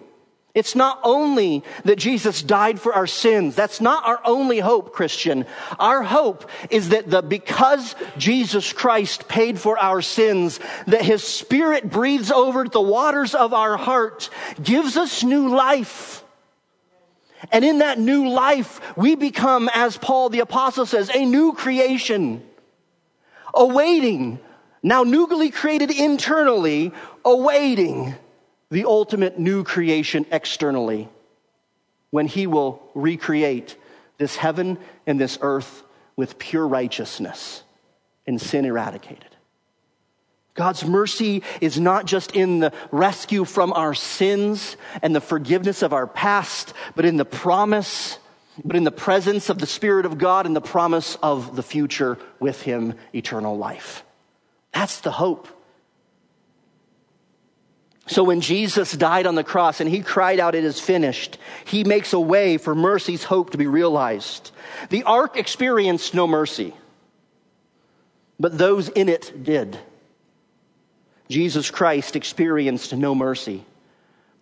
it's 0.54 0.74
not 0.74 0.98
only 1.04 1.62
that 1.84 1.98
Jesus 1.98 2.42
died 2.42 2.80
for 2.80 2.92
our 2.92 3.06
sins. 3.06 3.54
That's 3.54 3.80
not 3.80 4.04
our 4.04 4.18
only 4.24 4.58
hope, 4.58 4.92
Christian. 4.92 5.46
Our 5.78 6.02
hope 6.02 6.50
is 6.68 6.88
that 6.88 7.08
the, 7.08 7.22
because 7.22 7.94
Jesus 8.16 8.72
Christ 8.72 9.28
paid 9.28 9.60
for 9.60 9.78
our 9.78 10.02
sins, 10.02 10.58
that 10.88 11.02
his 11.02 11.22
spirit 11.22 11.88
breathes 11.88 12.32
over 12.32 12.64
the 12.64 12.80
waters 12.80 13.36
of 13.36 13.54
our 13.54 13.76
heart, 13.76 14.30
gives 14.60 14.96
us 14.96 15.22
new 15.22 15.48
life. 15.48 16.24
And 17.52 17.64
in 17.64 17.78
that 17.78 18.00
new 18.00 18.28
life, 18.28 18.80
we 18.96 19.14
become, 19.14 19.70
as 19.72 19.96
Paul 19.96 20.28
the 20.28 20.40
apostle 20.40 20.86
says, 20.86 21.08
a 21.14 21.24
new 21.24 21.52
creation, 21.52 22.42
awaiting, 23.54 24.40
now 24.82 25.02
newly 25.02 25.50
created 25.50 25.90
internally, 25.90 26.92
awaiting 27.24 28.14
the 28.70 28.84
ultimate 28.84 29.38
new 29.38 29.64
creation 29.64 30.26
externally, 30.30 31.08
when 32.10 32.26
he 32.26 32.46
will 32.46 32.82
recreate 32.94 33.76
this 34.18 34.36
heaven 34.36 34.78
and 35.06 35.20
this 35.20 35.38
earth 35.40 35.82
with 36.16 36.38
pure 36.38 36.66
righteousness 36.66 37.62
and 38.26 38.40
sin 38.40 38.64
eradicated. 38.64 39.24
God's 40.54 40.84
mercy 40.84 41.44
is 41.60 41.78
not 41.78 42.04
just 42.04 42.32
in 42.32 42.58
the 42.58 42.72
rescue 42.90 43.44
from 43.44 43.72
our 43.72 43.94
sins 43.94 44.76
and 45.02 45.14
the 45.14 45.20
forgiveness 45.20 45.82
of 45.82 45.92
our 45.92 46.06
past, 46.06 46.74
but 46.96 47.04
in 47.04 47.16
the 47.16 47.24
promise, 47.24 48.18
but 48.64 48.74
in 48.74 48.82
the 48.82 48.90
presence 48.90 49.50
of 49.50 49.58
the 49.58 49.66
Spirit 49.66 50.04
of 50.04 50.18
God 50.18 50.46
and 50.46 50.56
the 50.56 50.60
promise 50.60 51.16
of 51.22 51.54
the 51.54 51.62
future 51.62 52.18
with 52.40 52.60
Him, 52.60 52.94
eternal 53.14 53.56
life. 53.56 54.02
That's 54.74 55.00
the 55.00 55.12
hope. 55.12 55.46
So 58.08 58.24
when 58.24 58.40
Jesus 58.40 58.92
died 58.92 59.26
on 59.26 59.34
the 59.34 59.44
cross 59.44 59.80
and 59.80 59.88
he 59.88 60.00
cried 60.00 60.40
out, 60.40 60.54
It 60.54 60.64
is 60.64 60.80
finished, 60.80 61.38
he 61.66 61.84
makes 61.84 62.12
a 62.12 62.20
way 62.20 62.56
for 62.56 62.74
mercy's 62.74 63.22
hope 63.22 63.50
to 63.50 63.58
be 63.58 63.66
realized. 63.66 64.50
The 64.88 65.02
ark 65.04 65.36
experienced 65.36 66.14
no 66.14 66.26
mercy, 66.26 66.74
but 68.40 68.56
those 68.56 68.88
in 68.88 69.08
it 69.08 69.44
did. 69.44 69.78
Jesus 71.28 71.70
Christ 71.70 72.16
experienced 72.16 72.96
no 72.96 73.14
mercy, 73.14 73.64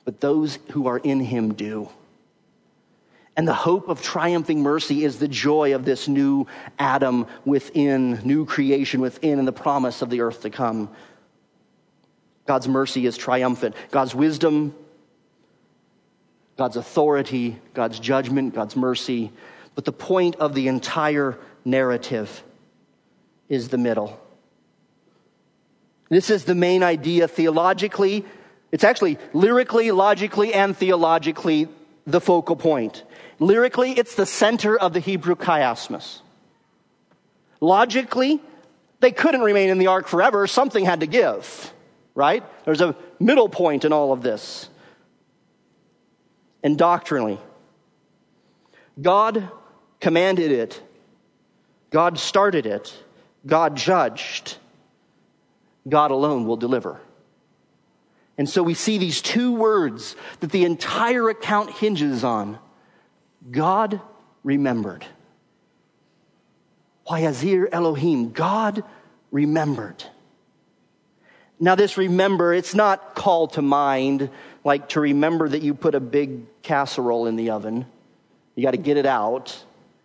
but 0.05 0.21
those 0.21 0.61
who 0.71 0.87
are 0.87 0.99
in 0.99 1.19
him 1.19 1.55
do. 1.55 1.89
And 3.37 3.47
the 3.47 3.53
hope 3.53 3.89
of 3.89 4.01
triumphing 4.01 4.63
mercy 4.63 5.05
is 5.05 5.19
the 5.19 5.29
joy 5.29 5.75
of 5.75 5.85
this 5.85 6.07
new 6.07 6.47
Adam 6.79 7.27
within, 7.45 8.21
new 8.25 8.47
creation 8.47 9.01
within, 9.01 9.39
and 9.41 9.47
the 9.47 9.53
promise 9.53 10.01
of 10.01 10.09
the 10.09 10.21
earth 10.21 10.43
to 10.43 10.51
come. 10.51 10.89
God's 12.47 12.69
mercy 12.69 13.07
is 13.07 13.17
triumphant. 13.17 13.75
God's 13.91 14.15
wisdom, 14.15 14.75
God's 16.57 16.77
authority, 16.77 17.59
God's 17.75 17.99
judgment, 17.99 18.55
God's 18.55 18.77
mercy. 18.77 19.33
But 19.75 19.85
the 19.85 19.93
point 19.93 20.37
of 20.37 20.55
the 20.55 20.69
entire 20.69 21.39
narrative 21.65 22.43
is 23.49 23.69
the 23.69 23.79
middle. 23.79 24.19
This 26.09 26.31
is 26.31 26.45
the 26.45 26.55
main 26.55 26.83
idea 26.83 27.29
theologically. 27.29 28.25
It's 28.73 28.85
actually 28.85 29.19
lyrically, 29.33 29.91
logically, 29.91 30.55
and 30.55 30.77
theologically 30.77 31.69
the 32.07 32.21
focal 32.21 32.57
point. 32.57 33.03
Lyrically, 33.39 33.93
it's 33.93 34.15
the 34.15 34.27
center 34.27 34.79
of 34.79 34.93
the 34.93 35.01
Hebrew 35.01 35.35
chiasmus. 35.35 36.21
Logically, 37.61 38.41
they 39.01 39.11
couldn't 39.11 39.43
remain 39.43 39.69
in 39.69 39.79
the 39.79 39.89
ark 39.89 40.07
forever. 40.07 40.47
Something 40.47 40.85
had 40.85 41.01
to 41.01 41.07
give, 41.07 41.73
right? 42.17 42.43
There's 42.65 42.81
a 42.81 42.97
middle 43.21 43.49
point 43.49 43.85
in 43.85 43.93
all 43.93 44.13
of 44.13 44.23
this. 44.23 44.69
And 46.65 46.77
doctrinally, 46.77 47.39
God 49.01 49.49
commanded 50.01 50.51
it, 50.51 50.83
God 51.91 52.19
started 52.19 52.67
it, 52.67 52.93
God 53.47 53.77
judged. 53.77 54.57
God 55.89 56.11
alone 56.11 56.47
will 56.47 56.57
deliver. 56.57 57.01
And 58.39 58.49
so 58.49 58.63
we 58.63 58.75
see 58.75 58.99
these 58.99 59.23
two 59.23 59.53
words 59.53 60.17
that 60.41 60.51
the 60.51 60.65
entire 60.65 61.29
account 61.29 61.71
hinges 61.71 62.25
on 62.25 62.59
God 63.51 64.01
remembered. 64.43 65.07
Why 67.05 67.21
Azir 67.21 67.69
Elohim, 67.71 68.33
God 68.33 68.83
remembered. 69.31 70.03
Now, 71.59 71.75
this 71.75 71.97
remember, 71.97 72.53
it's 72.53 72.75
not 72.75 73.15
called 73.15 73.55
to 73.55 73.63
mind 73.63 74.31
like 74.65 74.91
to 74.91 75.01
remember 75.01 75.49
that 75.49 75.63
you 75.63 75.75
put 75.75 75.95
a 75.95 76.01
big 76.01 76.63
casserole 76.63 77.27
in 77.27 77.37
the 77.37 77.51
oven. 77.51 77.87
You 78.55 78.63
got 78.63 78.73
to 78.73 78.77
get 78.77 78.97
it 78.97 79.07
out. 79.07 79.65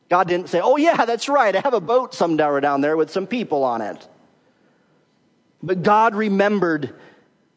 God 0.10 0.28
didn't 0.28 0.50
say, 0.50 0.62
Oh, 0.62 0.78
yeah, 0.78 1.06
that's 1.06 1.28
right. 1.28 1.56
I 1.56 1.60
have 1.62 1.74
a 1.74 1.82
boat 1.82 2.14
somewhere 2.14 2.62
down 2.62 2.82
there 2.82 2.96
with 2.96 3.12
some 3.12 3.28
people 3.28 3.64
on 3.64 3.82
it. 3.82 4.08
But 5.64 5.84
God 5.84 6.16
remembered 6.16 6.94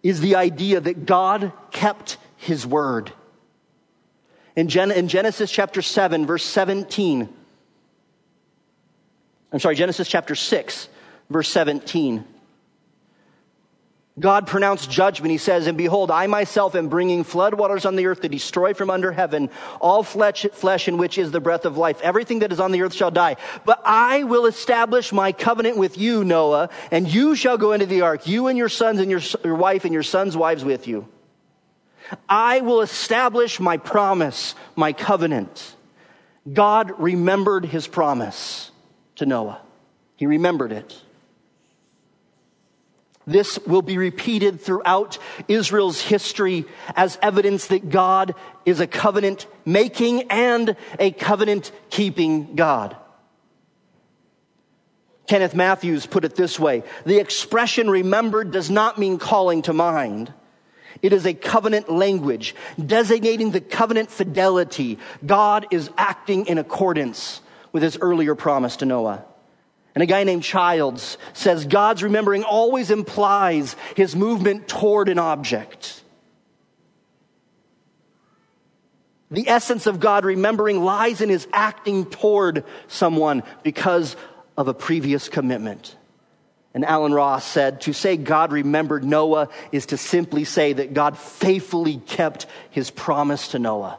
is 0.03 0.21
the 0.21 0.37
idea 0.37 0.81
that 0.81 1.07
God 1.07 1.53
kept 1.71 2.19
his 2.37 2.67
word. 2.67 3.13
In, 4.57 4.69
Gen- 4.69 4.93
in 4.93 5.09
Genesis 5.09 5.51
chapter 5.51 5.83
7, 5.83 6.27
verse 6.27 6.45
17, 6.45 7.29
I'm 9.53 9.61
sorry, 9.61 9.75
Genesis 9.75 10.09
chapter 10.09 10.35
6, 10.35 10.89
verse 11.31 11.49
17. 11.49 12.25
God 14.19 14.47
pronounced 14.47 14.89
judgment. 14.89 15.33
He 15.33 15.39
says, 15.39 15.67
And 15.67 15.77
behold, 15.77 16.11
I 16.11 16.29
myself 16.29 16.77
am 16.77 16.89
bringing 16.89 17.25
floodwaters 17.25 17.85
on 17.85 17.97
the 17.97 18.07
earth 18.07 18.21
to 18.21 18.29
destroy 18.29 18.73
from 18.73 18.89
under 18.89 19.11
heaven 19.11 19.51
all 19.81 20.05
flesh, 20.05 20.47
flesh 20.53 20.87
in 20.87 20.99
which 20.99 21.19
is 21.19 21.33
the 21.33 21.41
breath 21.41 21.65
of 21.65 21.77
life. 21.77 22.01
Everything 22.01 22.39
that 22.39 22.53
is 22.53 22.61
on 22.61 22.71
the 22.71 22.83
earth 22.83 22.95
shall 22.95 23.11
die. 23.11 23.37
But 23.65 23.83
I 23.85 24.23
will 24.23 24.47
establish 24.47 25.13
my 25.13 25.33
covenant 25.33 25.79
with 25.79 25.99
you, 25.99 26.23
Noah, 26.23 26.71
and 26.93 27.13
you 27.13 27.35
shall 27.35 27.59
go 27.59 27.73
into 27.73 27.87
the 27.87 28.03
ark, 28.03 28.29
you 28.29 28.47
and 28.47 28.57
your 28.57 28.69
sons 28.69 29.01
and 29.01 29.11
your, 29.11 29.21
your 29.43 29.57
wife 29.57 29.85
and 29.85 29.93
your 29.93 30.05
sons' 30.05 30.37
wives 30.37 30.65
with 30.65 30.87
you. 30.87 31.09
I 32.29 32.61
will 32.61 32.83
establish 32.83 33.59
my 33.59 33.79
promise, 33.79 34.55
my 34.77 34.93
covenant. 34.93 35.75
God 36.53 36.93
remembered 37.01 37.65
his 37.65 37.89
promise 37.89 38.71
to 39.17 39.27
Noah. 39.27 39.61
He 40.17 40.27
remembered 40.27 40.71
it. 40.71 41.01
This 43.27 43.59
will 43.67 43.83
be 43.83 43.97
repeated 43.97 44.61
throughout 44.61 45.19
Israel's 45.49 46.01
history 46.01 46.67
as 46.95 47.19
evidence 47.23 47.69
that 47.69 47.89
God 47.89 48.35
is 48.67 48.81
a 48.81 48.87
covenant 48.87 49.47
making 49.65 50.31
and 50.31 50.77
a 50.99 51.11
covenant 51.11 51.73
keeping 51.89 52.55
God. 52.55 52.97
Kenneth 55.27 55.55
Mathews 55.55 56.05
put 56.05 56.25
it 56.25 56.37
this 56.37 56.59
way 56.59 56.83
The 57.07 57.19
expression 57.19 57.89
remembered 57.89 58.51
does 58.51 58.71
not 58.71 58.99
mean 58.99 59.19
calling 59.19 59.63
to 59.63 59.73
mind. 59.73 60.33
It 61.03 61.13
is 61.13 61.27
a 61.27 61.35
covenant 61.35 61.91
language 61.91 62.55
designating 62.85 63.51
the 63.51 63.61
covenant 63.61 64.11
fidelity. 64.11 64.99
God 65.25 65.67
is 65.71 65.91
acting 65.97 66.47
in 66.47 66.59
accordance 66.59 67.41
with 67.73 67.83
his 67.83 67.99
earlier 68.01 68.35
promise 68.35 68.77
to 68.77 68.87
Noah. 68.87 69.25
And 69.95 70.03
a 70.03 70.07
guy 70.07 70.25
named 70.25 70.43
Childs 70.43 71.19
says 71.35 71.67
God's 71.67 72.03
remembering 72.03 72.43
always 72.43 72.91
implies 72.91 73.77
his 73.95 74.17
movement 74.17 74.67
toward 74.67 75.09
an 75.09 75.19
object. 75.19 76.03
The 79.31 79.49
essence 79.49 79.87
of 79.87 80.01
God 80.01 80.25
remembering 80.25 80.85
lies 80.85 81.21
in 81.21 81.29
his 81.29 81.47
acting 81.53 82.07
toward 82.07 82.65
someone 82.89 83.43
because 83.63 84.17
of 84.57 84.69
a 84.69 84.75
previous 84.75 85.29
commitment. 85.29 85.97
And 86.73 86.85
Allen 86.85 87.13
Ross 87.13 87.45
said, 87.45 87.81
to 87.83 87.93
say 87.93 88.17
God 88.17 88.53
remembered 88.53 89.05
Noah 89.05 89.49
is 89.71 89.87
to 89.87 89.97
simply 89.97 90.45
say 90.45 90.73
that 90.73 90.93
God 90.93 91.17
faithfully 91.17 91.99
kept 91.99 92.47
his 92.71 92.91
promise 92.91 93.49
to 93.49 93.61
Noah 93.61 93.99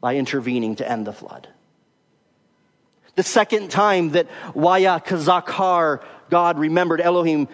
by 0.00 0.16
intervening 0.16 0.76
to 0.76 0.88
end 0.88 1.06
the 1.06 1.12
flood. 1.12 1.48
The 3.14 3.22
second 3.22 3.70
time 3.70 4.10
that 4.10 4.26
Waya 4.54 5.00
Kazakar, 5.00 6.02
God 6.30 6.58
remembered 6.58 7.00
Elohim, 7.00 7.48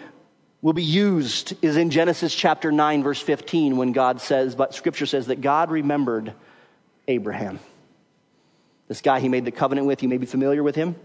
will 0.63 0.73
be 0.73 0.85
used 0.85 1.55
is 1.63 1.77
in 1.77 1.91
Genesis 1.91 2.35
chapter 2.35 2.73
9, 2.73 3.03
verse 3.03 3.21
15, 3.21 3.77
when 3.77 3.93
God 3.93 4.21
says, 4.21 4.55
but 4.55 4.75
scripture 4.75 5.07
says 5.07 5.27
that 5.27 5.41
God 5.41 5.71
remembered 5.71 6.33
Abraham. 7.07 7.61
This 8.89 9.01
guy 9.01 9.21
he 9.21 9.29
made 9.29 9.45
the 9.45 9.51
covenant 9.51 9.87
with, 9.87 10.03
you 10.03 10.09
may 10.09 10.17
be 10.17 10.27
familiar 10.27 10.63
with 10.63 10.75
him. 10.75 10.97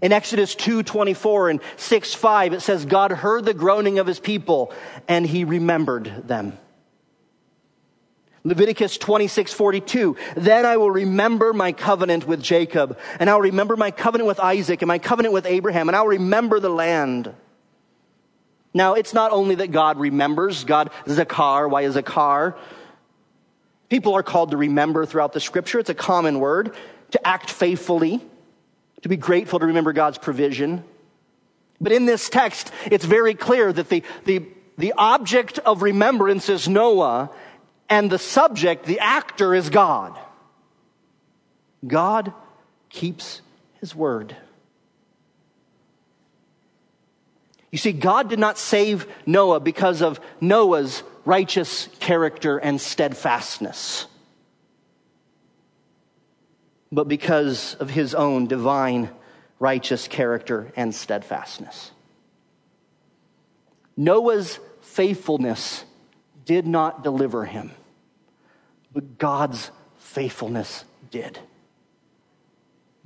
In 0.00 0.12
Exodus 0.12 0.54
2 0.54 0.82
24 0.84 1.50
and 1.50 1.60
6 1.76 2.14
5, 2.14 2.52
it 2.54 2.60
says, 2.60 2.84
God 2.84 3.10
heard 3.10 3.44
the 3.44 3.54
groaning 3.54 3.98
of 3.98 4.06
his 4.06 4.20
people 4.20 4.72
and 5.08 5.26
he 5.26 5.44
remembered 5.44 6.28
them. 6.28 6.56
Leviticus 8.42 8.96
26, 8.96 9.52
42. 9.52 10.16
Then 10.36 10.64
I 10.64 10.78
will 10.78 10.90
remember 10.90 11.52
my 11.52 11.72
covenant 11.72 12.26
with 12.26 12.42
Jacob, 12.42 12.98
and 13.18 13.28
I'll 13.28 13.40
remember 13.40 13.76
my 13.76 13.90
covenant 13.90 14.28
with 14.28 14.40
Isaac, 14.40 14.80
and 14.82 14.88
my 14.88 14.98
covenant 14.98 15.34
with 15.34 15.46
Abraham, 15.46 15.88
and 15.88 15.96
I'll 15.96 16.06
remember 16.06 16.58
the 16.58 16.70
land. 16.70 17.34
Now, 18.72 18.94
it's 18.94 19.12
not 19.12 19.32
only 19.32 19.56
that 19.56 19.72
God 19.72 19.98
remembers, 19.98 20.64
God, 20.64 20.90
Zakar, 21.06 21.68
why 21.68 21.82
is 21.82 21.96
Zakar? 21.96 22.56
People 23.88 24.14
are 24.14 24.22
called 24.22 24.52
to 24.52 24.56
remember 24.56 25.04
throughout 25.04 25.32
the 25.32 25.40
scripture. 25.40 25.80
It's 25.80 25.90
a 25.90 25.94
common 25.94 26.38
word. 26.38 26.74
To 27.10 27.26
act 27.26 27.50
faithfully, 27.50 28.24
to 29.02 29.08
be 29.08 29.16
grateful 29.16 29.58
to 29.58 29.66
remember 29.66 29.92
God's 29.92 30.16
provision. 30.16 30.84
But 31.80 31.90
in 31.90 32.06
this 32.06 32.28
text, 32.28 32.70
it's 32.86 33.04
very 33.04 33.34
clear 33.34 33.72
that 33.72 33.88
the, 33.88 34.04
the, 34.26 34.46
the 34.78 34.92
object 34.96 35.58
of 35.58 35.82
remembrance 35.82 36.48
is 36.48 36.68
Noah, 36.68 37.30
and 37.90 38.08
the 38.08 38.18
subject, 38.18 38.86
the 38.86 39.00
actor, 39.00 39.54
is 39.54 39.68
God. 39.68 40.16
God 41.86 42.32
keeps 42.88 43.42
his 43.80 43.94
word. 43.94 44.34
You 47.70 47.78
see, 47.78 47.92
God 47.92 48.28
did 48.30 48.38
not 48.38 48.58
save 48.58 49.06
Noah 49.26 49.60
because 49.60 50.02
of 50.02 50.20
Noah's 50.40 51.02
righteous 51.24 51.88
character 52.00 52.58
and 52.58 52.80
steadfastness, 52.80 54.06
but 56.90 57.06
because 57.06 57.74
of 57.76 57.90
his 57.90 58.14
own 58.14 58.46
divine 58.46 59.10
righteous 59.58 60.08
character 60.08 60.72
and 60.74 60.94
steadfastness. 60.94 61.92
Noah's 63.96 64.58
faithfulness 64.80 65.84
did 66.44 66.66
not 66.66 67.04
deliver 67.04 67.44
him, 67.44 67.70
but 68.92 69.18
God's 69.18 69.70
faithfulness 69.98 70.84
did. 71.10 71.38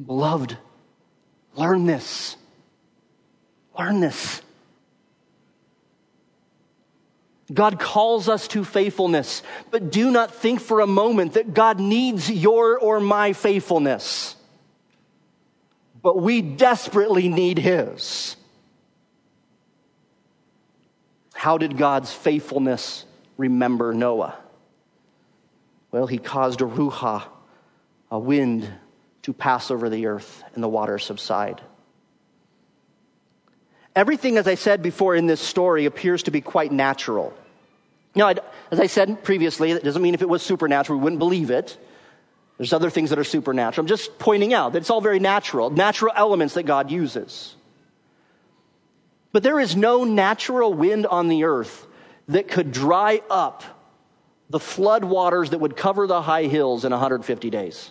Beloved, 0.05 0.57
learn 1.55 1.87
this. 1.87 2.37
Learn 3.79 4.01
this. 4.01 4.43
God 7.53 7.79
calls 7.79 8.29
us 8.29 8.49
to 8.49 8.65
faithfulness, 8.65 9.43
but 9.71 9.93
do 9.93 10.11
not 10.11 10.35
think 10.35 10.61
for 10.61 10.81
a 10.81 10.87
moment 10.87 11.35
that 11.35 11.53
God 11.53 11.79
needs 11.79 12.31
your 12.31 12.79
or 12.79 13.01
my 13.01 13.35
faithfulness. 13.35 14.35
But 16.03 16.21
we 16.21 16.41
desperately 16.41 17.29
need 17.29 17.59
His. 17.59 18.37
How 21.35 21.59
did 21.59 21.77
God's 21.77 22.13
faithfulness 22.13 23.05
remember 23.37 23.93
Noah? 23.93 24.39
Well, 25.95 26.09
He 26.09 26.19
caused 26.19 26.61
a 26.61 26.65
ruach, 26.65 27.23
a 28.11 28.19
wind, 28.19 28.69
to 29.23 29.33
pass 29.33 29.71
over 29.71 29.89
the 29.89 30.07
earth 30.07 30.43
and 30.55 30.63
the 30.63 30.69
waters 30.69 31.05
subside. 31.05 31.61
Everything, 33.95 34.37
as 34.37 34.49
I 34.49 34.57
said 34.57 34.83
before 34.83 35.15
in 35.15 35.29
this 35.29 35.41
story, 35.41 35.85
appears 35.85 36.25
to 36.25 36.33
be 36.33 36.41
quite 36.41 36.73
natural. 36.73 37.33
Now, 38.13 38.35
as 38.73 38.81
I 38.81 38.89
said 38.89 39.23
previously, 39.23 39.73
that 39.73 39.85
doesn't 39.85 40.03
mean 40.03 40.15
if 40.15 40.23
it 40.23 40.29
was 40.29 40.43
supernatural, 40.43 40.99
we 40.99 41.05
wouldn't 41.05 41.21
believe 41.21 41.53
it. 41.53 41.79
There's 42.59 42.73
other 42.73 42.91
things 42.91 43.11
that 43.11 43.21
are 43.21 43.25
supernatural. 43.25 43.85
I'm 43.85 43.89
just 43.89 44.19
pointing 44.19 44.53
out 44.53 44.73
that 44.73 44.79
it's 44.79 44.91
all 44.91 45.01
very 45.01 45.21
natural, 45.21 45.71
natural 45.71 46.13
elements 46.17 46.55
that 46.55 46.65
God 46.65 46.91
uses. 46.91 47.55
But 49.31 49.45
there 49.45 49.61
is 49.61 49.77
no 49.77 50.03
natural 50.03 50.75
wind 50.75 51.07
on 51.07 51.29
the 51.29 51.45
earth 51.45 51.87
that 52.27 52.49
could 52.49 52.73
dry 52.73 53.23
up 53.31 53.63
the 54.51 54.61
flood 54.61 55.05
waters 55.05 55.51
that 55.51 55.59
would 55.59 55.77
cover 55.77 56.07
the 56.07 56.23
high 56.23 56.45
hills 56.45 56.85
in 56.85 56.91
150 56.91 57.51
days. 57.51 57.91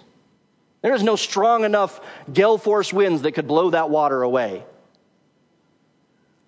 There 0.81 0.93
is 0.93 1.03
no 1.03 1.15
strong 1.15 1.63
enough 1.63 1.99
gale 2.31 2.57
force 2.57 2.91
winds 2.91 3.21
that 3.21 3.31
could 3.31 3.47
blow 3.47 3.69
that 3.71 3.89
water 3.89 4.21
away. 4.21 4.63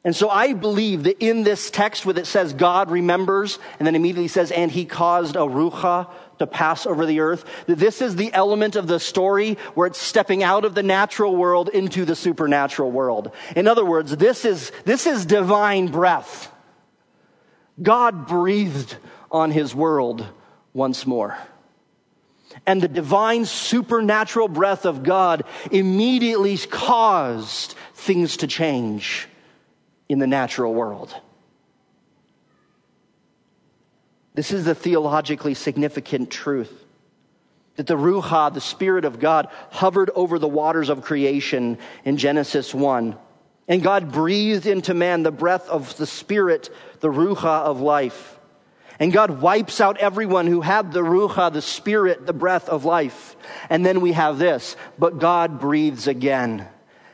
And 0.06 0.16
so 0.16 0.30
I 0.30 0.54
believe 0.54 1.04
that 1.04 1.18
in 1.20 1.44
this 1.44 1.72
text 1.72 2.06
where 2.06 2.18
it 2.18 2.28
says 2.28 2.54
God 2.54 2.92
remembers 2.92 3.58
and 3.80 3.88
then 3.88 3.96
immediately 3.96 4.28
says, 4.28 4.52
and 4.52 4.70
he 4.70 4.86
caused 4.86 5.36
a 5.36 5.40
ruach 5.40 6.12
to 6.38 6.46
pass 6.46 6.86
over 6.86 7.08
the 7.08 7.22
earth, 7.22 7.44
that 7.66 7.80
this 7.80 8.04
is 8.04 8.16
the 8.16 8.32
element 8.32 8.76
of 8.76 8.86
the 8.86 9.00
story 9.00 9.58
where 9.74 9.88
it's 9.88 9.98
stepping 9.98 10.44
out 10.44 10.64
of 10.64 10.76
the 10.76 10.84
natural 10.84 11.36
world 11.36 11.70
into 11.70 12.06
the 12.06 12.16
supernatural 12.16 12.92
world. 12.92 13.32
In 13.56 13.68
other 13.68 13.84
words, 13.84 14.16
this 14.16 14.46
is, 14.46 14.72
this 14.84 15.08
is 15.08 15.26
divine 15.26 15.88
breath. 15.88 16.52
God 17.82 18.28
breathed 18.28 18.98
on 19.36 19.52
his 19.52 19.76
world 19.76 20.26
once 20.74 21.06
more. 21.06 21.38
And 22.66 22.82
the 22.82 22.88
divine 22.88 23.44
supernatural 23.44 24.48
breath 24.48 24.86
of 24.86 25.04
God 25.04 25.44
immediately 25.72 26.58
caused 26.58 27.76
things 27.96 28.38
to 28.38 28.48
change 28.48 29.28
in 30.08 30.20
the 30.20 30.28
natural 30.28 30.74
world. 30.74 31.14
This 34.36 34.52
is 34.52 34.64
the 34.64 34.76
theologically 34.76 35.54
significant 35.54 36.32
truth 36.32 36.72
that 37.76 37.88
the 37.88 37.98
Ruach, 37.98 38.54
the 38.54 38.62
Spirit 38.62 39.04
of 39.04 39.20
God, 39.20 39.50
hovered 39.70 40.12
over 40.16 40.40
the 40.40 40.48
waters 40.48 40.88
of 40.88 41.02
creation 41.02 41.78
in 42.06 42.16
Genesis 42.16 42.74
1. 42.74 43.18
And 43.68 43.84
God 43.84 44.14
breathed 44.14 44.66
into 44.66 44.94
man 44.94 45.24
the 45.24 45.32
breath 45.32 45.68
of 45.68 45.98
the 45.98 46.06
Spirit, 46.06 46.70
the 47.02 47.10
Ruach 47.10 47.44
of 47.44 47.82
life. 47.82 48.40
And 49.00 49.12
God 49.12 49.42
wipes 49.42 49.82
out 49.82 49.98
everyone 49.98 50.48
who 50.48 50.62
had 50.62 50.92
the 50.92 51.02
Ruach, 51.02 51.52
the 51.52 51.62
Spirit, 51.62 52.26
the 52.26 52.34
breath 52.34 52.70
of 52.70 52.86
life. 52.86 53.36
And 53.70 53.86
then 53.86 54.02
we 54.02 54.14
have 54.14 54.38
this, 54.38 54.76
but 54.98 55.20
God 55.20 55.60
breathes 55.60 56.08
again. 56.08 56.68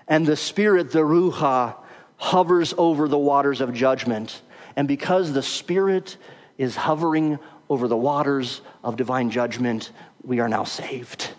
And 0.08 0.26
the 0.26 0.36
Spirit, 0.36 0.92
the 0.92 1.00
Ruach, 1.00 1.76
hovers 2.18 2.74
over 2.78 3.08
the 3.08 3.18
waters 3.18 3.62
of 3.62 3.74
judgment. 3.74 4.42
And 4.76 4.88
because 4.88 5.34
the 5.34 5.42
Spirit 5.42 6.18
is 6.58 6.76
hovering 6.76 7.40
over 7.68 7.88
the 7.88 7.98
waters 7.98 8.62
of 8.84 8.96
divine 8.96 9.32
judgment, 9.32 9.92
we 10.24 10.40
are 10.40 10.50
now 10.50 10.66
saved. 10.66 11.32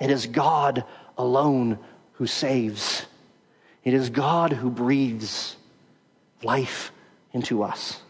It 0.00 0.10
is 0.10 0.26
God 0.26 0.84
alone 1.16 1.78
who 2.14 2.26
saves. 2.26 3.06
It 3.84 3.94
is 3.94 4.10
God 4.10 4.52
who 4.52 4.70
breathes 4.70 5.56
life 6.42 6.90
into 7.32 7.62
us. 7.62 8.00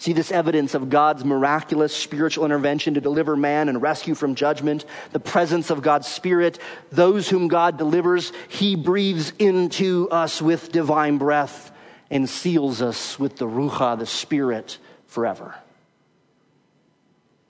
See 0.00 0.14
this 0.14 0.32
evidence 0.32 0.72
of 0.72 0.88
God's 0.88 1.26
miraculous 1.26 1.94
spiritual 1.94 2.46
intervention 2.46 2.94
to 2.94 3.02
deliver 3.02 3.36
man 3.36 3.68
and 3.68 3.82
rescue 3.82 4.14
from 4.14 4.34
judgment, 4.34 4.86
the 5.12 5.20
presence 5.20 5.68
of 5.68 5.82
God's 5.82 6.08
Spirit, 6.08 6.58
those 6.90 7.28
whom 7.28 7.48
God 7.48 7.76
delivers, 7.76 8.32
He 8.48 8.76
breathes 8.76 9.34
into 9.38 10.08
us 10.10 10.40
with 10.40 10.72
divine 10.72 11.18
breath 11.18 11.70
and 12.10 12.26
seals 12.26 12.80
us 12.80 13.18
with 13.18 13.36
the 13.36 13.44
Ruach, 13.44 13.98
the 13.98 14.06
Spirit, 14.06 14.78
forever. 15.06 15.54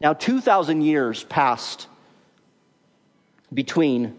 Now, 0.00 0.12
2,000 0.12 0.82
years 0.82 1.22
passed 1.22 1.86
between 3.54 4.18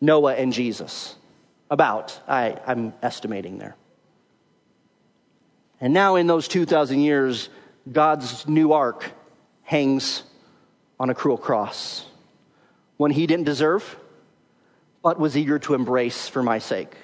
Noah 0.00 0.34
and 0.34 0.50
Jesus. 0.50 1.14
About, 1.70 2.18
I, 2.26 2.58
I'm 2.66 2.94
estimating 3.02 3.58
there. 3.58 3.76
And 5.78 5.92
now, 5.92 6.16
in 6.16 6.26
those 6.26 6.48
2,000 6.48 7.00
years, 7.00 7.50
God's 7.90 8.48
new 8.48 8.72
ark 8.72 9.12
hangs 9.62 10.22
on 10.98 11.10
a 11.10 11.14
cruel 11.14 11.38
cross. 11.38 12.04
One 12.96 13.10
he 13.10 13.26
didn't 13.26 13.44
deserve, 13.44 13.96
but 15.02 15.18
was 15.18 15.36
eager 15.36 15.58
to 15.60 15.74
embrace 15.74 16.28
for 16.28 16.42
my 16.42 16.58
sake. 16.58 16.96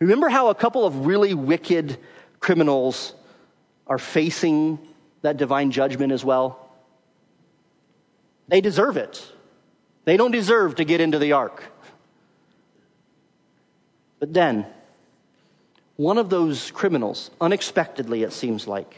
Remember 0.00 0.28
how 0.28 0.48
a 0.48 0.54
couple 0.54 0.84
of 0.84 1.06
really 1.06 1.34
wicked 1.34 1.98
criminals 2.40 3.14
are 3.86 3.98
facing 3.98 4.78
that 5.22 5.36
divine 5.36 5.70
judgment 5.70 6.12
as 6.12 6.24
well? 6.24 6.68
They 8.48 8.60
deserve 8.60 8.96
it. 8.96 9.24
They 10.04 10.16
don't 10.16 10.30
deserve 10.30 10.76
to 10.76 10.84
get 10.84 11.00
into 11.00 11.18
the 11.18 11.32
ark. 11.32 11.62
But 14.18 14.32
then, 14.34 14.66
one 15.96 16.18
of 16.18 16.30
those 16.30 16.70
criminals, 16.70 17.30
unexpectedly, 17.40 18.22
it 18.22 18.32
seems 18.32 18.66
like, 18.66 18.96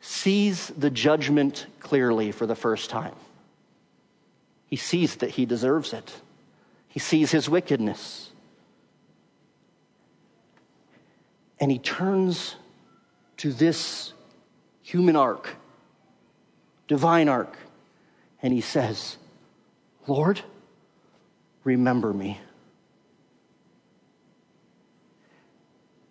sees 0.00 0.68
the 0.68 0.90
judgment 0.90 1.66
clearly 1.80 2.32
for 2.32 2.46
the 2.46 2.54
first 2.54 2.90
time. 2.90 3.14
He 4.66 4.76
sees 4.76 5.16
that 5.16 5.30
he 5.30 5.46
deserves 5.46 5.92
it, 5.92 6.12
he 6.88 7.00
sees 7.00 7.30
his 7.30 7.48
wickedness. 7.48 8.30
And 11.58 11.70
he 11.70 11.78
turns 11.78 12.56
to 13.38 13.50
this 13.50 14.12
human 14.82 15.16
ark, 15.16 15.56
divine 16.86 17.30
ark, 17.30 17.56
and 18.42 18.52
he 18.52 18.60
says, 18.60 19.16
Lord, 20.06 20.42
remember 21.64 22.12
me. 22.12 22.38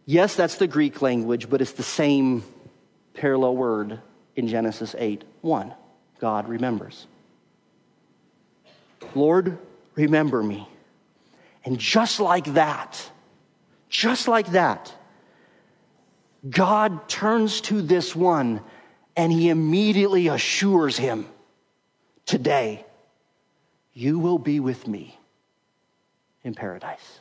Yes, 0.06 0.36
that's 0.36 0.56
the 0.56 0.68
Greek 0.68 1.02
language, 1.02 1.50
but 1.50 1.62
it's 1.62 1.74
the 1.74 1.84
same 1.84 2.44
parallel 3.16 3.55
word 3.55 3.99
in 4.36 4.47
Genesis 4.47 4.95
8 4.97 5.24
1. 5.41 5.74
God 6.20 6.47
remembers. 6.47 7.07
Lord, 9.13 9.57
remember 9.95 10.41
me. 10.41 10.68
And 11.63 11.80
just 11.80 12.20
like 12.20 12.53
that, 12.53 13.11
just 13.89 14.28
like 14.28 14.47
that, 14.51 14.93
God 16.47 17.09
turns 17.09 17.61
to 17.61 17.82
this 17.82 18.16
one 18.16 18.61
and 19.16 19.32
he 19.32 19.49
immediately 19.49 20.28
assures 20.28 20.97
him, 20.97 21.26
Today, 22.26 22.86
you 23.93 24.18
will 24.20 24.39
be 24.39 24.59
with 24.59 24.88
me 24.88 25.18
in 26.43 26.53
paradise. 26.55 27.20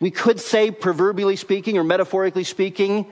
We 0.00 0.10
could 0.10 0.40
say, 0.40 0.70
proverbially 0.70 1.36
speaking 1.36 1.78
or 1.78 1.84
metaphorically 1.84 2.44
speaking, 2.44 3.06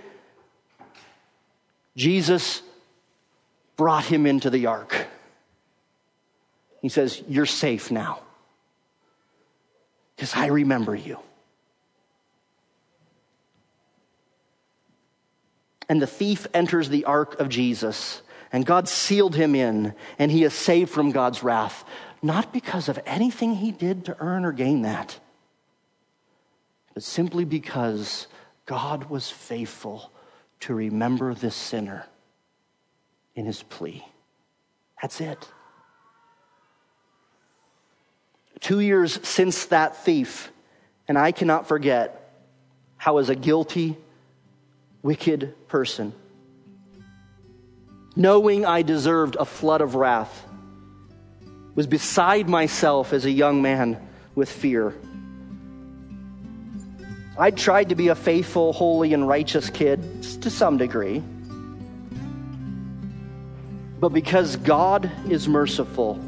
Jesus 1.96 2.62
brought 3.76 4.04
him 4.04 4.26
into 4.26 4.50
the 4.50 4.66
ark. 4.66 5.06
He 6.82 6.88
says, 6.88 7.22
You're 7.26 7.46
safe 7.46 7.90
now 7.90 8.20
because 10.14 10.34
I 10.34 10.46
remember 10.46 10.94
you. 10.94 11.18
And 15.88 16.02
the 16.02 16.06
thief 16.06 16.46
enters 16.52 16.88
the 16.88 17.04
ark 17.04 17.38
of 17.38 17.48
Jesus, 17.48 18.22
and 18.50 18.66
God 18.66 18.88
sealed 18.88 19.36
him 19.36 19.54
in, 19.54 19.94
and 20.18 20.32
he 20.32 20.42
is 20.42 20.52
saved 20.52 20.90
from 20.90 21.12
God's 21.12 21.42
wrath, 21.42 21.84
not 22.22 22.52
because 22.52 22.88
of 22.88 22.98
anything 23.06 23.54
he 23.54 23.70
did 23.70 24.06
to 24.06 24.16
earn 24.18 24.44
or 24.44 24.52
gain 24.52 24.82
that, 24.82 25.20
but 26.92 27.04
simply 27.04 27.44
because 27.44 28.26
God 28.64 29.08
was 29.08 29.30
faithful 29.30 30.10
to 30.60 30.74
remember 30.74 31.34
this 31.34 31.54
sinner 31.54 32.06
in 33.34 33.46
his 33.46 33.62
plea. 33.62 34.04
That's 35.00 35.20
it. 35.20 35.48
Two 38.60 38.80
years 38.80 39.20
since 39.26 39.66
that 39.66 40.04
thief, 40.04 40.50
and 41.06 41.18
I 41.18 41.32
cannot 41.32 41.68
forget 41.68 42.32
how, 42.96 43.18
as 43.18 43.28
a 43.28 43.34
guilty, 43.34 43.96
wicked 45.02 45.54
person, 45.68 46.12
knowing 48.16 48.64
I 48.64 48.82
deserved 48.82 49.36
a 49.38 49.44
flood 49.44 49.82
of 49.82 49.94
wrath, 49.94 50.46
was 51.74 51.86
beside 51.86 52.48
myself 52.48 53.12
as 53.12 53.26
a 53.26 53.30
young 53.30 53.60
man 53.60 54.00
with 54.34 54.50
fear. 54.50 54.94
I 57.38 57.50
tried 57.50 57.90
to 57.90 57.94
be 57.94 58.08
a 58.08 58.14
faithful, 58.14 58.72
holy, 58.72 59.12
and 59.12 59.28
righteous 59.28 59.68
kid 59.68 60.22
to 60.40 60.48
some 60.48 60.78
degree. 60.78 61.22
But 64.00 64.10
because 64.10 64.56
God 64.56 65.10
is 65.28 65.46
merciful, 65.46 66.18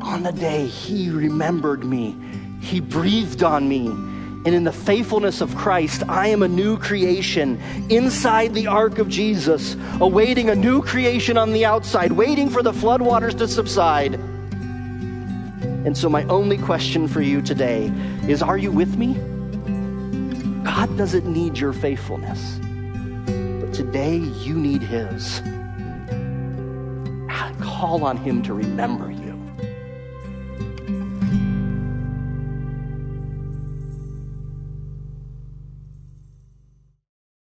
on 0.00 0.22
the 0.22 0.32
day 0.32 0.66
He 0.66 1.10
remembered 1.10 1.84
me, 1.84 2.16
He 2.62 2.80
breathed 2.80 3.42
on 3.42 3.68
me. 3.68 3.88
And 3.88 4.54
in 4.54 4.64
the 4.64 4.72
faithfulness 4.72 5.42
of 5.42 5.54
Christ, 5.54 6.04
I 6.08 6.28
am 6.28 6.42
a 6.42 6.48
new 6.48 6.78
creation 6.78 7.60
inside 7.90 8.54
the 8.54 8.68
ark 8.68 8.98
of 8.98 9.08
Jesus, 9.08 9.76
awaiting 10.00 10.48
a 10.48 10.54
new 10.54 10.80
creation 10.80 11.36
on 11.36 11.52
the 11.52 11.66
outside, 11.66 12.12
waiting 12.12 12.48
for 12.48 12.62
the 12.62 12.72
floodwaters 12.72 13.36
to 13.38 13.48
subside. 13.48 14.14
And 15.84 15.98
so, 15.98 16.08
my 16.08 16.24
only 16.24 16.56
question 16.56 17.06
for 17.06 17.20
you 17.20 17.42
today 17.42 17.92
is 18.26 18.40
Are 18.40 18.56
you 18.56 18.70
with 18.70 18.96
me? 18.96 19.18
God 20.68 20.98
doesn't 20.98 21.24
need 21.24 21.56
your 21.56 21.72
faithfulness, 21.72 22.60
but 23.62 23.72
today 23.72 24.18
you 24.18 24.54
need 24.54 24.82
His. 24.82 25.40
Call 27.58 28.04
on 28.04 28.18
Him 28.18 28.42
to 28.42 28.52
remember 28.52 29.10
you. 29.10 29.27